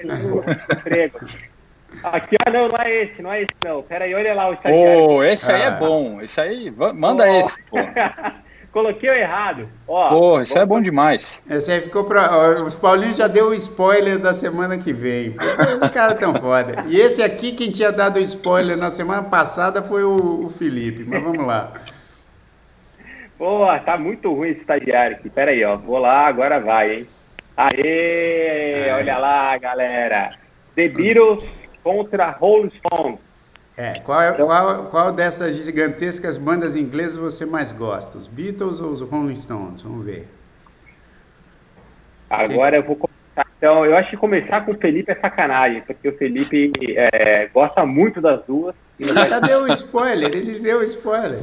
Aqui, 2.02 2.36
ó, 2.46 2.50
não, 2.50 2.68
não 2.68 2.76
é 2.78 3.02
esse, 3.02 3.22
não 3.22 3.32
é 3.32 3.42
esse, 3.42 3.54
não. 3.64 3.82
Pera 3.82 4.04
aí, 4.04 4.14
olha 4.14 4.34
lá 4.34 4.50
o 4.50 4.54
estagiário. 4.54 5.06
Pô, 5.06 5.24
esse 5.24 5.50
aí 5.50 5.62
é 5.62 5.66
ah. 5.66 5.70
bom. 5.72 6.20
Esse 6.20 6.40
aí, 6.40 6.70
manda 6.70 7.24
oh. 7.24 7.40
esse, 7.40 7.54
pô. 7.70 7.76
Coloquei 8.74 9.08
o 9.08 9.14
errado. 9.14 9.68
Ó, 9.86 10.08
pô, 10.08 10.40
esse 10.40 10.58
é 10.58 10.66
bom 10.66 10.80
demais. 10.82 11.40
Esse 11.48 11.70
aí 11.70 11.80
ficou 11.80 12.02
pra. 12.02 12.60
Os 12.64 12.74
Paulinhos 12.74 13.16
já 13.16 13.28
deu 13.28 13.50
o 13.50 13.54
spoiler 13.54 14.18
da 14.18 14.34
semana 14.34 14.76
que 14.76 14.92
vem. 14.92 15.36
Os 15.80 15.88
caras 15.90 16.18
tão 16.18 16.34
foda. 16.34 16.84
E 16.88 16.96
esse 16.96 17.22
aqui, 17.22 17.52
quem 17.52 17.70
tinha 17.70 17.92
dado 17.92 18.16
o 18.16 18.22
spoiler 18.22 18.76
na 18.76 18.90
semana 18.90 19.22
passada 19.22 19.80
foi 19.80 20.02
o, 20.02 20.46
o 20.46 20.50
Felipe. 20.50 21.04
Mas 21.04 21.22
vamos 21.22 21.46
lá. 21.46 21.72
Pô, 23.44 23.66
tá 23.84 23.98
muito 23.98 24.32
ruim 24.32 24.52
esse 24.52 24.60
estagiário 24.60 25.18
aqui. 25.18 25.28
Pera 25.28 25.50
aí, 25.50 25.62
ó. 25.62 25.76
Vou 25.76 25.98
lá, 25.98 26.26
agora 26.26 26.58
vai, 26.58 26.94
hein? 26.94 27.06
Aê! 27.54 28.90
Olha 28.90 29.18
lá, 29.18 29.58
galera. 29.58 30.30
The 30.74 30.88
Beatles 30.88 31.44
contra 31.82 32.30
Rolling 32.30 32.72
Stones. 32.78 33.18
É, 33.76 33.98
qual, 33.98 34.22
é, 34.22 34.32
qual, 34.32 34.86
qual 34.86 35.12
dessas 35.12 35.62
gigantescas 35.62 36.38
bandas 36.38 36.74
inglesas 36.74 37.18
você 37.18 37.44
mais 37.44 37.70
gosta? 37.70 38.16
Os 38.16 38.26
Beatles 38.26 38.80
ou 38.80 38.90
os 38.90 39.02
Rolling 39.02 39.36
Stones? 39.36 39.82
Vamos 39.82 40.06
ver. 40.06 40.26
Agora 42.30 42.76
eu 42.76 42.82
vou 42.82 42.96
começar. 42.96 43.46
Então, 43.58 43.84
eu 43.84 43.94
acho 43.94 44.08
que 44.08 44.16
começar 44.16 44.64
com 44.64 44.72
o 44.72 44.78
Felipe 44.78 45.12
é 45.12 45.16
sacanagem, 45.16 45.82
porque 45.82 46.08
o 46.08 46.16
Felipe 46.16 46.72
é, 46.96 47.46
gosta 47.52 47.84
muito 47.84 48.22
das 48.22 48.42
duas. 48.46 48.74
Já 48.98 49.38
deu 49.38 49.64
o 49.64 49.68
spoiler, 49.70 50.32
ele 50.32 50.58
deu 50.60 50.78
o 50.78 50.82
spoiler. 50.82 51.42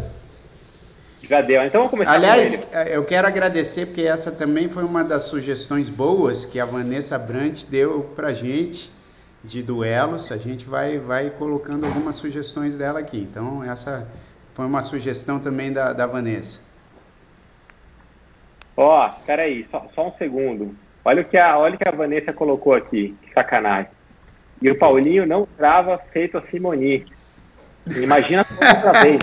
Já 1.23 1.41
deu, 1.41 1.63
então 1.63 1.81
vamos 1.81 1.91
começar 1.91 2.13
Aliás, 2.13 2.73
eu 2.89 3.05
quero 3.05 3.27
agradecer, 3.27 3.85
porque 3.85 4.01
essa 4.01 4.31
também 4.31 4.67
foi 4.67 4.83
uma 4.83 5.03
das 5.03 5.23
sugestões 5.23 5.89
boas 5.89 6.45
que 6.45 6.59
a 6.59 6.65
Vanessa 6.65 7.17
Brant 7.17 7.65
deu 7.65 8.11
pra 8.15 8.33
gente 8.33 8.91
de 9.43 9.63
duelos, 9.63 10.31
a 10.31 10.37
gente 10.37 10.65
vai, 10.65 10.99
vai 10.99 11.29
colocando 11.29 11.85
algumas 11.85 12.15
sugestões 12.15 12.77
dela 12.77 12.99
aqui. 12.99 13.19
Então, 13.19 13.63
essa 13.63 14.07
foi 14.53 14.65
uma 14.65 14.81
sugestão 14.81 15.39
também 15.39 15.71
da, 15.71 15.93
da 15.93 16.05
Vanessa. 16.05 16.69
Ó, 18.75 19.07
oh, 19.07 19.25
peraí, 19.25 19.67
só, 19.69 19.87
só 19.93 20.07
um 20.07 20.13
segundo. 20.17 20.75
Olha 21.03 21.21
o, 21.21 21.25
que 21.25 21.37
a, 21.37 21.57
olha 21.57 21.75
o 21.75 21.77
que 21.77 21.87
a 21.87 21.91
Vanessa 21.91 22.31
colocou 22.31 22.73
aqui, 22.73 23.15
que 23.21 23.33
sacanagem. 23.33 23.91
E 24.61 24.69
o 24.69 24.77
Paulinho 24.77 25.25
não 25.25 25.47
trava 25.57 25.97
feito 25.97 26.37
a 26.37 26.41
Simoni. 26.43 27.05
Imagina 27.87 28.45
outra 28.49 28.91
vez. 29.01 29.19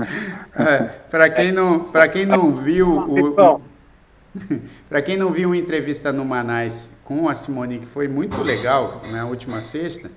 É, 0.54 0.82
para 1.10 1.30
quem 1.30 1.52
não, 1.52 1.80
para 1.80 2.08
quem 2.08 2.26
não 2.26 2.52
viu 2.52 2.88
o, 2.88 3.60
Para 4.88 5.02
quem 5.02 5.16
não 5.16 5.30
viu 5.30 5.48
uma 5.48 5.56
entrevista 5.56 6.12
no 6.12 6.24
Manais 6.24 7.00
com 7.04 7.28
a 7.28 7.34
Simone, 7.34 7.78
que 7.78 7.86
foi 7.86 8.08
muito 8.08 8.42
legal 8.42 9.00
na 9.10 9.24
última 9.26 9.60
sexta, 9.60 10.10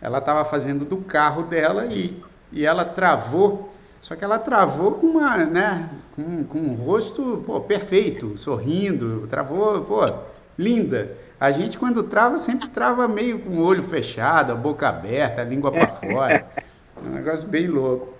ela 0.00 0.18
estava 0.18 0.44
fazendo 0.44 0.84
do 0.84 0.98
carro 0.98 1.44
dela 1.44 1.86
e, 1.86 2.22
e 2.52 2.64
ela 2.64 2.84
travou, 2.84 3.72
só 4.00 4.14
que 4.14 4.24
ela 4.24 4.38
travou 4.38 4.92
com 4.92 5.06
uma, 5.06 5.36
né, 5.38 5.88
com, 6.14 6.44
com 6.44 6.58
um 6.58 6.74
rosto 6.74 7.42
pô, 7.46 7.60
perfeito, 7.60 8.36
sorrindo, 8.36 9.26
travou, 9.28 9.82
pô, 9.82 10.12
linda. 10.58 11.16
A 11.40 11.50
gente 11.50 11.78
quando 11.78 12.02
trava 12.04 12.38
sempre 12.38 12.68
trava 12.68 13.08
meio 13.08 13.38
com 13.38 13.50
o 13.56 13.62
olho 13.62 13.82
fechado, 13.82 14.52
a 14.52 14.54
boca 14.54 14.88
aberta, 14.88 15.40
a 15.40 15.44
língua 15.44 15.72
para 15.72 15.88
fora. 15.88 16.46
É 16.56 17.08
um 17.08 17.12
negócio 17.12 17.48
bem 17.48 17.66
louco. 17.66 18.13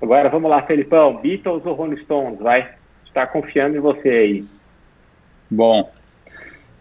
Agora 0.00 0.28
vamos 0.28 0.50
lá, 0.50 0.62
Felipão, 0.62 1.20
Beatles 1.20 1.64
ou 1.64 1.74
Rolling 1.74 1.98
Stones, 1.98 2.38
vai? 2.38 2.80
está 3.10 3.26
confiando 3.26 3.76
em 3.76 3.80
você 3.80 4.08
aí. 4.08 4.44
Bom, 5.50 5.90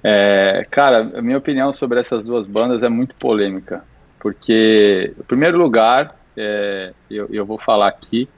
é, 0.04 0.66
cara, 0.70 1.12
a 1.18 1.22
minha 1.22 1.38
opinião 1.38 1.74
sobre 1.74 2.00
essas 2.00 2.24
duas 2.24 2.48
bandas 2.48 2.84
é 2.84 2.90
muito 2.90 3.16
polêmica, 3.16 3.84
porque, 4.20 5.14
em 5.20 5.24
primeiro 5.24 5.58
lugar, 5.58 6.16
é, 6.38 6.94
eu, 7.10 7.28
eu 7.32 7.46
vou 7.46 7.58
falar 7.58 7.88
aqui, 7.88 8.30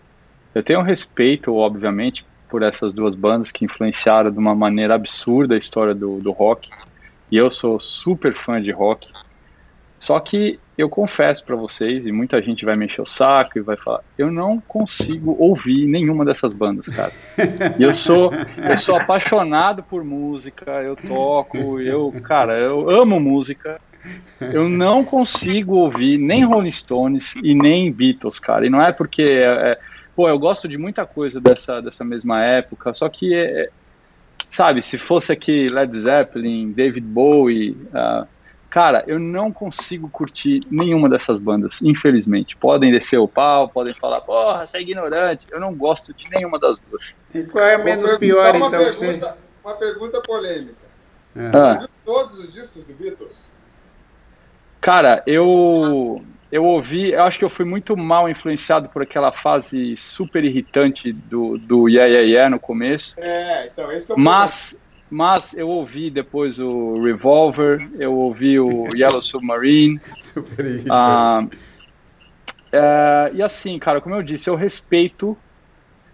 eu 0.55 0.63
tenho 0.63 0.81
respeito, 0.81 1.53
obviamente, 1.53 2.25
por 2.49 2.63
essas 2.63 2.93
duas 2.93 3.15
bandas 3.15 3.51
que 3.51 3.65
influenciaram 3.65 4.31
de 4.31 4.37
uma 4.37 4.55
maneira 4.55 4.95
absurda 4.95 5.55
a 5.55 5.57
história 5.57 5.93
do, 5.93 6.19
do 6.19 6.31
rock, 6.31 6.69
e 7.29 7.37
eu 7.37 7.51
sou 7.51 7.79
super 7.79 8.33
fã 8.33 8.61
de 8.61 8.71
rock, 8.71 9.07
só 10.01 10.19
que 10.19 10.59
eu 10.75 10.89
confesso 10.89 11.45
para 11.45 11.55
vocês, 11.55 12.07
e 12.07 12.11
muita 12.11 12.41
gente 12.41 12.65
vai 12.65 12.75
mexer 12.75 13.03
o 13.03 13.05
saco 13.05 13.59
e 13.59 13.61
vai 13.61 13.77
falar, 13.77 13.99
eu 14.17 14.31
não 14.31 14.59
consigo 14.59 15.35
ouvir 15.37 15.85
nenhuma 15.85 16.25
dessas 16.25 16.53
bandas, 16.55 16.87
cara. 16.87 17.11
E 17.77 17.83
eu 17.83 17.93
sou, 17.93 18.31
eu 18.67 18.77
sou 18.77 18.95
apaixonado 18.95 19.83
por 19.83 20.03
música, 20.03 20.81
eu 20.81 20.95
toco, 20.95 21.79
eu, 21.79 22.11
cara, 22.23 22.57
eu 22.57 22.89
amo 22.89 23.19
música. 23.19 23.79
Eu 24.39 24.67
não 24.67 25.05
consigo 25.05 25.75
ouvir 25.75 26.17
nem 26.17 26.43
Rolling 26.43 26.71
Stones 26.71 27.35
e 27.35 27.53
nem 27.53 27.91
Beatles, 27.91 28.39
cara. 28.39 28.65
E 28.65 28.71
não 28.71 28.81
é 28.81 28.91
porque, 28.91 29.21
é, 29.21 29.43
é, 29.43 29.79
pô, 30.15 30.27
eu 30.27 30.39
gosto 30.39 30.67
de 30.67 30.79
muita 30.79 31.05
coisa 31.05 31.39
dessa, 31.39 31.79
dessa 31.79 32.03
mesma 32.03 32.43
época, 32.43 32.91
só 32.95 33.07
que, 33.07 33.35
é, 33.35 33.69
sabe, 34.49 34.81
se 34.81 34.97
fosse 34.97 35.31
aqui 35.31 35.69
Led 35.69 35.95
Zeppelin, 35.95 36.71
David 36.71 37.05
Bowie, 37.05 37.77
uh, 37.93 38.25
Cara, 38.71 39.03
eu 39.05 39.19
não 39.19 39.51
consigo 39.51 40.09
curtir 40.09 40.61
nenhuma 40.71 41.09
dessas 41.09 41.37
bandas, 41.39 41.81
infelizmente. 41.81 42.55
Podem 42.55 42.89
descer 42.89 43.17
o 43.17 43.27
pau, 43.27 43.67
podem 43.67 43.93
falar, 43.93 44.21
porra, 44.21 44.65
você 44.65 44.77
é 44.77 44.81
ignorante. 44.81 45.45
Eu 45.51 45.59
não 45.59 45.75
gosto 45.75 46.13
de 46.13 46.29
nenhuma 46.29 46.57
das 46.57 46.79
duas. 46.79 47.13
E 47.35 47.43
qual 47.43 47.65
é 47.65 47.75
a 47.75 47.77
menos 47.77 48.13
pior, 48.13 48.55
então? 48.55 48.69
Pergunta, 48.69 48.93
você... 48.93 49.21
Uma 49.61 49.73
pergunta 49.75 50.21
polêmica. 50.21 50.85
É. 51.35 51.51
Ah. 51.53 51.73
Você 51.73 51.79
viu 51.79 51.89
todos 52.05 52.39
os 52.39 52.53
discos 52.53 52.85
do 52.85 52.93
Beatles? 52.93 53.45
Cara, 54.79 55.21
eu 55.27 56.23
eu 56.49 56.65
ouvi, 56.65 57.11
eu 57.11 57.23
acho 57.23 57.37
que 57.37 57.45
eu 57.45 57.49
fui 57.49 57.65
muito 57.65 57.95
mal 57.95 58.29
influenciado 58.29 58.87
por 58.87 59.01
aquela 59.01 59.33
fase 59.33 59.95
super 59.97 60.43
irritante 60.43 61.11
do, 61.11 61.57
do 61.57 61.89
Yeah 61.89 62.09
Yeah 62.09 62.27
Yeah 62.27 62.49
no 62.49 62.59
começo. 62.59 63.19
É, 63.19 63.67
então 63.67 63.91
esse 63.91 64.05
que 64.05 64.13
é 64.13 64.15
o 64.15 64.19
Mas 64.19 64.80
mas 65.11 65.53
eu 65.53 65.67
ouvi 65.67 66.09
depois 66.09 66.57
o 66.57 67.03
Revolver, 67.03 67.91
eu 67.99 68.15
ouvi 68.15 68.57
o 68.57 68.87
Yellow 68.95 69.21
Submarine. 69.21 69.99
Super 70.21 70.81
ah, 70.89 71.45
é, 72.71 73.31
e 73.33 73.43
assim, 73.43 73.77
cara, 73.77 73.99
como 73.99 74.15
eu 74.15 74.23
disse, 74.23 74.49
eu 74.49 74.55
respeito, 74.55 75.37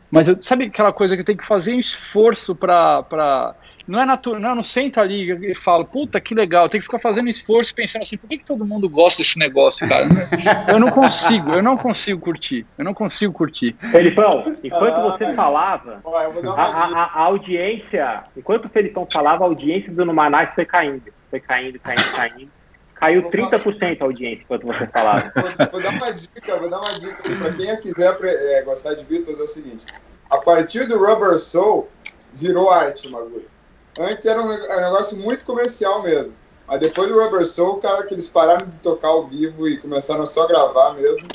mas 0.10 0.28
eu, 0.28 0.41
sabe 0.41 0.66
aquela 0.66 0.91
coisa 0.91 1.16
que 1.16 1.22
eu 1.22 1.26
tenho 1.26 1.38
que 1.38 1.45
fazer 1.45 1.76
um 1.76 1.80
esforço 1.80 2.56
para 2.56 3.56
não 3.88 4.02
é 4.02 4.06
natural, 4.06 4.42
não, 4.42 4.50
eu 4.50 4.56
não 4.56 4.64
sento 4.64 5.00
ali 5.00 5.50
e 5.50 5.56
falo, 5.56 5.86
puta 5.86 6.20
que 6.20 6.36
legal, 6.36 6.68
tem 6.68 6.80
que 6.80 6.86
ficar 6.86 7.00
fazendo 7.00 7.30
esforço 7.30 7.74
pensando 7.74 8.02
assim, 8.02 8.18
por 8.18 8.28
que, 8.28 8.38
que 8.38 8.46
todo 8.46 8.66
mundo 8.66 8.90
gosta 8.90 9.22
desse 9.22 9.40
negócio, 9.40 9.88
cara? 9.88 10.06
Eu 10.68 10.80
não 10.80 10.90
consigo, 10.90 11.52
eu 11.52 11.64
não 11.64 11.78
consigo 11.78 12.20
curtir, 12.20 12.66
eu 12.78 12.84
não 12.84 12.94
consigo 12.94 13.32
curtir. 13.32 13.76
Felipão, 13.80 14.56
enquanto 14.64 14.96
ah, 14.96 15.12
você 15.12 15.34
falava, 15.34 16.02
a, 16.04 16.64
a, 16.64 17.04
a, 17.04 17.22
audiência, 17.22 18.24
enquanto 18.36 18.66
o 18.66 18.70
Felipão 18.70 19.08
falava, 19.12 19.44
a 19.44 19.48
audiência 19.48 19.92
do 19.92 20.06
Numanais 20.06 20.50
foi 20.54 20.66
caindo, 20.66 21.04
foi 21.30 21.40
caindo, 21.40 21.80
caindo, 21.80 22.12
caindo. 22.12 22.52
Caiu 22.96 23.30
30% 23.30 24.02
a 24.02 24.04
audiência 24.04 24.44
enquanto 24.44 24.66
você 24.66 24.88
falava. 24.88 25.32
Vou, 25.36 25.72
vou, 25.72 25.82
dar 25.82 25.92
uma 25.92 26.12
dica, 26.12 26.58
vou 26.58 26.70
dar 26.70 26.80
uma 26.80 27.00
dica 27.00 27.18
para 27.22 27.54
quem 27.54 27.76
quiser 27.78 28.18
é, 28.24 28.62
gostar 28.64 28.96
de 28.96 29.04
Beatles 29.06 29.40
é 29.40 29.44
o 29.44 29.48
seguinte. 29.48 29.86
A 30.30 30.40
partir 30.40 30.88
do 30.88 30.98
Rubber 30.98 31.38
Soul, 31.40 31.90
virou 32.34 32.70
arte 32.70 33.08
o 33.08 33.12
bagulho. 33.12 33.57
Antes 34.00 34.26
era 34.26 34.41
um 34.41 34.48
negócio 34.48 35.18
muito 35.18 35.45
comercial 35.45 36.02
mesmo. 36.02 36.34
Mas 36.68 36.80
depois 36.80 37.10
do 37.10 37.20
Rubber 37.20 37.45
Soul, 37.45 37.78
cara, 37.78 38.04
que 38.04 38.14
eles 38.14 38.28
pararam 38.28 38.66
de 38.66 38.78
tocar 38.78 39.08
ao 39.08 39.26
vivo 39.26 39.68
e 39.68 39.78
começaram 39.78 40.24
a 40.24 40.28
só 40.28 40.45
gravar 40.45 40.93
mesmo. 40.93 41.28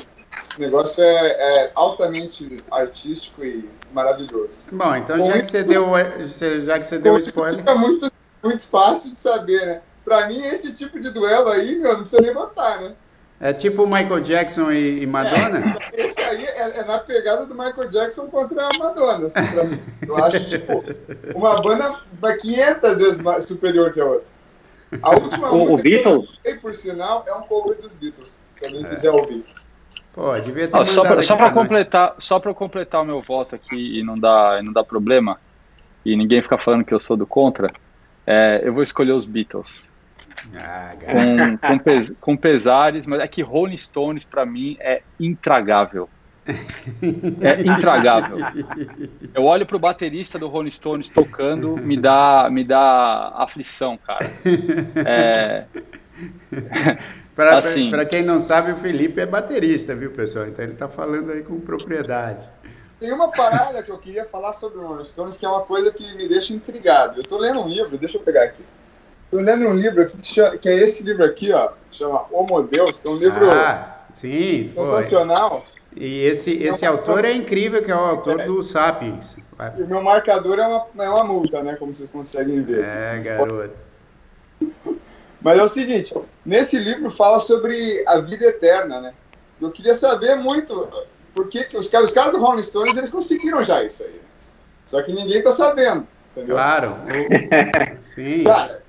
O 0.56 0.60
negócio 0.60 1.02
é, 1.02 1.26
é 1.30 1.72
altamente 1.74 2.58
artístico 2.70 3.42
e 3.42 3.68
maravilhoso. 3.92 4.62
Bom, 4.70 4.94
então 4.94 5.22
já 5.22 5.38
que 5.38 5.46
você 5.46 5.62
deu, 5.62 5.86
já 6.64 6.78
que 6.78 6.84
você 6.84 6.98
deu 6.98 7.16
spoiler. 7.16 7.60
Fica 7.60 7.74
muito, 7.74 8.12
muito 8.42 8.66
fácil 8.66 9.12
de 9.12 9.16
saber, 9.16 9.64
né? 9.64 9.80
Pra 10.04 10.26
mim, 10.26 10.44
esse 10.44 10.74
tipo 10.74 11.00
de 11.00 11.10
duelo 11.10 11.48
aí, 11.48 11.76
meu, 11.76 11.94
não 11.94 12.02
precisa 12.02 12.20
nem 12.20 12.34
botar, 12.34 12.80
né? 12.80 12.92
É 13.43 13.53
tipo 13.53 13.84
Michael 13.86 14.20
Jackson 14.20 14.70
e, 14.70 15.03
e 15.03 15.07
Madonna? 15.07 15.76
É, 15.93 16.05
esse 16.05 16.20
aí 16.20 16.45
é, 16.47 16.78
é, 16.78 16.84
na 16.84 16.99
pegada 16.99 17.45
do 17.45 17.53
Michael 17.53 17.88
Jackson 17.88 18.28
contra 18.28 18.68
a 18.68 18.78
Madonna, 18.78 19.26
assim, 19.26 19.53
pra 19.53 19.64
mim. 19.64 19.80
Eu 20.07 20.24
acho, 20.24 20.47
tipo, 20.47 20.84
uma 21.34 21.61
banda 21.61 22.01
500 22.40 22.99
vezes 22.99 23.18
mais 23.18 23.45
superior 23.45 23.93
que 23.93 24.01
a 24.01 24.05
outra. 24.05 24.32
A 25.03 25.11
última 25.11 25.51
o, 25.51 25.59
música 25.59 25.74
o 25.74 25.82
Beatles? 25.82 26.28
que 26.40 26.49
eu 26.49 26.61
por 26.61 26.72
sinal, 26.72 27.24
é 27.26 27.34
um 27.34 27.43
cover 27.43 27.76
dos 27.80 27.95
Beatles, 27.95 28.40
se 28.57 28.64
alguém 28.64 28.86
é. 28.86 28.88
quiser 28.88 29.11
ouvir. 29.11 29.45
Pô, 30.12 30.38
devia 30.38 30.68
ter 30.68 30.86
só 30.86 31.03
para 31.03 31.22
só 31.22 31.51
completar, 31.51 32.14
só 32.20 32.38
para 32.38 32.55
completar 32.55 33.03
o 33.03 33.05
meu 33.05 33.20
voto 33.20 33.57
aqui 33.57 33.99
e 33.99 34.05
não 34.05 34.16
dá, 34.16 34.59
e 34.61 34.62
não 34.62 34.72
dá 34.72 34.84
problema 34.84 35.40
e 36.05 36.16
ninguém 36.16 36.43
ficar 36.43 36.59
falando 36.59 36.84
que 36.84 36.95
eu 36.95 37.01
sou 37.01 37.16
do 37.16 37.26
contra, 37.26 37.72
é, 38.26 38.61
eu 38.62 38.72
vou 38.72 38.82
escolher 38.82 39.12
os 39.12 39.24
Beatles. 39.24 39.90
Ah, 40.55 40.95
com, 41.01 41.59
com, 41.59 41.78
pes, 41.78 42.12
com, 42.20 42.36
pesares, 42.36 43.07
mas 43.07 43.20
é 43.20 43.28
que 43.28 43.43
Rolling 43.43 43.76
Stones 43.76 44.24
para 44.24 44.45
mim 44.45 44.76
é 44.80 45.03
intragável. 45.18 46.09
É 47.40 47.61
intragável. 47.61 48.38
Eu 49.32 49.45
olho 49.45 49.64
pro 49.64 49.78
baterista 49.78 50.38
do 50.38 50.49
Rolling 50.49 50.70
Stones 50.70 51.09
tocando, 51.09 51.76
me 51.76 51.97
dá, 51.97 52.49
me 52.51 52.64
dá 52.64 53.32
aflição, 53.36 53.97
cara. 53.97 54.26
É... 54.97 55.64
Para 57.34 57.59
assim, 57.59 57.90
quem 58.11 58.22
não 58.22 58.38
sabe, 58.38 58.72
o 58.72 58.76
Felipe 58.76 59.20
é 59.20 59.26
baterista, 59.26 59.95
viu, 59.95 60.11
pessoal? 60.11 60.47
Então 60.47 60.64
ele 60.64 60.74
está 60.74 60.88
falando 60.88 61.32
aí 61.32 61.43
com 61.43 61.59
propriedade. 61.61 62.49
Tem 63.01 63.11
uma 63.11 63.32
parada 63.32 63.82
que 63.82 63.90
eu 63.90 63.99
queria 63.99 64.24
falar 64.26 64.53
sobre 64.53 64.78
o 64.78 64.86
Rolling 64.86 65.05
Stones, 65.05 65.36
que 65.36 65.47
é 65.47 65.49
uma 65.49 65.62
coisa 65.62 65.93
que 65.93 66.14
me 66.14 66.28
deixa 66.28 66.53
intrigado. 66.53 67.18
Eu 67.18 67.22
estou 67.22 67.38
lendo 67.38 67.61
um 67.61 67.68
livro, 67.68 67.97
deixa 67.97 68.18
eu 68.18 68.22
pegar 68.22 68.45
aqui. 68.45 68.62
Estou 69.32 69.40
lendo 69.40 69.66
um 69.66 69.74
livro 69.74 70.02
aqui 70.02 70.18
que, 70.60 70.68
é 70.68 70.76
esse 70.76 71.02
livro 71.04 71.24
aqui, 71.24 71.50
ó, 71.52 71.70
chama 71.90 72.26
Homo 72.30 72.62
Deus, 72.64 73.00
que 73.00 73.08
é 73.08 73.10
um 73.10 73.16
livro 73.16 73.50
ah, 73.50 74.02
sim, 74.12 74.70
sensacional. 74.76 75.64
Foi. 75.64 76.02
E 76.02 76.24
esse, 76.26 76.62
esse 76.62 76.84
autor 76.84 77.24
é 77.24 77.32
incrível, 77.32 77.82
que 77.82 77.90
é 77.90 77.94
o 77.94 77.98
autor 77.98 78.40
é. 78.40 78.44
do 78.44 78.62
Sapiens. 78.62 79.38
E 79.78 79.82
o 79.84 79.88
meu 79.88 80.02
marcador 80.02 80.58
é 80.58 80.66
uma, 80.66 80.86
é 80.98 81.08
uma 81.08 81.24
multa, 81.24 81.62
né? 81.62 81.76
Como 81.76 81.94
vocês 81.94 82.10
conseguem 82.10 82.60
ver. 82.60 82.84
É, 82.84 83.20
garoto. 83.20 83.74
Mas 85.40 85.58
é 85.58 85.62
o 85.62 85.68
seguinte, 85.68 86.14
nesse 86.44 86.78
livro 86.78 87.10
fala 87.10 87.40
sobre 87.40 88.04
a 88.06 88.20
vida 88.20 88.44
eterna, 88.44 89.00
né? 89.00 89.14
Eu 89.58 89.70
queria 89.70 89.94
saber 89.94 90.34
muito 90.34 90.86
por 91.34 91.48
que, 91.48 91.64
que 91.64 91.78
os, 91.78 91.88
caras, 91.88 92.10
os 92.10 92.14
caras 92.14 92.32
do 92.32 92.38
Rolling 92.38 92.62
Stones 92.62 92.98
eles 92.98 93.08
conseguiram 93.08 93.64
já 93.64 93.82
isso 93.82 94.02
aí. 94.02 94.20
Só 94.84 95.00
que 95.00 95.10
ninguém 95.10 95.42
tá 95.42 95.52
sabendo. 95.52 96.06
Entendeu? 96.32 96.54
Claro. 96.54 96.96
Sim. 98.02 98.44
Cara, 98.44 98.81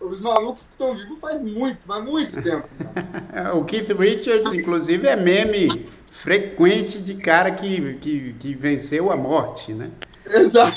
os 0.00 0.20
malucos 0.20 0.64
estão 0.70 0.96
vivos 0.96 1.18
faz 1.20 1.40
muito, 1.40 1.78
mas 1.86 2.04
muito 2.04 2.42
tempo. 2.42 2.68
o 3.54 3.64
Keith 3.64 3.90
Richards, 3.90 4.52
inclusive, 4.52 5.06
é 5.06 5.16
meme 5.16 5.86
frequente 6.10 7.00
de 7.00 7.14
cara 7.14 7.50
que, 7.50 7.94
que, 7.94 8.32
que 8.34 8.54
venceu 8.54 9.12
a 9.12 9.16
morte, 9.16 9.72
né? 9.72 9.90
Exato. 10.26 10.72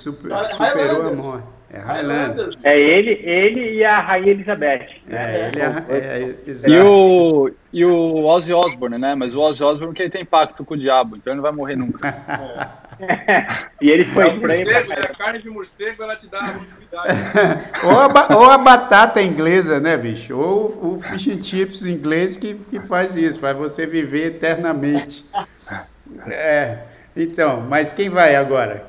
Super, 0.00 0.46
superou 0.46 1.08
a 1.08 1.12
morte. 1.12 1.58
É 1.70 1.78
Highlander. 1.80 2.56
É 2.62 2.80
ele, 2.80 3.10
ele 3.22 3.74
e 3.74 3.84
a 3.84 4.00
Rainha 4.00 4.30
Elizabeth. 4.30 4.88
É, 5.10 5.48
ele 5.48 5.60
é, 5.60 5.84
é, 5.90 6.34
é 6.46 6.70
e, 6.70 6.80
o, 6.80 7.50
e 7.70 7.84
o 7.84 8.24
Ozzy 8.24 8.54
Osbourne, 8.54 8.96
né? 8.96 9.14
Mas 9.14 9.34
o 9.34 9.40
Ozzy 9.40 9.62
Osbourne 9.62 9.94
que 9.94 10.02
ele 10.02 10.10
tem 10.10 10.24
pacto 10.24 10.64
com 10.64 10.72
o 10.72 10.78
diabo, 10.78 11.16
então 11.16 11.30
ele 11.30 11.36
não 11.36 11.42
vai 11.42 11.52
morrer 11.52 11.76
nunca. 11.76 12.08
e 13.80 13.90
ele 13.90 14.04
foi. 14.04 14.24
É 14.24 15.02
a 15.02 15.14
carne 15.14 15.40
de 15.40 15.48
morcego 15.48 16.02
ela 16.02 16.16
te 16.16 16.26
dá 16.26 16.40
longevidade. 16.40 17.14
ou, 17.84 17.90
a, 17.90 18.36
ou 18.38 18.50
a 18.50 18.58
batata 18.58 19.22
inglesa, 19.22 19.78
né, 19.80 19.96
bicho? 19.96 20.38
Ou 20.38 20.94
o 20.94 20.98
fish 20.98 21.28
and 21.28 21.42
chips 21.42 21.84
inglês 21.84 22.36
que, 22.36 22.54
que 22.54 22.80
faz 22.80 23.16
isso, 23.16 23.40
faz 23.40 23.56
você 23.56 23.86
viver 23.86 24.26
eternamente. 24.26 25.24
É. 26.26 26.78
Então, 27.16 27.60
mas 27.62 27.92
quem 27.92 28.08
vai 28.08 28.34
agora? 28.34 28.88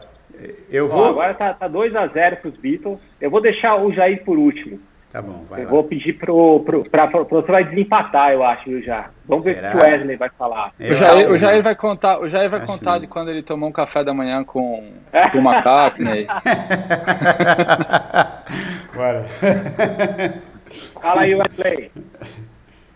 Eu 0.69 0.87
vou. 0.87 1.01
Ó, 1.01 1.09
agora 1.09 1.33
tá, 1.33 1.53
tá 1.53 1.69
2x0 1.69 2.37
para 2.37 2.49
os 2.49 2.57
Beatles. 2.57 2.99
Eu 3.19 3.29
vou 3.29 3.41
deixar 3.41 3.75
o 3.75 3.91
Jair 3.91 4.23
por 4.23 4.37
último. 4.37 4.79
Tá 5.11 5.23
bom, 5.23 5.43
vai 5.49 5.61
Eu 5.61 5.65
lá. 5.65 5.71
vou 5.71 5.83
pedir 5.83 6.13
pro, 6.13 6.59
pro, 6.59 6.87
pra, 6.87 7.07
pro, 7.07 7.25
você 7.25 7.51
vai 7.51 7.63
desempatar, 7.63 8.31
eu 8.31 8.43
acho, 8.43 8.79
já. 8.83 9.09
Vamos 9.25 9.43
Será? 9.43 9.61
ver 9.61 9.67
o 9.67 9.71
que 9.71 9.77
o 9.77 9.81
Wesley 9.89 10.17
vai 10.17 10.29
falar. 10.29 10.71
o 10.79 10.95
Jair, 10.95 11.31
o 11.31 11.37
Jair 11.37 11.63
vai 11.63 11.75
contar, 11.75 12.19
o 12.19 12.29
Jair 12.29 12.47
vai 12.47 12.63
contar 12.63 12.99
de 12.99 13.07
quando 13.07 13.29
ele 13.29 13.41
tomou 13.41 13.69
um 13.69 13.71
café 13.71 14.03
da 14.03 14.13
manhã 14.13 14.43
com, 14.43 14.93
com 15.31 15.37
o 15.39 15.41
macaco, 15.41 16.03
né? 16.03 16.27
Bora. 18.93 19.25
Fala 21.01 21.21
aí, 21.21 21.33
Wesley. 21.33 21.91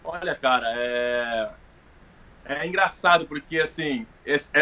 Olha, 0.04 0.36
cara, 0.36 0.68
é... 0.76 1.50
é 2.46 2.68
engraçado 2.68 3.26
porque, 3.26 3.58
assim, 3.58 4.06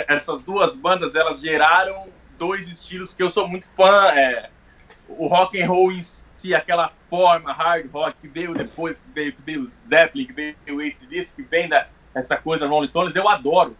essas 0.07 0.41
duas 0.41 0.73
bandas, 0.73 1.15
elas 1.15 1.41
geraram 1.41 2.05
dois 2.37 2.65
estilos 2.69 3.13
que 3.13 3.21
eu 3.21 3.29
sou 3.29 3.45
muito 3.45 3.67
fã. 3.75 4.07
É, 4.15 4.49
o 5.09 5.27
rock 5.27 5.61
and 5.61 5.67
roll 5.67 5.91
em 5.91 6.01
si, 6.01 6.20
aquela 6.53 6.91
forma 7.09 7.51
hard 7.51 7.89
rock 7.91 8.17
que 8.21 8.27
veio 8.27 8.53
depois, 8.53 8.97
que 8.97 9.09
veio, 9.13 9.33
que 9.33 9.41
veio 9.41 9.61
o 9.61 9.65
Zeppelin, 9.65 10.25
que 10.25 10.33
veio 10.33 10.55
o 10.69 10.79
ACDC, 10.79 11.33
que 11.35 11.41
vem 11.43 11.69
da, 11.69 11.87
essa 12.13 12.35
coisa 12.37 12.67
Rolling 12.67 12.87
Stones, 12.87 13.15
eu 13.15 13.27
adoro. 13.27 13.75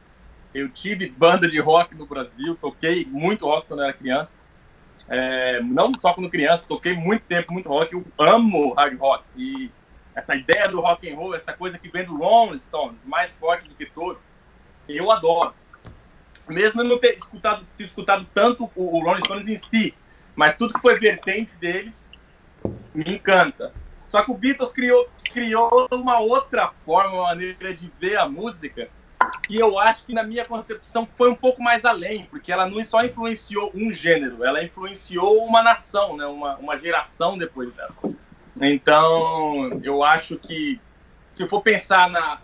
Eu 0.53 0.69
tive 0.69 1.09
banda 1.09 1.47
de 1.47 1.59
rock 1.59 1.95
no 1.95 2.05
Brasil, 2.05 2.57
toquei 2.59 3.05
muito 3.05 3.45
rock 3.45 3.67
quando 3.67 3.83
era 3.83 3.93
criança. 3.93 4.29
É, 5.07 5.61
não 5.61 5.91
só 5.99 6.13
quando 6.13 6.29
criança, 6.29 6.65
toquei 6.67 6.93
muito 6.93 7.23
tempo, 7.23 7.53
muito 7.53 7.69
rock. 7.69 7.93
Eu 7.93 8.05
amo 8.19 8.73
hard 8.73 8.97
rock. 8.99 9.23
E 9.35 9.71
essa 10.13 10.35
ideia 10.35 10.67
do 10.67 10.81
rock 10.81 11.09
and 11.09 11.15
roll, 11.15 11.33
essa 11.33 11.53
coisa 11.53 11.77
que 11.77 11.89
vem 11.89 12.05
do 12.05 12.17
Rolling 12.17 12.59
Stones, 12.59 12.97
mais 13.05 13.33
forte 13.35 13.67
do 13.67 13.75
que 13.75 13.85
todo, 13.85 14.19
eu 14.87 15.09
adoro 15.09 15.53
mesmo 16.51 16.81
eu 16.81 16.85
não 16.85 16.99
ter 16.99 17.17
escutado, 17.17 17.65
ter 17.77 17.85
escutado 17.85 18.27
tanto 18.33 18.69
o, 18.75 18.97
o 18.97 19.03
Rolling 19.03 19.23
Stones 19.23 19.47
em 19.47 19.57
si, 19.57 19.93
mas 20.35 20.55
tudo 20.55 20.73
que 20.73 20.81
foi 20.81 20.99
vertente 20.99 21.55
deles 21.55 22.10
me 22.93 23.15
encanta. 23.15 23.73
Só 24.07 24.21
que 24.23 24.31
o 24.31 24.37
Beatles 24.37 24.71
criou, 24.71 25.07
criou 25.33 25.87
uma 25.91 26.19
outra 26.19 26.71
forma, 26.85 27.13
uma 27.13 27.23
maneira 27.23 27.73
de 27.73 27.91
ver 27.99 28.17
a 28.17 28.27
música, 28.27 28.89
e 29.49 29.57
eu 29.57 29.77
acho 29.79 30.05
que 30.05 30.13
na 30.13 30.23
minha 30.23 30.45
concepção 30.45 31.07
foi 31.15 31.29
um 31.29 31.35
pouco 31.35 31.61
mais 31.61 31.85
além, 31.85 32.25
porque 32.25 32.51
ela 32.51 32.65
não 32.65 32.83
só 32.83 33.03
influenciou 33.03 33.71
um 33.73 33.91
gênero, 33.91 34.43
ela 34.43 34.63
influenciou 34.63 35.43
uma 35.45 35.61
nação, 35.61 36.17
né? 36.17 36.25
uma, 36.25 36.57
uma 36.57 36.77
geração 36.77 37.37
depois 37.37 37.73
dela. 37.73 37.95
Então, 38.59 39.79
eu 39.83 40.03
acho 40.03 40.37
que 40.37 40.79
se 41.33 41.43
eu 41.43 41.47
for 41.47 41.61
pensar 41.61 42.09
na, 42.09 42.39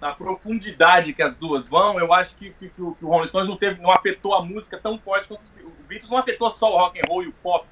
na 0.00 0.12
profundidade 0.12 1.12
que 1.12 1.22
as 1.22 1.36
duas 1.36 1.68
vão, 1.68 1.98
eu 1.98 2.12
acho 2.12 2.36
que, 2.36 2.50
que, 2.50 2.68
que, 2.68 2.82
o, 2.82 2.94
que 2.94 3.04
o 3.04 3.08
Rolling 3.08 3.28
Stones 3.28 3.48
não, 3.48 3.56
teve, 3.56 3.80
não 3.80 3.92
afetou 3.92 4.34
a 4.34 4.44
música 4.44 4.78
tão 4.78 4.98
forte 4.98 5.28
quanto 5.28 5.42
o 5.62 5.84
Beatles 5.86 6.10
não 6.10 6.18
afetou 6.18 6.50
só 6.50 6.72
o 6.72 6.76
rock 6.76 6.98
and 6.98 7.04
roll 7.08 7.22
e 7.22 7.28
o 7.28 7.32
pop. 7.32 7.66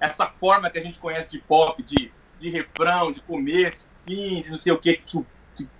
Essa 0.00 0.26
forma 0.26 0.70
que 0.70 0.78
a 0.78 0.82
gente 0.82 0.98
conhece 0.98 1.30
de 1.30 1.38
pop, 1.38 1.82
de, 1.82 2.10
de 2.38 2.50
refrão, 2.50 3.12
de 3.12 3.20
começo, 3.20 3.84
fim, 4.04 4.42
de 4.42 4.50
não 4.50 4.58
sei 4.58 4.72
o 4.72 4.78
que, 4.78 4.94
que, 4.96 5.24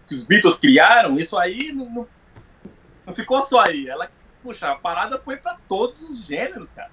que 0.08 0.14
os 0.14 0.22
Beatles 0.22 0.56
criaram, 0.56 1.18
isso 1.18 1.36
aí 1.36 1.72
não, 1.72 1.88
não, 1.90 2.08
não, 3.06 3.14
ficou 3.14 3.44
só 3.46 3.60
aí. 3.60 3.88
Ela, 3.88 4.10
puxa, 4.42 4.70
a 4.70 4.76
parada 4.76 5.18
foi 5.18 5.36
para 5.36 5.56
todos 5.68 6.00
os 6.02 6.24
gêneros, 6.24 6.70
cara. 6.72 6.90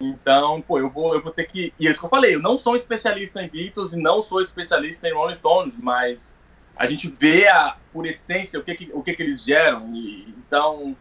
Então, 0.00 0.60
pô, 0.60 0.78
eu 0.78 0.90
vou, 0.90 1.14
eu 1.14 1.22
vou 1.22 1.32
ter 1.32 1.46
que. 1.46 1.72
E 1.78 1.86
é 1.86 1.90
isso 1.90 2.00
que 2.00 2.06
eu 2.06 2.10
falei, 2.10 2.34
eu 2.34 2.42
não 2.42 2.58
sou 2.58 2.76
especialista 2.76 3.42
em 3.42 3.48
Beatles 3.48 3.92
e 3.92 3.96
não 3.96 4.22
sou 4.22 4.42
especialista 4.42 5.08
em 5.08 5.14
Rolling 5.14 5.36
Stones, 5.36 5.74
mas 5.78 6.34
a 6.76 6.86
gente 6.86 7.08
vê 7.08 7.46
a, 7.46 7.76
por 7.92 8.04
essência 8.04 8.58
o 8.58 8.64
que, 8.64 8.74
que 8.74 8.90
o 8.92 9.02
que, 9.02 9.14
que 9.14 9.22
eles 9.22 9.42
geram. 9.42 9.94
E, 9.94 10.34
então, 10.38 10.96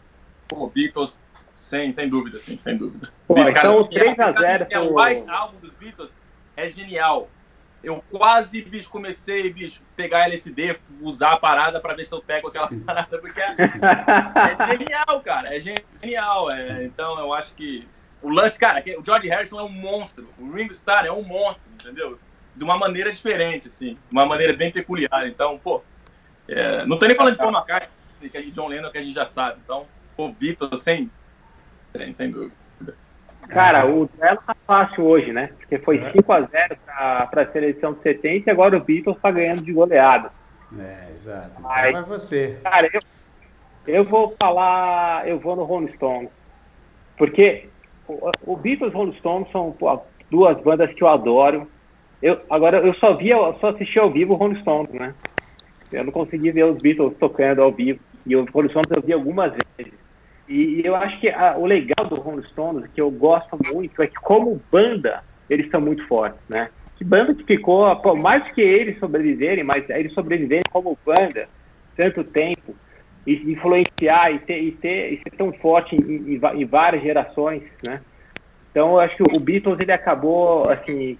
pô, 0.48 0.68
Beatles, 0.68 1.18
sem, 1.74 1.92
sem 1.92 2.08
dúvida, 2.08 2.40
sim, 2.46 2.60
sem 2.64 2.78
dúvida. 2.78 3.12
Pô, 3.28 3.34
bicho, 3.34 3.50
então, 3.50 3.84
3x0. 3.88 4.68
É, 4.70 4.80
o 4.80 4.96
White 4.96 5.28
Album 5.28 5.58
dos 5.60 5.74
Beatles 5.74 6.12
é 6.56 6.70
genial. 6.70 7.28
Eu 7.84 8.04
quase, 8.12 8.62
bicho, 8.62 8.90
comecei, 8.90 9.52
bicho, 9.52 9.82
pegar 9.96 10.26
LSD, 10.26 10.78
usar 11.02 11.34
a 11.34 11.38
parada 11.38 11.82
para 11.82 11.96
ver 11.96 12.06
se 12.06 12.14
eu 12.14 12.22
pego 12.22 12.48
aquela 12.48 12.70
parada, 12.86 13.18
porque 13.18 13.42
é, 13.42 13.48
é 13.58 14.78
genial, 14.78 15.22
cara, 15.22 15.56
é 15.56 15.60
genial. 15.60 16.52
É, 16.52 16.84
então, 16.86 17.20
eu 17.20 17.34
acho 17.34 17.56
que 17.56 17.88
o 18.22 18.30
lance, 18.30 18.58
cara, 18.60 18.84
o 18.98 19.04
George 19.04 19.28
Harrison 19.28 19.60
é 19.60 19.64
um 19.64 19.70
monstro, 19.70 20.30
o 20.38 20.52
Ringo 20.52 20.74
Starr 20.74 21.06
é 21.06 21.12
um 21.12 21.24
monstro, 21.24 21.64
entendeu? 21.74 22.20
de 22.56 22.64
uma 22.64 22.78
maneira 22.78 23.12
diferente, 23.12 23.68
assim, 23.68 23.96
de 23.96 24.12
uma 24.12 24.26
maneira 24.26 24.54
bem 24.54 24.72
peculiar. 24.72 25.28
Então, 25.28 25.58
pô, 25.58 25.82
é, 26.48 26.86
não 26.86 26.98
tô 26.98 27.08
nem 27.08 27.16
falando 27.16 27.34
de 27.34 27.40
Paul 27.40 27.52
McCartney, 27.52 27.90
que 28.30 28.38
é 28.38 28.42
de 28.42 28.52
John 28.52 28.68
Lennon, 28.68 28.92
que 28.92 28.98
a 28.98 29.02
gente 29.02 29.16
já 29.16 29.26
sabe. 29.26 29.60
Então, 29.64 29.88
pô, 30.16 30.30
Beatles, 30.30 30.82
sem, 30.82 31.10
sem, 31.96 32.14
sem 32.16 32.32
dúvida. 32.32 32.64
Cara, 33.50 33.86
o 33.86 34.08
duelo 34.08 34.40
tá 34.46 34.56
fácil 34.66 35.06
hoje, 35.06 35.32
né? 35.32 35.52
Porque 35.60 35.78
foi 35.78 36.00
5x0 36.00 36.78
para 36.86 37.42
a 37.42 37.52
seleção 37.52 37.94
de 37.94 38.02
70 38.02 38.50
e 38.50 38.52
agora 38.52 38.78
o 38.78 38.84
Beatles 38.84 39.18
tá 39.22 39.32
ganhando 39.32 39.62
de 39.62 39.72
goleada. 39.72 40.32
É, 40.80 41.12
exato. 41.14 41.52
Então 41.52 41.62
Mas, 41.62 41.92
vai 41.94 42.04
você. 42.04 42.60
Cara, 42.64 42.90
eu, 42.92 43.02
eu 43.86 44.04
vou 44.06 44.36
falar, 44.42 45.28
eu 45.28 45.40
vou 45.40 45.56
no 45.56 45.64
Rolling 45.64 45.94
Stones. 45.94 46.30
Porque 47.18 47.70
o, 48.08 48.32
o 48.46 48.58
Beatles 48.58 48.92
e 48.92 48.96
o 48.96 48.98
Rolling 48.98 49.18
Stones 49.20 49.52
são 49.52 49.72
pô, 49.72 50.02
duas 50.32 50.60
bandas 50.62 50.92
que 50.94 51.04
eu 51.04 51.08
adoro. 51.08 51.68
Eu, 52.22 52.42
agora, 52.50 52.80
eu 52.80 52.94
só 52.96 53.14
via, 53.14 53.36
só 53.60 53.70
assisti 53.70 54.00
ao 54.00 54.10
vivo 54.10 54.34
o 54.34 54.38
Rolling 54.38 54.62
Stones, 54.62 54.92
né? 54.94 55.14
Eu 55.92 56.06
não 56.06 56.12
consegui 56.12 56.52
ver 56.52 56.64
os 56.66 56.82
Beatles 56.82 57.16
tocando 57.20 57.62
ao 57.62 57.72
vivo. 57.72 58.00
E 58.26 58.36
o 58.36 58.46
Rolling 58.46 58.70
Stones 58.70 58.90
eu 58.90 59.02
vi 59.02 59.14
algumas 59.14 59.54
vezes. 59.78 59.94
E, 60.48 60.82
e 60.82 60.86
eu 60.86 60.96
acho 60.96 61.20
que 61.20 61.30
a, 61.30 61.58
o 61.58 61.66
legal 61.66 62.08
do 62.08 62.16
Rolling 62.16 62.44
Stones, 62.50 62.90
que 62.94 63.02
eu 63.02 63.10
gosto 63.10 63.58
muito, 63.72 64.02
é 64.02 64.08
que 64.08 64.16
como 64.16 64.62
banda, 64.72 65.24
eles 65.50 65.70
são 65.70 65.80
muito 65.80 66.06
fortes, 66.08 66.40
né? 66.50 66.70
Que 66.96 67.04
banda 67.04 67.34
que 67.34 67.44
ficou, 67.44 67.96
pô, 67.98 68.16
mais 68.16 68.44
que 68.54 68.62
eles 68.62 69.00
sobreviverem, 69.00 69.64
mas 69.64 69.90
eles 69.90 70.14
sobreviverem 70.14 70.64
como 70.72 70.98
banda 71.06 71.48
tanto 71.96 72.24
tempo. 72.24 72.76
influenciar 73.26 74.32
e, 74.32 74.40
ter, 74.40 74.62
e, 74.62 74.72
ter, 74.74 75.14
e 75.14 75.18
ser 75.18 75.32
tão 75.38 75.52
forte 75.54 75.96
em, 75.96 76.36
em, 76.36 76.62
em 76.62 76.66
várias 76.66 77.02
gerações, 77.02 77.64
né? 77.82 78.02
Então, 78.70 78.94
eu 78.94 79.00
acho 79.00 79.16
que 79.16 79.24
o 79.24 79.40
Beatles, 79.40 79.80
ele 79.80 79.92
acabou, 79.92 80.68
assim, 80.70 81.18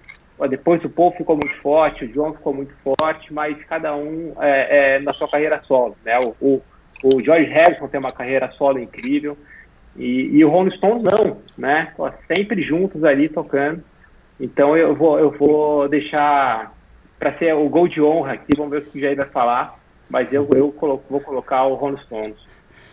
depois 0.50 0.84
o 0.84 0.90
Paul 0.90 1.12
ficou 1.12 1.36
muito 1.36 1.54
forte, 1.60 2.04
o 2.04 2.08
John 2.08 2.34
ficou 2.34 2.52
muito 2.52 2.74
forte, 2.82 3.32
mas 3.32 3.56
cada 3.64 3.94
um 3.94 4.34
é, 4.40 4.96
é, 4.96 4.98
na 4.98 5.12
sua 5.12 5.28
carreira 5.28 5.62
solo, 5.64 5.96
né? 6.04 6.18
O, 6.18 6.34
o, 6.40 6.62
o, 7.04 7.22
George 7.22 7.50
Harrison 7.50 7.86
tem 7.86 8.00
uma 8.00 8.10
carreira 8.10 8.50
solo 8.52 8.78
incrível 8.78 9.36
e, 9.94 10.30
e 10.32 10.44
o 10.44 10.48
Rolling 10.48 10.74
Stones 10.76 11.02
não, 11.02 11.38
né? 11.56 11.92
Sempre 12.26 12.62
juntos 12.62 13.04
ali 13.04 13.28
tocando. 13.28 13.84
Então 14.40 14.74
eu 14.74 14.94
vou, 14.94 15.18
eu 15.18 15.30
vou 15.30 15.86
deixar 15.86 16.74
para 17.18 17.36
ser 17.38 17.54
o 17.54 17.68
gol 17.68 17.86
de 17.86 18.00
honra 18.00 18.32
aqui, 18.32 18.54
vamos 18.56 18.72
ver 18.72 18.78
o 18.78 18.84
que 18.90 18.98
o 18.98 19.00
Jair 19.00 19.16
vai 19.16 19.26
falar, 19.26 19.78
mas 20.10 20.32
eu, 20.32 20.48
eu 20.54 20.74
vou 21.08 21.20
colocar 21.20 21.64
o 21.64 21.74
Rolling 21.74 22.00
Stones. 22.04 22.36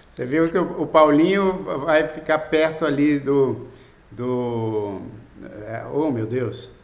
Você 0.10 0.26
viu 0.26 0.52
que 0.52 0.58
o, 0.58 0.82
o 0.84 0.88
Paulinho 0.88 1.54
vai 1.86 2.06
ficar 2.06 2.38
perto 2.38 2.86
ali 2.86 3.18
do, 3.18 3.68
do 4.12 5.02
é, 5.66 5.84
oh 5.92 6.12
meu 6.12 6.28
Deus, 6.28 6.78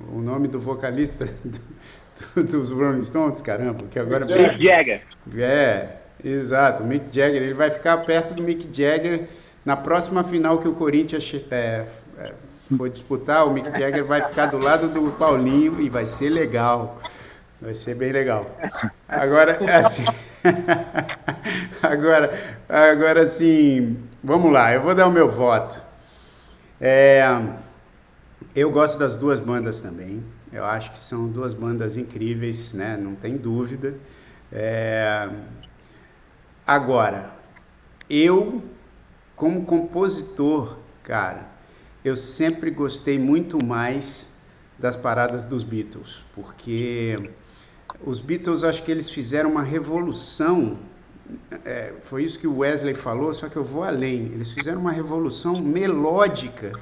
o 0.00 0.20
nome 0.20 0.46
do 0.46 0.60
vocalista 0.60 1.26
do, 1.44 2.42
dos 2.42 2.70
Rolling 2.70 3.02
Stones, 3.02 3.42
caramba, 3.42 3.84
que 3.90 3.98
agora... 3.98 4.24
Mick 4.24 4.64
Jagger. 4.64 5.02
É, 5.36 6.01
exato, 6.24 6.82
Mick 6.84 7.06
Jagger, 7.10 7.42
ele 7.42 7.54
vai 7.54 7.70
ficar 7.70 7.98
perto 7.98 8.34
do 8.34 8.42
Mick 8.42 8.68
Jagger 8.72 9.28
na 9.64 9.76
próxima 9.76 10.24
final 10.24 10.58
que 10.58 10.68
o 10.68 10.74
Corinthians 10.74 11.44
é, 11.50 11.86
é, 12.18 12.32
for 12.76 12.88
disputar, 12.90 13.46
o 13.46 13.52
Mick 13.52 13.68
Jagger 13.78 14.04
vai 14.04 14.22
ficar 14.22 14.46
do 14.46 14.58
lado 14.58 14.88
do 14.88 15.12
Paulinho 15.12 15.80
e 15.80 15.88
vai 15.88 16.06
ser 16.06 16.30
legal. 16.30 17.00
Vai 17.60 17.74
ser 17.74 17.94
bem 17.94 18.10
legal. 18.10 18.50
Agora, 19.08 19.58
assim. 19.78 20.04
agora, 21.80 22.58
agora, 22.68 23.22
assim, 23.22 23.96
vamos 24.22 24.52
lá, 24.52 24.74
eu 24.74 24.82
vou 24.82 24.96
dar 24.96 25.06
o 25.06 25.12
meu 25.12 25.28
voto. 25.28 25.80
É, 26.80 27.22
eu 28.56 28.68
gosto 28.72 28.98
das 28.98 29.14
duas 29.14 29.38
bandas 29.38 29.80
também. 29.80 30.24
Eu 30.52 30.64
acho 30.64 30.90
que 30.90 30.98
são 30.98 31.28
duas 31.28 31.54
bandas 31.54 31.96
incríveis, 31.96 32.74
né? 32.74 32.96
Não 32.96 33.14
tem 33.14 33.36
dúvida. 33.36 33.94
É, 34.50 35.28
agora, 36.66 37.32
eu, 38.08 38.62
como 39.36 39.64
compositor, 39.64 40.76
cara, 41.02 41.50
eu 42.04 42.16
sempre 42.16 42.70
gostei 42.70 43.18
muito 43.18 43.62
mais 43.62 44.30
das 44.78 44.96
paradas 44.96 45.44
dos 45.44 45.62
Beatles, 45.62 46.24
porque 46.34 47.30
os 48.04 48.20
Beatles 48.20 48.64
acho 48.64 48.82
que 48.82 48.90
eles 48.90 49.08
fizeram 49.08 49.50
uma 49.50 49.62
revolução. 49.62 50.78
É, 51.64 51.94
foi 52.02 52.24
isso 52.24 52.38
que 52.38 52.46
o 52.46 52.58
Wesley 52.58 52.94
falou, 52.94 53.32
só 53.32 53.48
que 53.48 53.56
eu 53.56 53.64
vou 53.64 53.84
além. 53.84 54.26
Eles 54.32 54.52
fizeram 54.52 54.80
uma 54.80 54.90
revolução 54.92 55.60
melódica 55.60 56.72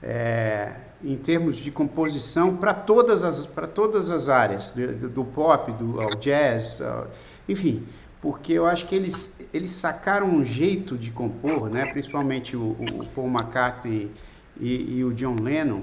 é, 0.00 0.74
em 1.02 1.16
termos 1.16 1.56
de 1.56 1.70
composição 1.70 2.56
para 2.56 2.72
todas 2.72 3.24
as 3.24 3.44
para 3.46 3.66
todas 3.66 4.10
as 4.10 4.28
áreas 4.28 4.72
do, 4.72 5.08
do 5.08 5.24
pop, 5.24 5.72
do 5.72 6.00
ao 6.00 6.14
jazz, 6.14 6.80
ao, 6.80 7.08
enfim, 7.48 7.86
porque 8.24 8.54
eu 8.54 8.66
acho 8.66 8.86
que 8.86 8.94
eles 8.94 9.38
eles 9.52 9.68
sacaram 9.68 10.26
um 10.26 10.42
jeito 10.42 10.96
de 10.96 11.10
compor, 11.10 11.68
né? 11.68 11.84
Principalmente 11.84 12.56
o, 12.56 12.70
o 12.70 13.06
Paul 13.14 13.28
McCartney 13.28 14.10
e, 14.58 14.96
e 14.96 15.04
o 15.04 15.12
John 15.12 15.38
Lennon, 15.38 15.82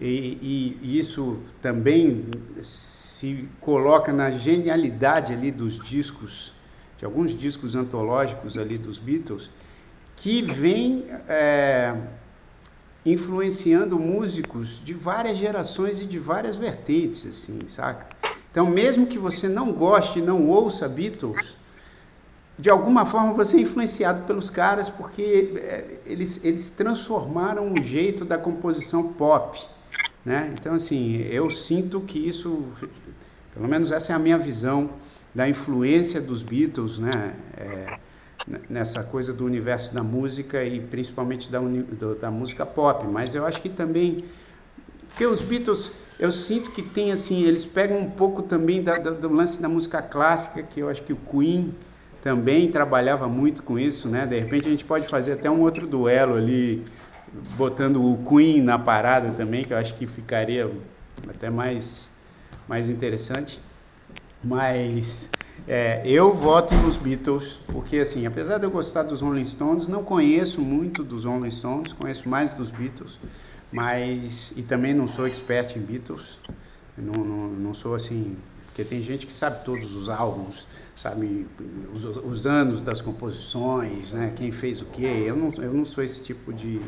e, 0.00 0.78
e, 0.82 0.98
isso 0.98 1.38
também 1.60 2.24
se 2.62 3.46
coloca 3.60 4.10
na 4.10 4.30
genialidade 4.30 5.34
ali 5.34 5.50
dos 5.50 5.78
discos, 5.78 6.54
de 6.96 7.04
alguns 7.04 7.38
discos 7.38 7.74
antológicos 7.74 8.56
ali 8.56 8.78
dos 8.78 8.98
Beatles, 8.98 9.50
que 10.16 10.40
vem 10.40 11.04
é, 11.28 11.94
influenciando 13.04 13.98
músicos 13.98 14.80
de 14.82 14.94
várias 14.94 15.36
gerações 15.36 16.00
e 16.00 16.06
de 16.06 16.18
várias 16.18 16.56
vertentes, 16.56 17.26
assim, 17.26 17.66
saca? 17.66 18.19
Então, 18.50 18.68
mesmo 18.68 19.06
que 19.06 19.18
você 19.18 19.48
não 19.48 19.72
goste, 19.72 20.20
não 20.20 20.48
ouça 20.48 20.88
Beatles, 20.88 21.56
de 22.60 22.68
alguma 22.68 23.06
forma 23.06 23.32
você 23.32 23.56
é 23.56 23.60
influenciado 23.60 24.26
pelos 24.26 24.50
caras 24.50 24.88
porque 24.88 25.54
é, 25.56 26.00
eles, 26.04 26.44
eles 26.44 26.70
transformaram 26.70 27.72
o 27.72 27.80
jeito 27.80 28.24
da 28.24 28.36
composição 28.36 29.14
pop, 29.14 29.58
né? 30.24 30.54
Então 30.58 30.74
assim, 30.74 31.22
eu 31.30 31.50
sinto 31.50 32.00
que 32.02 32.18
isso, 32.18 32.64
pelo 33.54 33.66
menos 33.66 33.90
essa 33.90 34.12
é 34.12 34.16
a 34.16 34.18
minha 34.18 34.36
visão 34.36 34.90
da 35.34 35.48
influência 35.48 36.20
dos 36.20 36.42
Beatles, 36.42 36.98
né? 36.98 37.34
É, 37.56 37.98
nessa 38.68 39.04
coisa 39.04 39.32
do 39.32 39.44
universo 39.44 39.94
da 39.94 40.02
música 40.02 40.64
e 40.64 40.80
principalmente 40.80 41.50
da, 41.50 41.60
da 42.20 42.30
música 42.30 42.64
pop, 42.64 43.06
mas 43.06 43.34
eu 43.34 43.46
acho 43.46 43.60
que 43.60 43.68
também 43.68 44.24
porque 45.10 45.26
os 45.26 45.42
Beatles 45.42 45.92
eu 46.20 46.30
sinto 46.30 46.70
que 46.72 46.82
tem 46.82 47.12
assim, 47.12 47.44
eles 47.44 47.64
pegam 47.64 47.98
um 47.98 48.10
pouco 48.10 48.42
também 48.42 48.82
da, 48.82 48.98
da, 48.98 49.10
do 49.10 49.32
lance 49.32 49.60
da 49.62 49.70
música 49.70 50.02
clássica, 50.02 50.62
que 50.62 50.78
eu 50.78 50.90
acho 50.90 51.02
que 51.02 51.14
o 51.14 51.16
Queen 51.16 51.74
também 52.22 52.70
trabalhava 52.70 53.26
muito 53.26 53.62
com 53.62 53.78
isso, 53.78 54.06
né? 54.06 54.26
De 54.26 54.38
repente 54.38 54.68
a 54.68 54.70
gente 54.70 54.84
pode 54.84 55.08
fazer 55.08 55.32
até 55.32 55.50
um 55.50 55.62
outro 55.62 55.88
duelo 55.88 56.34
ali, 56.34 56.84
botando 57.56 58.04
o 58.04 58.18
Queen 58.28 58.60
na 58.60 58.78
parada 58.78 59.30
também, 59.30 59.64
que 59.64 59.72
eu 59.72 59.78
acho 59.78 59.94
que 59.94 60.06
ficaria 60.06 60.70
até 61.26 61.48
mais, 61.48 62.18
mais 62.68 62.90
interessante. 62.90 63.58
Mas 64.44 65.30
é, 65.66 66.02
eu 66.04 66.34
voto 66.34 66.74
nos 66.74 66.98
Beatles, 66.98 67.60
porque 67.68 67.96
assim, 67.98 68.26
apesar 68.26 68.58
de 68.58 68.64
eu 68.64 68.70
gostar 68.70 69.04
dos 69.04 69.22
Rolling 69.22 69.44
Stones, 69.46 69.88
não 69.88 70.04
conheço 70.04 70.60
muito 70.60 71.02
dos 71.02 71.24
Rolling 71.24 71.50
Stones, 71.50 71.94
conheço 71.94 72.28
mais 72.28 72.52
dos 72.52 72.70
Beatles, 72.70 73.18
mas 73.72 74.52
e 74.56 74.62
também 74.62 74.92
não 74.92 75.06
sou 75.06 75.26
expert 75.26 75.76
em 75.76 75.80
Beatles, 75.80 76.38
não, 76.96 77.24
não, 77.24 77.48
não 77.48 77.74
sou 77.74 77.94
assim, 77.94 78.36
porque 78.66 78.84
tem 78.84 79.00
gente 79.00 79.26
que 79.26 79.34
sabe 79.34 79.64
todos 79.64 79.94
os 79.94 80.08
álbuns, 80.08 80.66
sabe, 80.94 81.46
os, 81.92 82.04
os, 82.04 82.46
anos 82.46 82.82
das 82.82 83.00
composições, 83.00 84.12
né, 84.12 84.32
quem 84.36 84.52
fez 84.52 84.80
o 84.80 84.86
quê. 84.86 85.24
Eu 85.26 85.36
não, 85.36 85.52
eu 85.62 85.72
não 85.72 85.84
sou 85.84 86.04
esse 86.04 86.22
tipo 86.22 86.52
de, 86.52 86.80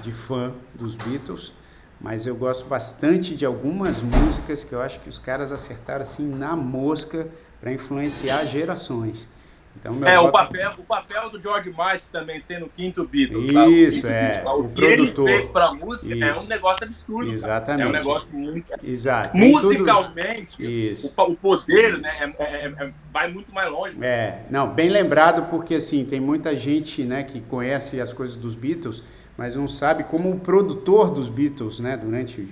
de 0.00 0.12
fã 0.12 0.52
dos 0.74 0.94
Beatles, 0.96 1.52
mas 2.00 2.26
eu 2.26 2.34
gosto 2.34 2.66
bastante 2.66 3.36
de 3.36 3.44
algumas 3.44 4.02
músicas 4.02 4.64
que 4.64 4.72
eu 4.72 4.82
acho 4.82 5.00
que 5.00 5.08
os 5.08 5.18
caras 5.18 5.52
acertaram 5.52 6.02
assim 6.02 6.28
na 6.28 6.56
mosca 6.56 7.28
para 7.60 7.72
influenciar 7.72 8.44
gerações. 8.44 9.28
Então, 9.76 10.06
é, 10.06 10.16
voto... 10.16 10.28
o, 10.28 10.32
papel, 10.32 10.72
o 10.78 10.82
papel 10.82 11.30
do 11.30 11.40
George 11.40 11.70
Martin 11.70 12.08
também 12.12 12.40
sendo 12.40 12.66
o 12.66 12.68
quinto 12.68 13.04
Beatle. 13.06 13.40
Isso, 13.70 14.02
tá? 14.02 14.08
o 14.08 14.12
é. 14.12 14.28
Beatle, 14.28 14.52
o, 14.52 14.60
o 14.60 14.68
produtor. 14.68 15.28
ele 15.28 15.38
fez 15.38 15.50
para 15.50 15.74
música 15.74 16.14
Isso. 16.14 16.24
é 16.24 16.44
um 16.44 16.48
negócio 16.48 16.84
absurdo. 16.84 17.32
Exatamente. 17.32 17.66
Cara. 17.66 17.82
É 17.82 17.86
um 17.88 17.92
negócio 17.92 18.28
muito. 18.32 18.72
Exato. 18.82 19.36
Musicalmente, 19.36 20.62
Isso. 20.62 21.12
O, 21.16 21.22
o 21.22 21.36
poder 21.36 21.98
né, 21.98 22.10
é, 22.38 22.44
é, 22.44 22.66
é, 22.66 22.92
vai 23.12 23.30
muito 23.32 23.52
mais 23.52 23.70
longe. 23.70 23.96
É, 24.00 24.42
não, 24.50 24.68
bem 24.72 24.88
lembrado, 24.88 25.48
porque 25.50 25.76
assim, 25.76 26.04
tem 26.04 26.20
muita 26.20 26.54
gente 26.54 27.02
né, 27.02 27.24
que 27.24 27.40
conhece 27.40 28.00
as 28.00 28.12
coisas 28.12 28.36
dos 28.36 28.54
Beatles, 28.54 29.02
mas 29.36 29.56
não 29.56 29.66
sabe 29.66 30.04
como 30.04 30.30
o 30.30 30.38
produtor 30.38 31.10
dos 31.10 31.28
Beatles, 31.28 31.80
né, 31.80 31.96
durante 31.96 32.42
um 32.42 32.48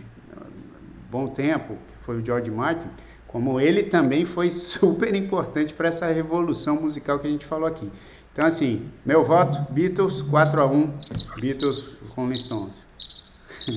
bom 1.10 1.28
tempo, 1.28 1.76
que 1.88 2.02
foi 2.02 2.16
o 2.20 2.24
George 2.24 2.50
Martin 2.50 2.88
como 3.30 3.60
ele 3.60 3.84
também 3.84 4.24
foi 4.24 4.50
super 4.52 5.14
importante 5.14 5.72
para 5.72 5.88
essa 5.88 6.06
revolução 6.06 6.80
musical 6.80 7.18
que 7.18 7.26
a 7.26 7.30
gente 7.30 7.46
falou 7.46 7.68
aqui. 7.68 7.90
Então, 8.32 8.44
assim, 8.44 8.90
meu 9.04 9.24
voto, 9.24 9.72
Beatles, 9.72 10.22
4 10.22 10.60
a 10.60 10.66
1 10.66 10.94
Beatles, 11.40 12.00
Rolling 12.16 12.36
Stones. 12.36 12.86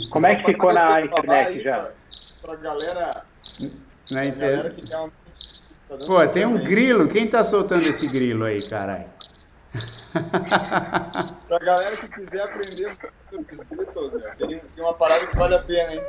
Como 0.09 0.25
é 0.25 0.35
que 0.35 0.45
ficou 0.45 0.73
na 0.73 1.01
internet 1.01 1.61
já? 1.61 1.89
Pra 2.41 2.55
galera... 2.55 3.25
Na 4.11 4.25
internet... 4.25 4.81
Pô, 6.07 6.27
tem 6.27 6.45
um 6.45 6.63
grilo. 6.63 7.07
Quem 7.07 7.27
tá 7.27 7.43
soltando 7.43 7.87
esse 7.87 8.07
grilo 8.07 8.45
aí, 8.45 8.59
caralho? 8.61 9.05
pra 11.47 11.59
galera 11.59 11.97
que 11.97 12.07
quiser 12.09 12.41
aprender 12.43 12.97
os 13.31 13.45
Beatles, 13.67 14.13
né? 14.13 14.35
tem, 14.37 14.59
tem, 14.59 14.83
uma 14.83 14.93
parada 14.93 15.25
que 15.25 15.35
vale 15.35 15.55
a 15.55 15.59
pena, 15.59 15.95
hein? 15.95 16.01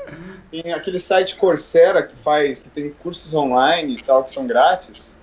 Tem 0.50 0.72
aquele 0.72 0.98
site 0.98 1.36
Coursera 1.36 2.02
que 2.02 2.18
faz, 2.18 2.60
que 2.60 2.68
tem 2.68 2.90
cursos 2.90 3.34
online 3.34 3.96
e 3.96 4.02
tal, 4.02 4.22
que 4.22 4.30
são 4.30 4.46
grátis. 4.46 5.16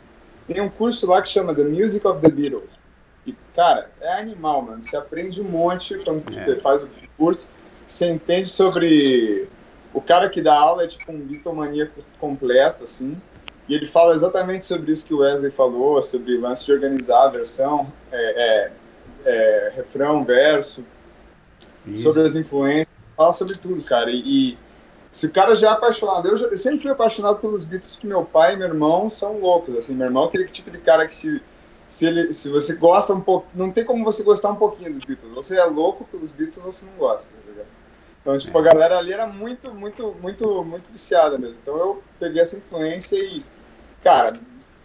Tem 0.48 0.60
um 0.60 0.70
curso 0.70 1.08
lá 1.08 1.22
que 1.22 1.30
chama 1.30 1.54
The 1.54 1.64
Music 1.64 2.06
of 2.06 2.20
the 2.22 2.30
Beatles. 2.30 2.80
E, 3.26 3.36
cara, 3.56 3.92
é 4.02 4.14
animal, 4.14 4.64
mano. 4.64 4.84
Você 4.84 4.98
aprende 4.98 5.40
um 5.40 5.46
monte 5.46 5.98
quando 6.00 6.24
é. 6.36 6.46
você 6.46 6.56
faz 6.56 6.82
o 6.84 6.90
curso. 7.18 7.48
Você 7.86 8.10
entende 8.10 8.50
sobre. 8.50 9.48
O 9.94 10.02
cara 10.02 10.30
que 10.30 10.42
dá 10.42 10.58
aula 10.58 10.84
é 10.84 10.88
tipo 10.88 11.12
um 11.12 11.20
Beatlemaníaco 11.20 12.02
completo, 12.20 12.86
assim. 12.86 13.22
E 13.72 13.74
ele 13.74 13.86
fala 13.86 14.14
exatamente 14.14 14.66
sobre 14.66 14.92
isso 14.92 15.06
que 15.06 15.14
o 15.14 15.20
Wesley 15.20 15.50
falou, 15.50 16.02
sobre 16.02 16.36
o 16.36 16.42
lance 16.42 16.66
de 16.66 16.74
organizar 16.74 17.24
a 17.24 17.30
versão, 17.30 17.88
é, 18.12 18.18
é, 18.20 18.72
é, 19.24 19.72
refrão, 19.74 20.26
verso, 20.26 20.84
isso. 21.88 22.04
sobre 22.04 22.28
as 22.28 22.36
influências, 22.36 22.94
fala 23.16 23.32
sobre 23.32 23.58
tudo, 23.58 23.82
cara. 23.82 24.12
E, 24.12 24.52
e, 24.52 24.58
se 25.10 25.26
o 25.26 25.32
cara 25.32 25.56
já 25.56 25.70
é 25.70 25.72
apaixonado, 25.72 26.28
eu, 26.28 26.36
já, 26.36 26.48
eu, 26.48 26.58
sempre 26.58 26.80
fui 26.80 26.92
apaixonado 26.92 27.40
pelos 27.40 27.64
Beatles, 27.64 27.96
que 27.96 28.06
meu 28.06 28.26
pai 28.26 28.56
e 28.56 28.58
meu 28.58 28.68
irmão 28.68 29.10
são 29.10 29.40
loucos, 29.40 29.74
assim, 29.78 29.96
meu 29.96 30.08
irmão 30.08 30.26
é 30.26 30.28
aquele 30.28 30.50
tipo 30.50 30.70
de 30.70 30.80
cara 30.80 31.08
que 31.08 31.16
se, 31.16 31.42
se, 31.88 32.06
ele, 32.06 32.34
se 32.34 32.50
você 32.50 32.76
gosta 32.76 33.14
um 33.14 33.22
pouco. 33.22 33.48
Não 33.56 33.72
tem 33.72 33.86
como 33.86 34.04
você 34.04 34.22
gostar 34.22 34.52
um 34.52 34.58
pouquinho 34.58 34.92
dos 34.92 35.06
Beatles. 35.06 35.34
Você 35.34 35.58
é 35.58 35.64
louco 35.64 36.04
pelos 36.12 36.30
Beatles 36.30 36.66
ou 36.66 36.74
você 36.74 36.86
não 36.86 36.96
gosta, 36.96 37.34
tá? 37.56 37.64
Então, 38.22 38.38
tipo, 38.38 38.58
a 38.58 38.62
galera 38.62 38.98
ali 38.98 39.14
era 39.14 39.26
muito, 39.28 39.74
muito, 39.74 40.14
muito, 40.22 40.62
muito 40.62 40.92
viciada 40.92 41.38
mesmo. 41.38 41.56
Então 41.64 41.78
eu 41.78 42.04
peguei 42.20 42.42
essa 42.42 42.58
influência 42.58 43.16
e, 43.16 43.44
cara, 44.04 44.34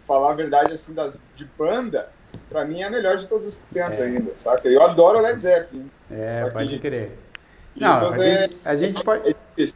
falar 0.05 0.31
a 0.31 0.35
verdade 0.35 0.73
assim 0.73 0.93
das, 0.93 1.17
de 1.35 1.45
banda, 1.57 2.09
pra 2.49 2.65
mim 2.65 2.81
é 2.81 2.85
a 2.85 2.89
melhor 2.89 3.17
de 3.17 3.27
todos 3.27 3.47
os 3.47 3.55
tempos 3.55 3.99
é. 3.99 4.03
ainda, 4.03 4.31
saca? 4.35 4.67
Eu 4.67 4.81
adoro 4.81 5.21
Led 5.21 5.39
Zeppelin. 5.39 5.89
É, 6.09 6.49
pode 6.49 6.79
crer. 6.79 7.17
Não, 7.75 8.11
a, 8.11 8.17
é, 8.17 8.41
gente, 8.41 8.57
a 8.65 8.75
gente 8.75 9.03
pode. 9.03 9.29
É 9.29 9.67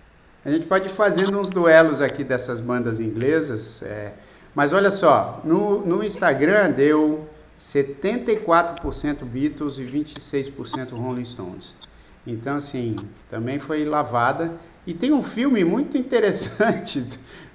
a 0.44 0.50
gente 0.50 0.66
pode 0.66 0.88
ir 0.88 0.92
fazendo 0.92 1.40
uns 1.40 1.52
duelos 1.52 2.02
aqui 2.02 2.24
dessas 2.24 2.60
bandas 2.60 3.00
inglesas. 3.00 3.84
É, 3.84 4.14
mas 4.56 4.74
olha 4.74 4.90
só, 4.90 5.40
no, 5.44 5.86
no 5.86 6.04
Instagram 6.04 6.72
deu 6.72 7.30
74% 7.60 9.24
Beatles 9.24 9.78
e 9.78 9.84
26% 9.84 10.94
Rolling 10.94 11.26
Stones. 11.26 11.76
Então, 12.26 12.56
assim, 12.56 12.96
também 13.30 13.60
foi 13.60 13.86
lavada. 13.86 14.54
E 14.86 14.96
tem 14.96 15.12
um 15.12 15.22
filme 15.22 15.64
muito 15.64 15.96
interessante 15.96 17.08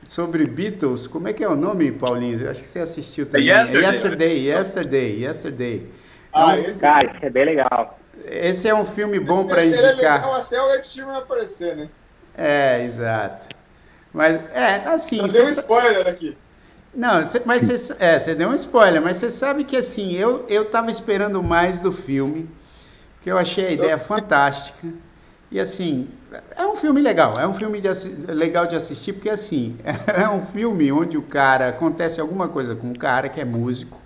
sobre 0.06 0.46
Beatles. 0.46 1.06
Como 1.06 1.28
é 1.28 1.32
que 1.32 1.42
é 1.44 1.48
o 1.48 1.56
nome, 1.56 1.90
Paulinho? 1.92 2.48
Acho 2.48 2.62
que 2.62 2.68
você 2.68 2.78
assistiu 2.78 3.26
também. 3.26 3.48
Yesterday. 3.48 3.82
Yesterday, 3.82 4.48
Yesterday, 4.48 5.24
Yesterday. 5.24 5.90
Ah, 6.32 6.58
esse... 6.58 6.80
Cara, 6.80 7.06
isso 7.14 7.26
é 7.26 7.30
bem 7.30 7.44
legal. 7.44 7.98
Esse 8.24 8.68
é 8.68 8.74
um 8.74 8.84
filme 8.84 9.20
bom 9.20 9.46
para 9.46 9.64
indicar. 9.64 9.90
É 9.90 9.94
legal 9.94 10.34
até 10.34 10.60
o 10.60 10.74
Ed 10.74 10.86
Sheeran 10.86 11.18
aparecer, 11.18 11.76
né? 11.76 11.88
É, 12.36 12.84
exato. 12.84 13.48
Mas, 14.12 14.36
é, 14.54 14.86
assim... 14.86 15.20
Você 15.22 15.38
deu 15.38 15.46
um 15.46 15.50
spoiler 15.50 16.06
aqui. 16.06 16.36
Não, 16.94 17.22
cê, 17.22 17.42
mas 17.44 17.66
você 17.66 17.94
é, 18.00 18.18
você 18.18 18.34
deu 18.34 18.48
um 18.48 18.54
spoiler, 18.54 19.02
mas 19.02 19.18
você 19.18 19.28
sabe 19.28 19.64
que 19.64 19.76
assim, 19.76 20.14
eu, 20.14 20.46
eu 20.48 20.64
tava 20.64 20.90
esperando 20.90 21.42
mais 21.42 21.82
do 21.82 21.92
filme, 21.92 22.48
porque 23.14 23.30
eu 23.30 23.36
achei 23.36 23.66
a 23.66 23.70
ideia 23.70 23.98
fantástica. 23.98 24.88
E 25.50 25.60
assim, 25.60 26.08
é 26.56 26.66
um 26.66 26.76
filme 26.76 27.00
legal, 27.00 27.38
é 27.38 27.46
um 27.46 27.54
filme 27.54 27.80
de, 27.80 27.88
legal 28.28 28.66
de 28.66 28.74
assistir, 28.74 29.12
porque 29.12 29.30
assim, 29.30 29.78
é 30.06 30.28
um 30.28 30.40
filme 30.40 30.90
onde 30.92 31.16
o 31.16 31.22
cara, 31.22 31.68
acontece 31.68 32.20
alguma 32.20 32.48
coisa 32.48 32.74
com 32.74 32.90
o 32.90 32.98
cara 32.98 33.28
que 33.28 33.40
é 33.40 33.44
músico, 33.44 34.00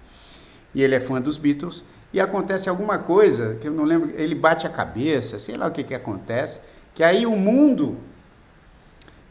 e 0.75 0.83
ele 0.83 0.95
é 0.95 1.01
fã 1.01 1.21
dos 1.21 1.37
Beatles, 1.37 1.85
e 2.13 2.21
acontece 2.21 2.69
alguma 2.69 2.99
coisa, 2.99 3.57
que 3.61 3.69
eu 3.69 3.73
não 3.73 3.85
lembro, 3.85 4.11
ele 4.17 4.35
bate 4.35 4.67
a 4.67 4.71
cabeça, 4.71 5.39
sei 5.39 5.57
lá 5.57 5.67
o 5.67 5.71
que 5.71 5.85
que 5.85 5.95
acontece, 5.95 6.69
que 6.95 7.05
aí 7.05 7.25
o 7.25 7.37
mundo 7.37 7.99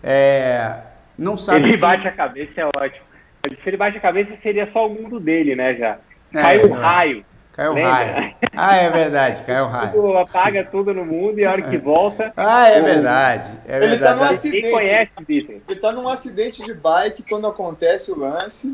é, 0.04 0.82
não 1.18 1.38
sabe... 1.38 1.68
Ele 1.68 1.78
bate 1.78 2.08
a 2.08 2.12
cabeça, 2.12 2.62
é 2.62 2.66
ótimo. 2.66 3.06
Se 3.46 3.70
ele 3.70 3.78
bate 3.78 3.98
a 3.98 4.02
cabeça, 4.02 4.32
seria 4.42 4.70
só 4.72 4.88
o 4.88 4.94
mundo 4.94 5.20
dele, 5.20 5.56
né, 5.56 5.76
já. 5.76 5.98
É, 6.34 6.42
Caiu 6.42 6.72
um 6.72 6.74
raio. 6.74 7.26
Caiu 7.60 7.74
um 7.74 7.84
raio. 7.84 8.34
Ah, 8.56 8.76
é 8.78 8.90
verdade, 8.90 9.44
caiu 9.44 9.68
raio. 9.68 9.92
Tudo, 9.92 10.18
apaga 10.18 10.64
tudo 10.64 10.94
no 10.94 11.06
mundo 11.06 11.40
e 11.40 11.46
a 11.46 11.52
hora 11.52 11.62
que 11.62 11.78
volta. 11.78 12.32
Ah, 12.38 12.70
é 12.70 12.82
verdade. 12.82 13.52
É 13.68 13.84
ele 13.84 13.98
tá 13.98 14.16
num 14.16 14.24
acidente. 14.24 14.62
Quem 14.62 14.72
conhece 14.72 15.12
Beatles? 15.28 15.62
Ele 15.68 15.80
tá 15.80 15.92
num 15.92 16.08
acidente 16.08 16.64
de 16.64 16.74
bike 16.74 17.22
quando 17.24 17.48
acontece 17.48 18.14
o 18.14 18.18
lance, 18.18 18.74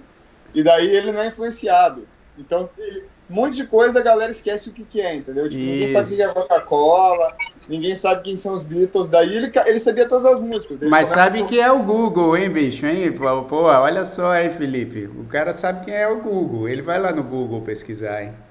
e 0.53 0.61
daí 0.61 0.87
ele 0.87 1.11
não 1.11 1.21
é 1.21 1.27
influenciado. 1.27 2.07
Então, 2.37 2.69
ele, 2.77 3.05
um 3.27 3.33
monte 3.33 3.55
de 3.55 3.65
coisa 3.65 4.01
a 4.01 4.03
galera 4.03 4.29
esquece 4.29 4.69
o 4.69 4.71
que, 4.71 4.83
que 4.83 5.01
é, 5.01 5.15
entendeu? 5.15 5.49
Tipo, 5.49 5.63
ninguém 5.63 5.87
sabe 5.87 6.13
o 6.13 6.15
que 6.15 6.21
é 6.21 6.27
Coca-Cola, 6.27 7.35
ninguém 7.67 7.95
sabe 7.95 8.21
quem 8.21 8.37
são 8.37 8.53
os 8.53 8.63
Beatles. 8.63 9.09
Daí 9.09 9.35
ele, 9.35 9.51
ele 9.65 9.79
sabia 9.79 10.07
todas 10.07 10.25
as 10.25 10.39
músicas. 10.39 10.77
Mas 10.87 11.07
sabe 11.07 11.41
a... 11.41 11.45
que 11.47 11.59
é 11.59 11.71
o 11.71 11.81
Google, 11.81 12.37
hein, 12.37 12.51
bicho? 12.51 12.85
Hein? 12.85 13.11
Pô, 13.13 13.63
olha 13.63 14.05
só, 14.05 14.37
hein, 14.37 14.51
Felipe? 14.51 15.07
O 15.07 15.25
cara 15.25 15.53
sabe 15.53 15.85
quem 15.85 15.95
é 15.95 16.07
o 16.07 16.21
Google. 16.21 16.69
Ele 16.69 16.83
vai 16.83 16.99
lá 16.99 17.11
no 17.11 17.23
Google 17.23 17.61
pesquisar, 17.61 18.21
hein? 18.21 18.44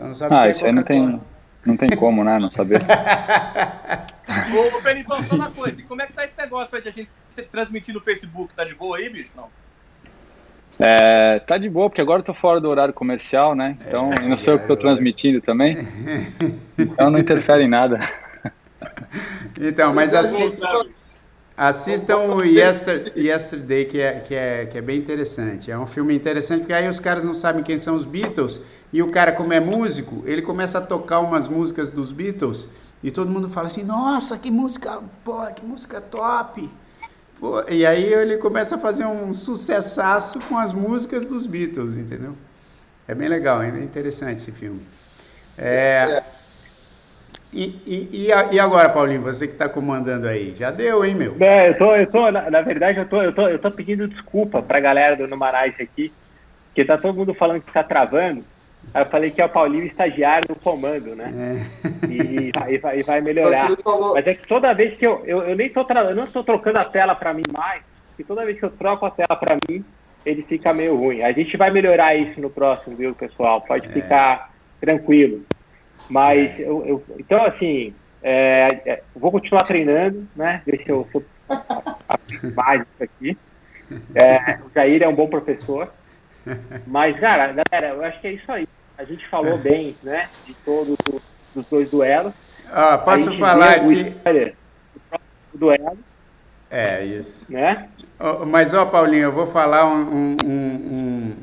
Só 0.00 0.06
não 0.06 0.14
sabe 0.14 0.34
ah, 0.34 0.46
é 0.46 0.50
isso 0.50 0.64
aí 0.64 0.72
não 0.72 0.82
tem, 0.82 1.20
não 1.66 1.76
tem 1.76 1.90
como, 1.90 2.24
né? 2.24 2.38
Não 2.38 2.50
saber. 2.50 2.80
Ô, 4.30 4.80
Felipão, 4.80 5.22
só 5.24 5.34
uma 5.34 5.50
coisa. 5.50 5.82
Como 5.82 6.00
é 6.00 6.06
que 6.06 6.14
tá 6.14 6.24
esse 6.24 6.38
negócio 6.38 6.74
aí 6.74 6.82
de 6.82 6.88
a 6.88 6.92
gente 6.92 7.10
transmitir 7.52 7.94
no 7.94 8.00
Facebook? 8.00 8.54
Tá 8.54 8.64
de 8.64 8.74
boa 8.74 8.96
aí, 8.96 9.10
bicho? 9.10 9.28
Não? 9.36 9.48
É, 10.78 11.38
tá 11.40 11.58
de 11.58 11.68
boa, 11.68 11.90
porque 11.90 12.00
agora 12.00 12.20
eu 12.20 12.24
tô 12.24 12.32
fora 12.32 12.58
do 12.58 12.68
horário 12.70 12.94
comercial, 12.94 13.54
né? 13.54 13.76
Então, 13.86 14.10
é, 14.10 14.24
eu 14.24 14.28
não 14.30 14.38
sou 14.38 14.54
eu 14.54 14.58
que 14.58 14.66
tô 14.66 14.76
transmitindo 14.76 15.40
também. 15.40 15.76
Então 16.78 17.10
não 17.10 17.18
interfere 17.18 17.64
em 17.64 17.68
nada. 17.68 18.00
Então, 19.60 19.92
mas 19.92 20.14
assistam, 20.14 20.86
assistam 21.54 22.16
o 22.16 22.42
Yester, 22.42 23.12
Yesterday, 23.14 23.84
que 23.84 24.00
é, 24.00 24.20
que, 24.20 24.34
é, 24.34 24.64
que 24.66 24.78
é 24.78 24.80
bem 24.80 24.96
interessante. 24.96 25.70
É 25.70 25.76
um 25.76 25.86
filme 25.86 26.14
interessante, 26.14 26.60
porque 26.60 26.72
aí 26.72 26.88
os 26.88 26.98
caras 26.98 27.24
não 27.24 27.34
sabem 27.34 27.62
quem 27.62 27.76
são 27.76 27.96
os 27.96 28.06
Beatles, 28.06 28.64
e 28.92 29.02
o 29.02 29.10
cara, 29.10 29.32
como 29.32 29.52
é 29.52 29.60
músico, 29.60 30.22
ele 30.26 30.42
começa 30.42 30.78
a 30.78 30.80
tocar 30.80 31.20
umas 31.20 31.48
músicas 31.48 31.90
dos 31.90 32.12
Beatles, 32.12 32.68
e 33.02 33.10
todo 33.10 33.30
mundo 33.30 33.48
fala 33.48 33.68
assim, 33.68 33.84
nossa, 33.84 34.36
que 34.36 34.50
música, 34.50 35.00
pô, 35.24 35.44
que 35.54 35.64
música 35.64 36.00
top! 36.00 36.68
Pô, 37.38 37.64
e 37.68 37.86
aí 37.86 38.12
ele 38.12 38.36
começa 38.36 38.76
a 38.76 38.78
fazer 38.78 39.06
um 39.06 39.32
sucessaço 39.32 40.40
com 40.40 40.58
as 40.58 40.72
músicas 40.72 41.26
dos 41.26 41.46
Beatles, 41.46 41.94
entendeu? 41.94 42.36
É 43.08 43.14
bem 43.14 43.28
legal, 43.28 43.62
é 43.62 43.68
interessante 43.68 44.36
esse 44.36 44.52
filme. 44.52 44.82
É, 45.56 46.22
e, 47.52 48.08
e, 48.12 48.28
e, 48.52 48.60
agora, 48.60 48.88
Paulinho, 48.88 49.22
você 49.22 49.48
que 49.48 49.54
está 49.54 49.68
comandando 49.68 50.28
aí, 50.28 50.54
já 50.54 50.70
deu, 50.70 51.04
hein, 51.04 51.16
meu? 51.16 51.34
É, 51.40 51.70
eu 51.70 51.78
tô, 51.78 51.96
eu 51.96 52.06
tô 52.06 52.30
na, 52.30 52.48
na, 52.48 52.62
verdade, 52.62 52.98
eu 52.98 53.08
tô, 53.08 53.20
eu 53.20 53.32
tô, 53.32 53.48
eu 53.48 53.58
tô 53.58 53.70
pedindo 53.72 54.06
desculpa 54.06 54.62
para 54.62 54.78
a 54.78 54.80
galera 54.80 55.16
do 55.16 55.26
Numarais 55.26 55.74
aqui, 55.80 56.12
porque 56.66 56.84
tá 56.84 56.96
todo 56.96 57.16
mundo 57.16 57.34
falando 57.34 57.60
que 57.60 57.68
está 57.68 57.82
travando. 57.82 58.44
Aí 58.92 59.02
eu 59.02 59.06
falei 59.06 59.30
que 59.30 59.40
é 59.40 59.44
o 59.44 59.48
Paulinho 59.48 59.84
estagiário 59.84 60.48
no 60.48 60.56
comando, 60.56 61.14
né? 61.14 61.32
É. 61.84 62.06
E, 62.06 62.50
e, 62.74 62.78
vai, 62.78 62.98
e 62.98 63.02
vai 63.02 63.20
melhorar. 63.20 63.68
Mas 64.14 64.26
é 64.26 64.34
que 64.34 64.46
toda 64.46 64.74
vez 64.74 64.96
que 64.98 65.06
eu. 65.06 65.22
Eu, 65.24 65.42
eu 65.42 65.56
nem 65.56 65.68
tô 65.68 65.80
eu 65.80 66.14
não 66.14 66.24
estou 66.24 66.42
trocando 66.42 66.78
a 66.78 66.84
tela 66.84 67.14
para 67.14 67.32
mim 67.32 67.44
mais, 67.52 67.82
porque 68.08 68.24
toda 68.24 68.44
vez 68.44 68.58
que 68.58 68.64
eu 68.64 68.70
troco 68.70 69.06
a 69.06 69.10
tela 69.10 69.36
para 69.36 69.56
mim, 69.68 69.84
ele 70.26 70.42
fica 70.42 70.72
meio 70.72 70.96
ruim. 70.96 71.22
A 71.22 71.32
gente 71.32 71.56
vai 71.56 71.70
melhorar 71.70 72.14
isso 72.16 72.40
no 72.40 72.50
próximo, 72.50 72.96
viu, 72.96 73.14
pessoal? 73.14 73.60
Pode 73.60 73.86
é. 73.86 73.90
ficar 73.90 74.52
tranquilo. 74.80 75.44
Mas 76.08 76.58
é. 76.58 76.62
eu, 76.62 76.84
eu 76.84 77.04
então 77.18 77.44
assim, 77.44 77.94
é, 78.22 78.80
é, 78.84 79.02
vou 79.14 79.30
continuar 79.30 79.64
treinando, 79.64 80.26
né? 80.34 80.62
Ver 80.66 80.82
se 80.82 80.90
eu 80.90 81.06
mais 82.54 82.82
isso 82.82 83.02
aqui. 83.04 83.38
É, 84.14 84.58
o 84.64 84.70
Jair 84.74 85.02
é 85.02 85.08
um 85.08 85.14
bom 85.14 85.28
professor. 85.28 85.92
Mas, 86.86 87.18
cara, 87.18 87.52
galera, 87.52 87.94
eu 87.94 88.04
acho 88.04 88.20
que 88.20 88.26
é 88.28 88.32
isso 88.32 88.50
aí 88.50 88.66
a 89.00 89.04
gente 89.04 89.26
falou 89.28 89.56
bem, 89.56 89.96
né, 90.02 90.28
de 90.46 90.52
todos 90.52 90.94
os 91.56 91.66
dois 91.66 91.90
duelos. 91.90 92.34
Ah, 92.70 92.98
posso 92.98 93.32
falar 93.38 93.76
aqui? 93.76 94.14
O 95.54 95.58
duelo. 95.58 95.98
É, 96.70 97.02
isso. 97.02 97.50
Né? 97.50 97.88
Mas, 98.46 98.74
ó, 98.74 98.84
Paulinho, 98.84 99.24
eu 99.24 99.32
vou 99.32 99.46
falar 99.46 99.86
um, 99.86 100.02
um, 100.02 100.36
um, 100.44 101.36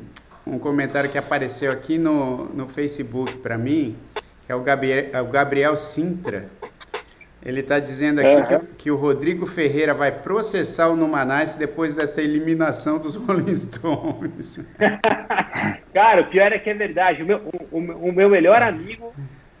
um 0.46 0.58
comentário 0.60 1.10
que 1.10 1.18
apareceu 1.18 1.72
aqui 1.72 1.98
no, 1.98 2.44
no 2.44 2.68
Facebook 2.68 3.36
para 3.38 3.58
mim, 3.58 3.96
que 4.46 4.52
é 4.52 4.54
o 4.54 4.60
Gabriel, 4.60 5.06
é 5.12 5.20
o 5.20 5.26
Gabriel 5.26 5.76
Sintra. 5.76 6.48
Ele 7.42 7.60
está 7.60 7.78
dizendo 7.78 8.20
aqui 8.20 8.34
uhum. 8.34 8.60
que, 8.60 8.66
que, 8.76 8.90
o 8.90 8.96
Rodrigo 8.96 9.46
Ferreira 9.46 9.94
vai 9.94 10.10
processar 10.10 10.88
o 10.88 10.96
Numanais 10.96 11.54
depois 11.54 11.94
dessa 11.94 12.20
eliminação 12.20 12.98
dos 12.98 13.14
Rolling 13.16 13.54
Stones. 13.54 14.68
Cara, 15.94 16.22
o 16.22 16.26
pior 16.26 16.52
é 16.52 16.58
que 16.58 16.68
é 16.68 16.74
verdade. 16.74 17.22
O 17.22 17.26
meu, 17.26 17.40
o, 17.70 17.78
o 17.78 18.12
meu 18.12 18.28
melhor 18.28 18.62
amigo, 18.62 19.12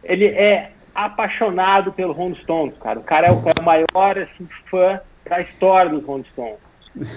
ele 0.02 0.26
é 0.26 0.72
apaixonado 0.94 1.92
pelo 1.92 2.12
Rolling 2.12 2.38
Stones, 2.42 2.74
cara. 2.78 2.98
O 2.98 3.04
cara 3.04 3.28
é 3.28 3.30
o, 3.30 3.36
é 3.36 3.60
o 3.60 3.62
maior 3.62 4.18
assim, 4.18 4.48
fã 4.68 5.00
da 5.28 5.40
história 5.40 5.90
dos 5.90 6.04
Rolling 6.04 6.26
Stones. 6.32 6.58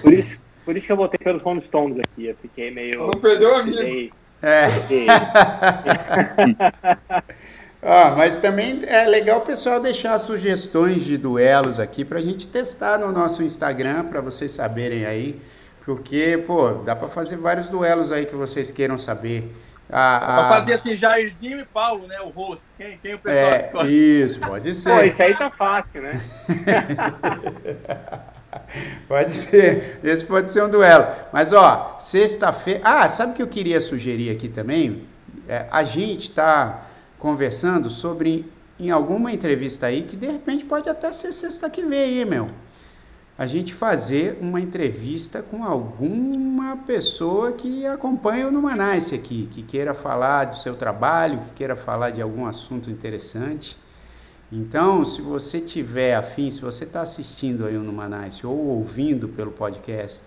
Por 0.00 0.12
isso, 0.12 0.38
por 0.64 0.76
isso 0.76 0.86
que 0.86 0.92
eu 0.92 0.96
votei 0.96 1.18
pelos 1.18 1.42
Rolling 1.42 1.62
Stones 1.62 1.98
aqui. 1.98 2.26
Eu 2.26 2.36
fiquei 2.40 2.70
meio. 2.70 3.06
Não 3.06 3.20
perdeu 3.20 3.56
a 3.56 3.64
minha. 3.64 4.10
É. 4.42 4.68
Ah, 7.84 8.14
mas 8.16 8.38
também 8.38 8.80
é 8.86 9.04
legal 9.06 9.40
o 9.40 9.42
pessoal 9.42 9.80
deixar 9.80 10.16
sugestões 10.18 11.04
de 11.04 11.18
duelos 11.18 11.80
aqui 11.80 12.04
para 12.04 12.20
a 12.20 12.22
gente 12.22 12.46
testar 12.46 12.96
no 12.96 13.10
nosso 13.10 13.42
Instagram, 13.42 14.04
para 14.04 14.20
vocês 14.20 14.52
saberem 14.52 15.04
aí. 15.04 15.40
Porque, 15.84 16.40
pô, 16.46 16.74
dá 16.74 16.94
para 16.94 17.08
fazer 17.08 17.36
vários 17.38 17.68
duelos 17.68 18.12
aí 18.12 18.24
que 18.24 18.36
vocês 18.36 18.70
queiram 18.70 18.96
saber. 18.96 19.52
Ah, 19.90 20.46
Pra 20.48 20.58
fazer 20.60 20.74
assim, 20.74 20.96
Jairzinho 20.96 21.58
e 21.58 21.64
Paulo, 21.64 22.06
né? 22.06 22.20
O 22.20 22.28
host. 22.28 22.64
Quem, 22.78 22.98
quem 23.02 23.14
o 23.14 23.18
pessoal 23.18 23.52
é, 23.52 23.66
escolhe? 23.66 24.22
Isso, 24.22 24.40
pode 24.40 24.74
ser. 24.74 24.90
Pô, 24.90 25.02
isso 25.02 25.22
aí 25.22 25.34
tá 25.34 25.50
fácil, 25.50 26.02
né? 26.02 26.20
pode 29.08 29.32
ser. 29.32 29.98
Esse 30.04 30.24
pode 30.24 30.52
ser 30.52 30.62
um 30.62 30.70
duelo. 30.70 31.06
Mas, 31.32 31.52
ó, 31.52 31.96
sexta-feira. 31.98 32.80
Ah, 32.84 33.08
sabe 33.08 33.32
o 33.32 33.34
que 33.34 33.42
eu 33.42 33.48
queria 33.48 33.80
sugerir 33.80 34.30
aqui 34.30 34.48
também? 34.48 35.02
É, 35.48 35.66
a 35.70 35.82
gente 35.82 36.30
tá 36.30 36.86
conversando 37.22 37.88
sobre 37.88 38.50
em 38.78 38.90
alguma 38.90 39.32
entrevista 39.32 39.86
aí 39.86 40.02
que 40.02 40.16
de 40.16 40.26
repente 40.26 40.64
pode 40.64 40.88
até 40.88 41.12
ser 41.12 41.32
sexta 41.32 41.70
que 41.70 41.82
vem, 41.82 42.18
hein, 42.18 42.24
meu? 42.24 42.50
a 43.36 43.46
gente 43.46 43.72
fazer 43.72 44.38
uma 44.40 44.60
entrevista 44.60 45.42
com 45.42 45.64
alguma 45.64 46.76
pessoa 46.76 47.52
que 47.52 47.86
acompanha 47.86 48.46
o 48.46 48.52
Numanice 48.52 49.14
aqui, 49.14 49.48
que 49.50 49.62
queira 49.62 49.94
falar 49.94 50.44
do 50.44 50.54
seu 50.54 50.74
trabalho, 50.74 51.40
que 51.40 51.50
queira 51.50 51.74
falar 51.74 52.10
de 52.10 52.20
algum 52.20 52.46
assunto 52.46 52.90
interessante. 52.90 53.76
Então, 54.50 55.04
se 55.04 55.22
você 55.22 55.60
tiver 55.60 56.14
afim, 56.14 56.50
se 56.50 56.60
você 56.60 56.84
está 56.84 57.00
assistindo 57.00 57.64
aí 57.64 57.76
o 57.76 57.82
Numanice 57.82 58.46
ou 58.46 58.56
ouvindo 58.56 59.28
pelo 59.28 59.50
podcast 59.50 60.26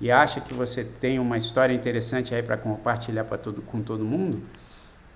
e 0.00 0.10
acha 0.10 0.40
que 0.40 0.54
você 0.54 0.82
tem 0.82 1.18
uma 1.18 1.36
história 1.36 1.74
interessante 1.74 2.34
aí 2.34 2.42
para 2.42 2.56
compartilhar 2.56 3.24
para 3.24 3.36
todo, 3.36 3.60
com 3.60 3.82
todo 3.82 4.02
mundo, 4.02 4.40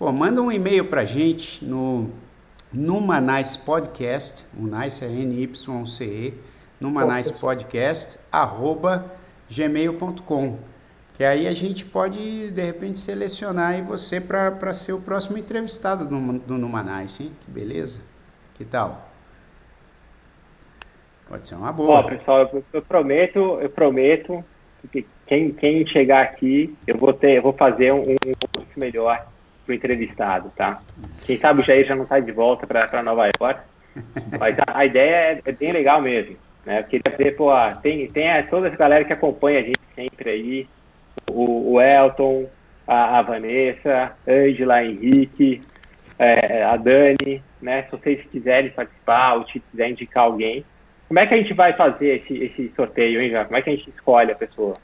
pô, 0.00 0.10
manda 0.10 0.40
um 0.40 0.50
e-mail 0.50 0.86
para 0.86 1.02
a 1.02 1.04
gente 1.04 1.62
no 1.62 2.08
Numanice 2.72 3.58
Podcast, 3.58 4.46
o 4.58 4.62
Nice 4.62 5.04
é 5.04 5.08
N-Y-C-E, 5.08 6.32
Numanicepodcast, 6.80 8.18
arroba 8.32 9.12
gmail.com. 9.50 10.58
Que 11.12 11.22
aí 11.22 11.46
a 11.46 11.52
gente 11.52 11.84
pode, 11.84 12.50
de 12.50 12.62
repente, 12.62 12.98
selecionar 12.98 13.72
aí 13.72 13.82
você 13.82 14.18
para 14.18 14.72
ser 14.72 14.94
o 14.94 15.02
próximo 15.02 15.36
entrevistado 15.36 16.08
do, 16.08 16.38
do 16.38 16.56
Numanice, 16.56 17.24
hein? 17.24 17.32
Que 17.44 17.50
beleza? 17.50 18.00
Que 18.54 18.64
tal? 18.64 19.06
Pode 21.28 21.46
ser 21.46 21.56
uma 21.56 21.70
boa. 21.70 21.98
Ó, 21.98 22.02
pessoal, 22.04 22.48
eu, 22.50 22.64
eu 22.72 22.80
prometo, 22.80 23.58
eu 23.60 23.68
prometo 23.68 24.42
que 24.90 25.06
quem, 25.26 25.52
quem 25.52 25.86
chegar 25.86 26.22
aqui, 26.22 26.74
eu 26.86 26.96
vou 26.96 27.12
ter, 27.12 27.36
eu 27.36 27.42
vou 27.42 27.52
fazer 27.52 27.92
um, 27.92 28.00
um 28.00 28.32
curso 28.54 28.70
melhor 28.78 29.26
pro 29.64 29.74
entrevistado, 29.74 30.52
tá? 30.56 30.80
Quem 31.24 31.36
sabe 31.36 31.60
o 31.60 31.66
Jair 31.66 31.86
já 31.86 31.94
não 31.94 32.04
está 32.04 32.18
de 32.18 32.32
volta 32.32 32.66
para 32.66 33.02
Nova 33.02 33.30
York. 33.40 33.60
Mas 34.38 34.56
a, 34.58 34.78
a 34.78 34.84
ideia 34.84 35.14
é, 35.14 35.42
é 35.44 35.52
bem 35.52 35.72
legal 35.72 36.00
mesmo. 36.00 36.36
Né? 36.64 36.82
Porque 36.82 37.00
dizer, 37.00 37.36
pô, 37.36 37.50
tem, 37.82 38.06
tem 38.08 38.30
toda 38.44 38.68
essa 38.68 38.76
galera 38.76 39.04
que 39.04 39.12
acompanha 39.12 39.60
a 39.60 39.62
gente 39.62 39.80
sempre 39.94 40.30
aí, 40.30 40.68
o, 41.30 41.72
o 41.74 41.80
Elton, 41.80 42.46
a, 42.86 43.18
a 43.18 43.22
Vanessa, 43.22 44.12
Angela, 44.26 44.84
Henrique, 44.84 45.60
é, 46.18 46.62
a 46.64 46.76
Dani, 46.76 47.42
né? 47.60 47.84
Se 47.84 47.90
vocês 47.92 48.20
quiserem 48.30 48.70
participar 48.70 49.34
ou 49.34 49.46
se 49.48 49.60
quiser 49.60 49.90
indicar 49.90 50.24
alguém, 50.24 50.64
como 51.08 51.18
é 51.18 51.26
que 51.26 51.34
a 51.34 51.36
gente 51.36 51.54
vai 51.54 51.72
fazer 51.72 52.22
esse, 52.22 52.34
esse 52.44 52.72
sorteio, 52.76 53.20
hein, 53.20 53.30
já? 53.30 53.44
Como 53.44 53.56
é 53.56 53.62
que 53.62 53.70
a 53.70 53.74
gente 53.74 53.88
escolhe 53.90 54.30
a 54.30 54.34
pessoa? 54.34 54.74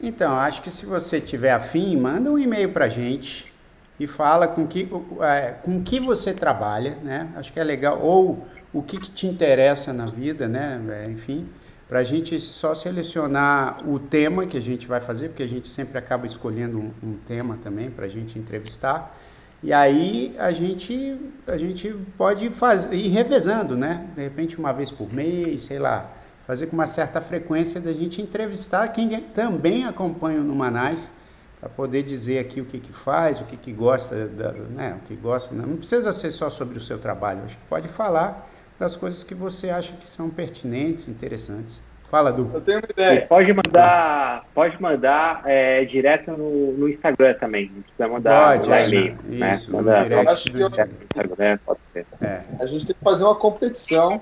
Então, 0.00 0.34
acho 0.36 0.62
que 0.62 0.70
se 0.70 0.86
você 0.86 1.20
tiver 1.20 1.50
afim, 1.50 1.96
manda 1.96 2.30
um 2.30 2.38
e-mail 2.38 2.70
para 2.70 2.84
a 2.84 2.88
gente 2.88 3.52
e 3.98 4.06
fala 4.06 4.46
com 4.46 4.66
que, 4.66 4.88
é, 5.20 5.52
com 5.62 5.82
que 5.82 5.98
você 5.98 6.34
trabalha, 6.34 6.96
né? 7.02 7.28
Acho 7.36 7.52
que 7.52 7.58
é 7.58 7.64
legal. 7.64 8.00
Ou 8.02 8.46
o 8.72 8.82
que, 8.82 8.98
que 8.98 9.10
te 9.10 9.26
interessa 9.26 9.92
na 9.92 10.06
vida, 10.06 10.46
né? 10.46 10.80
É, 10.90 11.10
enfim, 11.10 11.48
para 11.88 12.00
a 12.00 12.04
gente 12.04 12.38
só 12.38 12.74
selecionar 12.74 13.88
o 13.88 13.98
tema 13.98 14.44
que 14.44 14.56
a 14.56 14.60
gente 14.60 14.86
vai 14.86 15.00
fazer, 15.00 15.28
porque 15.28 15.42
a 15.42 15.48
gente 15.48 15.68
sempre 15.68 15.96
acaba 15.96 16.26
escolhendo 16.26 16.78
um, 16.78 16.92
um 17.02 17.16
tema 17.16 17.58
também 17.62 17.90
para 17.90 18.06
a 18.06 18.08
gente 18.08 18.38
entrevistar. 18.38 19.16
E 19.62 19.72
aí 19.72 20.34
a 20.38 20.52
gente, 20.52 21.16
a 21.46 21.56
gente 21.56 21.94
pode 22.18 22.50
fazer, 22.50 22.94
ir 22.94 23.08
revezando, 23.08 23.76
né? 23.76 24.06
De 24.14 24.22
repente 24.22 24.58
uma 24.58 24.72
vez 24.72 24.90
por 24.90 25.10
mês, 25.12 25.62
sei 25.62 25.78
lá, 25.78 26.12
fazer 26.46 26.66
com 26.66 26.76
uma 26.76 26.86
certa 26.86 27.20
frequência 27.20 27.80
da 27.80 27.92
gente 27.92 28.20
entrevistar 28.20 28.88
quem 28.88 29.18
também 29.20 29.84
acompanha 29.84 30.40
o 30.40 30.44
Numanais 30.44 31.16
para 31.60 31.68
poder 31.68 32.02
dizer 32.02 32.38
aqui 32.38 32.60
o 32.60 32.64
que, 32.64 32.78
que 32.78 32.92
faz, 32.92 33.40
o 33.40 33.44
que, 33.44 33.56
que 33.56 33.72
gosta, 33.72 34.26
da, 34.26 34.52
né? 34.52 34.98
O 35.02 35.06
que 35.06 35.14
gosta, 35.14 35.54
não, 35.54 35.66
não 35.66 35.76
precisa 35.76 36.12
ser 36.12 36.30
só 36.30 36.50
sobre 36.50 36.78
o 36.78 36.80
seu 36.80 36.98
trabalho, 36.98 37.42
acho 37.44 37.56
que 37.56 37.64
pode 37.68 37.88
falar 37.88 38.48
das 38.78 38.94
coisas 38.94 39.24
que 39.24 39.34
você 39.34 39.70
acha 39.70 39.92
que 39.94 40.06
são 40.06 40.28
pertinentes, 40.28 41.08
interessantes. 41.08 41.82
Fala, 42.10 42.32
Du. 42.32 42.50
Eu 42.54 42.60
tenho 42.60 42.78
uma 42.78 42.88
ideia. 42.88 43.26
Pode 43.26 43.52
mandar, 43.52 44.44
pode 44.54 44.80
mandar 44.80 45.42
é, 45.44 45.84
direto 45.84 46.30
no, 46.30 46.72
no, 46.72 46.88
Instagram 46.88 47.34
também. 47.34 47.70
Não 47.74 47.82
precisa 47.82 48.08
mandar 48.08 48.58
pode, 48.58 48.72
é, 48.72 48.88
e-mail. 48.88 49.18
Né? 49.24 49.52
Isso, 49.52 49.72
né? 49.72 49.76
Manda, 49.76 50.02
direct 50.04 50.52
no 50.52 50.66
Instagram, 50.66 51.58
pode 51.66 51.80
ser. 51.92 52.06
É. 52.20 52.42
A 52.60 52.66
gente 52.66 52.86
tem 52.86 52.94
que 52.94 53.02
fazer 53.02 53.24
uma 53.24 53.34
competição 53.34 54.20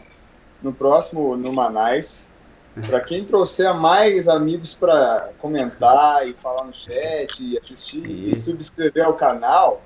no 0.63 0.73
próximo 0.73 1.37
no 1.37 1.53
Manais. 1.53 2.29
Para 2.75 3.01
quem 3.01 3.25
trouxer 3.25 3.73
mais 3.73 4.27
amigos 4.27 4.75
para 4.75 5.31
comentar 5.39 6.27
e 6.27 6.35
falar 6.35 6.65
no 6.65 6.73
chat, 6.73 7.41
e 7.41 7.57
assistir 7.57 8.05
e, 8.05 8.31
e 8.31 8.35
subscrever 8.35 9.05
ao 9.05 9.15
canal, 9.15 9.81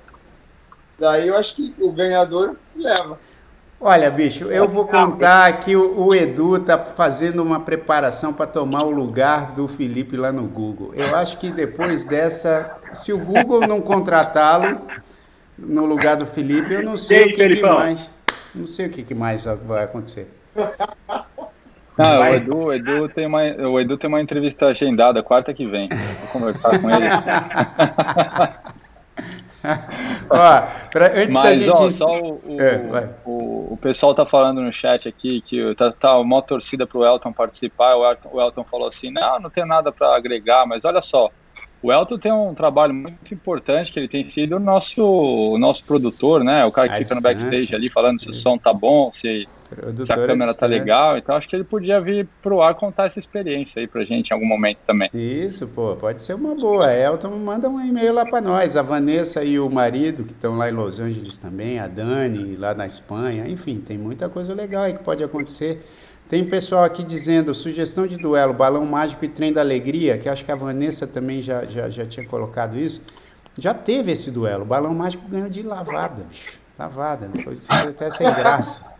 daí 0.97 1.27
eu 1.27 1.37
acho 1.37 1.55
que 1.55 1.75
o 1.79 1.91
ganhador 1.91 2.55
leva. 2.75 3.19
Olha, 3.81 4.11
bicho, 4.11 4.45
eu 4.45 4.67
vou 4.67 4.85
contar 4.85 5.61
que 5.61 5.73
o, 5.73 6.13
Edu 6.13 6.59
tá 6.59 6.77
fazendo 6.77 7.41
uma 7.41 7.61
preparação 7.61 8.33
para 8.33 8.45
tomar 8.45 8.83
o 8.83 8.89
lugar 8.89 9.53
do 9.53 9.69
Felipe 9.69 10.17
lá 10.17 10.33
no 10.33 10.43
Google. 10.47 10.93
Eu 10.95 11.15
acho 11.15 11.37
que 11.37 11.49
depois 11.49 12.03
dessa, 12.03 12.77
se 12.93 13.13
o 13.13 13.17
Google 13.17 13.61
não 13.61 13.81
contratá-lo 13.81 14.81
no 15.57 15.85
lugar 15.85 16.17
do 16.17 16.25
Felipe, 16.25 16.73
eu 16.73 16.83
não 16.83 16.97
sei 16.97 17.31
o 17.31 17.33
que, 17.33 17.55
que 17.55 17.61
mais, 17.61 18.09
não 18.53 18.65
sei 18.65 18.87
o 18.87 18.89
que, 18.89 19.03
que 19.03 19.15
mais 19.15 19.45
vai 19.45 19.85
acontecer. 19.85 20.29
Não, 21.99 22.21
o 22.21 22.25
Edu, 22.33 22.55
o 22.55 22.73
Edu 22.73 23.09
tem 23.09 23.25
uma, 23.25 23.43
o 23.43 23.77
Edu 23.77 23.97
tem 23.97 24.07
uma 24.07 24.21
entrevista 24.21 24.67
agendada 24.67 25.21
quarta 25.21 25.53
que 25.53 25.67
vem. 25.67 25.89
Vou 25.89 26.29
conversar 26.31 26.79
com 26.79 26.89
ele. 26.89 27.09
ó, 30.29 30.61
pra, 30.89 31.07
antes 31.07 31.33
Mas, 31.33 31.43
da 31.43 31.55
gente... 31.65 31.71
ó, 31.71 31.91
só 31.91 32.21
o, 32.21 32.41
o, 32.45 32.61
é, 32.61 33.09
o, 33.25 33.73
o, 33.73 33.77
pessoal 33.81 34.15
tá 34.15 34.25
falando 34.25 34.61
no 34.61 34.71
chat 34.71 35.09
aqui 35.09 35.41
que 35.41 35.75
tá, 35.75 35.91
tá 35.91 36.17
uma 36.17 36.41
torcida 36.41 36.87
pro 36.87 37.03
Elton 37.03 37.33
participar. 37.33 37.95
O 37.95 38.09
Elton, 38.09 38.29
o 38.31 38.39
Elton 38.39 38.63
falou 38.63 38.87
assim: 38.87 39.11
não, 39.11 39.37
não 39.37 39.49
tem 39.49 39.65
nada 39.65 39.91
para 39.91 40.15
agregar, 40.15 40.65
mas 40.65 40.85
olha 40.85 41.01
só. 41.01 41.29
O 41.81 41.91
Elton 41.91 42.17
tem 42.17 42.31
um 42.31 42.53
trabalho 42.53 42.93
muito 42.93 43.33
importante, 43.33 43.91
que 43.91 43.99
ele 43.99 44.07
tem 44.07 44.23
sido 44.29 44.55
o 44.55 44.59
nosso, 44.59 45.03
o 45.03 45.57
nosso 45.57 45.85
produtor, 45.85 46.45
né? 46.45 46.63
O 46.63 46.71
cara 46.71 46.87
que 46.87 46.95
a 46.95 46.97
fica 46.97 47.15
no 47.15 47.21
backstage 47.21 47.75
ali 47.75 47.89
falando 47.89 48.19
se 48.19 48.29
o 48.29 48.33
som 48.33 48.57
tá 48.57 48.71
bom, 48.73 49.11
se 49.11 49.49
se 50.05 50.11
a 50.11 50.15
câmera 50.15 50.53
tá 50.53 50.65
legal, 50.65 51.17
então 51.17 51.35
acho 51.35 51.47
que 51.47 51.55
ele 51.55 51.63
podia 51.63 52.01
vir 52.01 52.27
pro 52.41 52.61
ar 52.61 52.73
contar 52.75 53.05
essa 53.05 53.19
experiência 53.19 53.79
aí 53.79 53.87
pra 53.87 54.03
gente 54.03 54.29
em 54.29 54.33
algum 54.33 54.45
momento 54.45 54.79
também. 54.85 55.09
Isso, 55.13 55.67
pô, 55.67 55.95
pode 55.95 56.21
ser 56.21 56.33
uma 56.33 56.55
boa. 56.55 56.91
Elton 56.93 57.29
manda 57.37 57.69
um 57.69 57.79
e-mail 57.79 58.13
lá 58.13 58.25
para 58.25 58.41
nós. 58.41 58.75
A 58.75 58.81
Vanessa 58.81 59.43
e 59.43 59.59
o 59.59 59.69
marido, 59.69 60.23
que 60.23 60.31
estão 60.31 60.55
lá 60.55 60.69
em 60.69 60.73
Los 60.73 60.99
Angeles 60.99 61.37
também, 61.37 61.79
a 61.79 61.87
Dani 61.87 62.55
lá 62.55 62.73
na 62.73 62.87
Espanha, 62.87 63.47
enfim, 63.47 63.79
tem 63.79 63.97
muita 63.97 64.27
coisa 64.27 64.53
legal 64.53 64.83
aí 64.83 64.93
que 64.93 65.03
pode 65.03 65.23
acontecer. 65.23 65.85
Tem 66.27 66.43
pessoal 66.45 66.83
aqui 66.83 67.03
dizendo, 67.03 67.55
sugestão 67.55 68.05
de 68.05 68.15
duelo, 68.15 68.53
balão 68.53 68.85
mágico 68.85 69.25
e 69.25 69.27
trem 69.27 69.51
da 69.51 69.61
alegria, 69.61 70.17
que 70.17 70.29
acho 70.29 70.45
que 70.45 70.51
a 70.51 70.55
Vanessa 70.55 71.07
também 71.07 71.41
já, 71.41 71.65
já, 71.65 71.89
já 71.89 72.05
tinha 72.05 72.25
colocado 72.25 72.77
isso. 72.77 73.07
Já 73.57 73.73
teve 73.73 74.11
esse 74.11 74.29
duelo. 74.31 74.63
O 74.63 74.65
balão 74.65 74.93
mágico 74.93 75.27
ganhou 75.27 75.49
de 75.49 75.63
lavada, 75.63 76.23
bicho. 76.29 76.59
Lavada, 76.77 77.29
foi, 77.43 77.55
foi 77.55 77.75
até 77.77 78.09
sem 78.09 78.31
graça. 78.33 78.87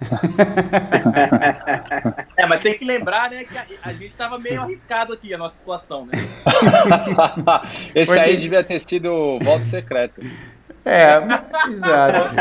é, 2.36 2.46
mas 2.46 2.62
tem 2.62 2.78
que 2.78 2.84
lembrar, 2.84 3.30
né, 3.30 3.44
que 3.44 3.56
a, 3.56 3.64
a 3.82 3.92
gente 3.92 4.08
estava 4.08 4.36
meio 4.38 4.62
arriscado 4.62 5.12
aqui 5.12 5.32
a 5.34 5.38
nossa 5.38 5.56
situação, 5.58 6.06
né? 6.06 6.12
Esse 7.94 8.12
Porque... 8.12 8.20
aí 8.20 8.36
devia 8.36 8.64
ter 8.64 8.80
sido 8.80 9.38
voto 9.40 9.64
secreto. 9.66 10.20
É, 10.84 11.16
exato. 11.68 12.40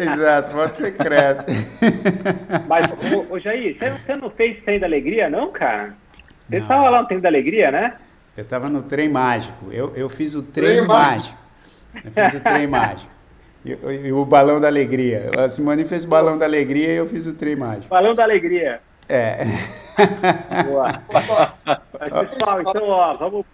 exato, 0.00 0.52
voto 0.52 0.74
secreto. 0.74 1.44
Mas, 2.68 2.86
ô, 3.12 3.34
ô 3.34 3.38
Jair, 3.40 3.76
você, 3.76 3.90
você 3.90 4.16
não 4.16 4.30
fez 4.30 4.62
Trem 4.62 4.78
da 4.78 4.86
Alegria, 4.86 5.28
não, 5.28 5.50
cara? 5.50 5.94
Você 6.48 6.58
estava 6.58 6.88
lá 6.88 7.02
no 7.02 7.08
Trem 7.08 7.20
da 7.20 7.28
Alegria, 7.28 7.72
né? 7.72 7.94
Eu 8.36 8.44
estava 8.44 8.68
no 8.68 8.82
Trem 8.82 9.08
Mágico. 9.08 9.72
Eu, 9.72 9.94
eu 9.96 10.08
fiz 10.08 10.34
o 10.34 10.42
Trem, 10.42 10.76
trem 10.76 10.86
mágico. 10.86 11.36
mágico. 11.92 12.04
Eu 12.04 12.12
fiz 12.12 12.34
o 12.34 12.40
Trem 12.40 12.66
Mágico. 12.66 13.13
E, 13.64 13.70
e, 14.06 14.12
o 14.12 14.24
balão 14.24 14.60
da 14.60 14.68
alegria. 14.68 15.30
A 15.38 15.48
Simone 15.48 15.84
fez 15.84 16.04
o 16.04 16.08
balão 16.08 16.36
da 16.36 16.44
alegria 16.44 16.92
e 16.92 16.96
eu 16.96 17.08
fiz 17.08 17.26
o 17.26 17.34
trem 17.34 17.56
mágico. 17.56 17.88
Balão 17.88 18.14
da 18.14 18.22
alegria. 18.22 18.80
É. 19.08 19.44
Boa. 20.70 21.02
Pessoal, 22.30 22.60
então, 22.60 22.88
ó, 22.88 23.14
vamos. 23.14 23.46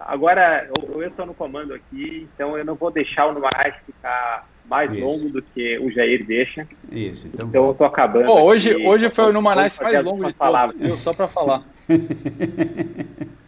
Agora 0.00 0.68
eu 0.88 1.06
estou 1.06 1.26
no 1.26 1.34
comando 1.34 1.74
aqui, 1.74 2.28
então 2.34 2.56
eu 2.58 2.64
não 2.64 2.74
vou 2.74 2.90
deixar 2.90 3.26
o 3.26 3.40
mais 3.40 3.74
ficar 3.86 4.46
mais 4.68 4.92
Isso. 4.92 5.04
longo 5.04 5.30
do 5.30 5.42
que 5.42 5.78
o 5.78 5.90
Jair 5.90 6.24
deixa. 6.26 6.66
Isso, 6.90 7.28
então. 7.28 7.48
Então 7.48 7.64
eu 7.66 7.72
estou 7.72 7.86
acabando. 7.86 8.26
Pô, 8.26 8.42
hoje, 8.42 8.72
aqui, 8.72 8.86
hoje 8.86 9.10
foi 9.10 9.26
o 9.26 9.32
Numanais 9.32 9.78
mais 9.78 10.04
longo 10.04 10.26
de 10.26 10.32
todos? 10.32 11.00
Só 11.00 11.12
para 11.12 11.28
falar. 11.28 11.62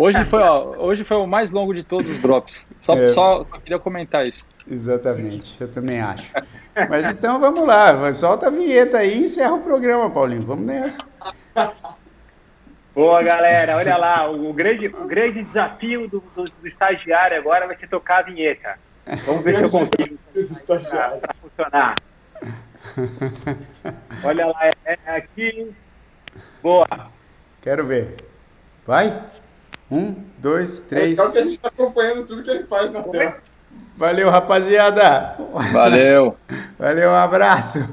hoje, 0.00 0.24
foi, 0.24 0.42
ó, 0.42 0.76
hoje 0.78 1.04
foi 1.04 1.16
o 1.16 1.26
mais 1.26 1.50
longo 1.50 1.74
de 1.74 1.82
todos 1.82 2.08
os 2.08 2.18
drops. 2.18 2.64
Só, 2.80 2.94
é. 2.96 3.08
só, 3.08 3.44
só 3.44 3.58
queria 3.58 3.78
comentar 3.78 4.26
isso. 4.26 4.46
Exatamente, 4.70 5.60
eu 5.60 5.70
também 5.70 6.00
acho. 6.00 6.32
Mas 6.88 7.04
então 7.06 7.40
vamos 7.40 7.66
lá, 7.66 8.12
solta 8.12 8.46
a 8.46 8.50
vinheta 8.50 8.98
aí 8.98 9.18
e 9.18 9.24
encerra 9.24 9.54
o 9.54 9.62
programa, 9.62 10.10
Paulinho. 10.10 10.42
Vamos 10.42 10.66
nessa. 10.66 11.04
Boa, 12.94 13.22
galera, 13.22 13.76
olha 13.76 13.96
lá, 13.96 14.30
o 14.30 14.52
grande, 14.52 14.86
o 14.86 15.06
grande 15.06 15.42
desafio 15.44 16.08
do, 16.08 16.22
do, 16.34 16.44
do 16.44 16.68
estagiário 16.68 17.38
agora 17.38 17.66
vai 17.66 17.76
ser 17.76 17.88
tocar 17.88 18.18
a 18.18 18.22
vinheta. 18.22 18.78
Vamos 19.24 19.42
ver 19.42 19.56
se 19.56 19.62
eu 19.62 19.70
consigo 19.70 20.18
para 21.20 21.34
funcionar. 21.40 21.96
Olha 24.24 24.46
lá, 24.46 24.66
é, 24.84 24.98
é 25.06 25.16
aqui 25.16 25.74
Boa. 26.62 26.86
Quero 27.60 27.84
ver. 27.84 28.24
Vai? 28.86 29.20
Um, 29.92 30.14
dois, 30.38 30.90
é, 30.90 31.10
então 31.10 31.28
três. 31.28 31.28
É 31.28 31.32
que 31.32 31.38
a 31.38 31.42
gente 31.42 31.52
está 31.52 31.68
acompanhando 31.68 32.26
tudo 32.26 32.42
que 32.42 32.50
ele 32.50 32.64
faz 32.64 32.90
na 32.90 33.02
tela. 33.02 33.36
Valeu, 33.94 34.30
rapaziada. 34.30 35.36
Valeu. 35.70 36.34
Valeu, 36.80 37.10
um 37.10 37.14
abraço. 37.14 37.86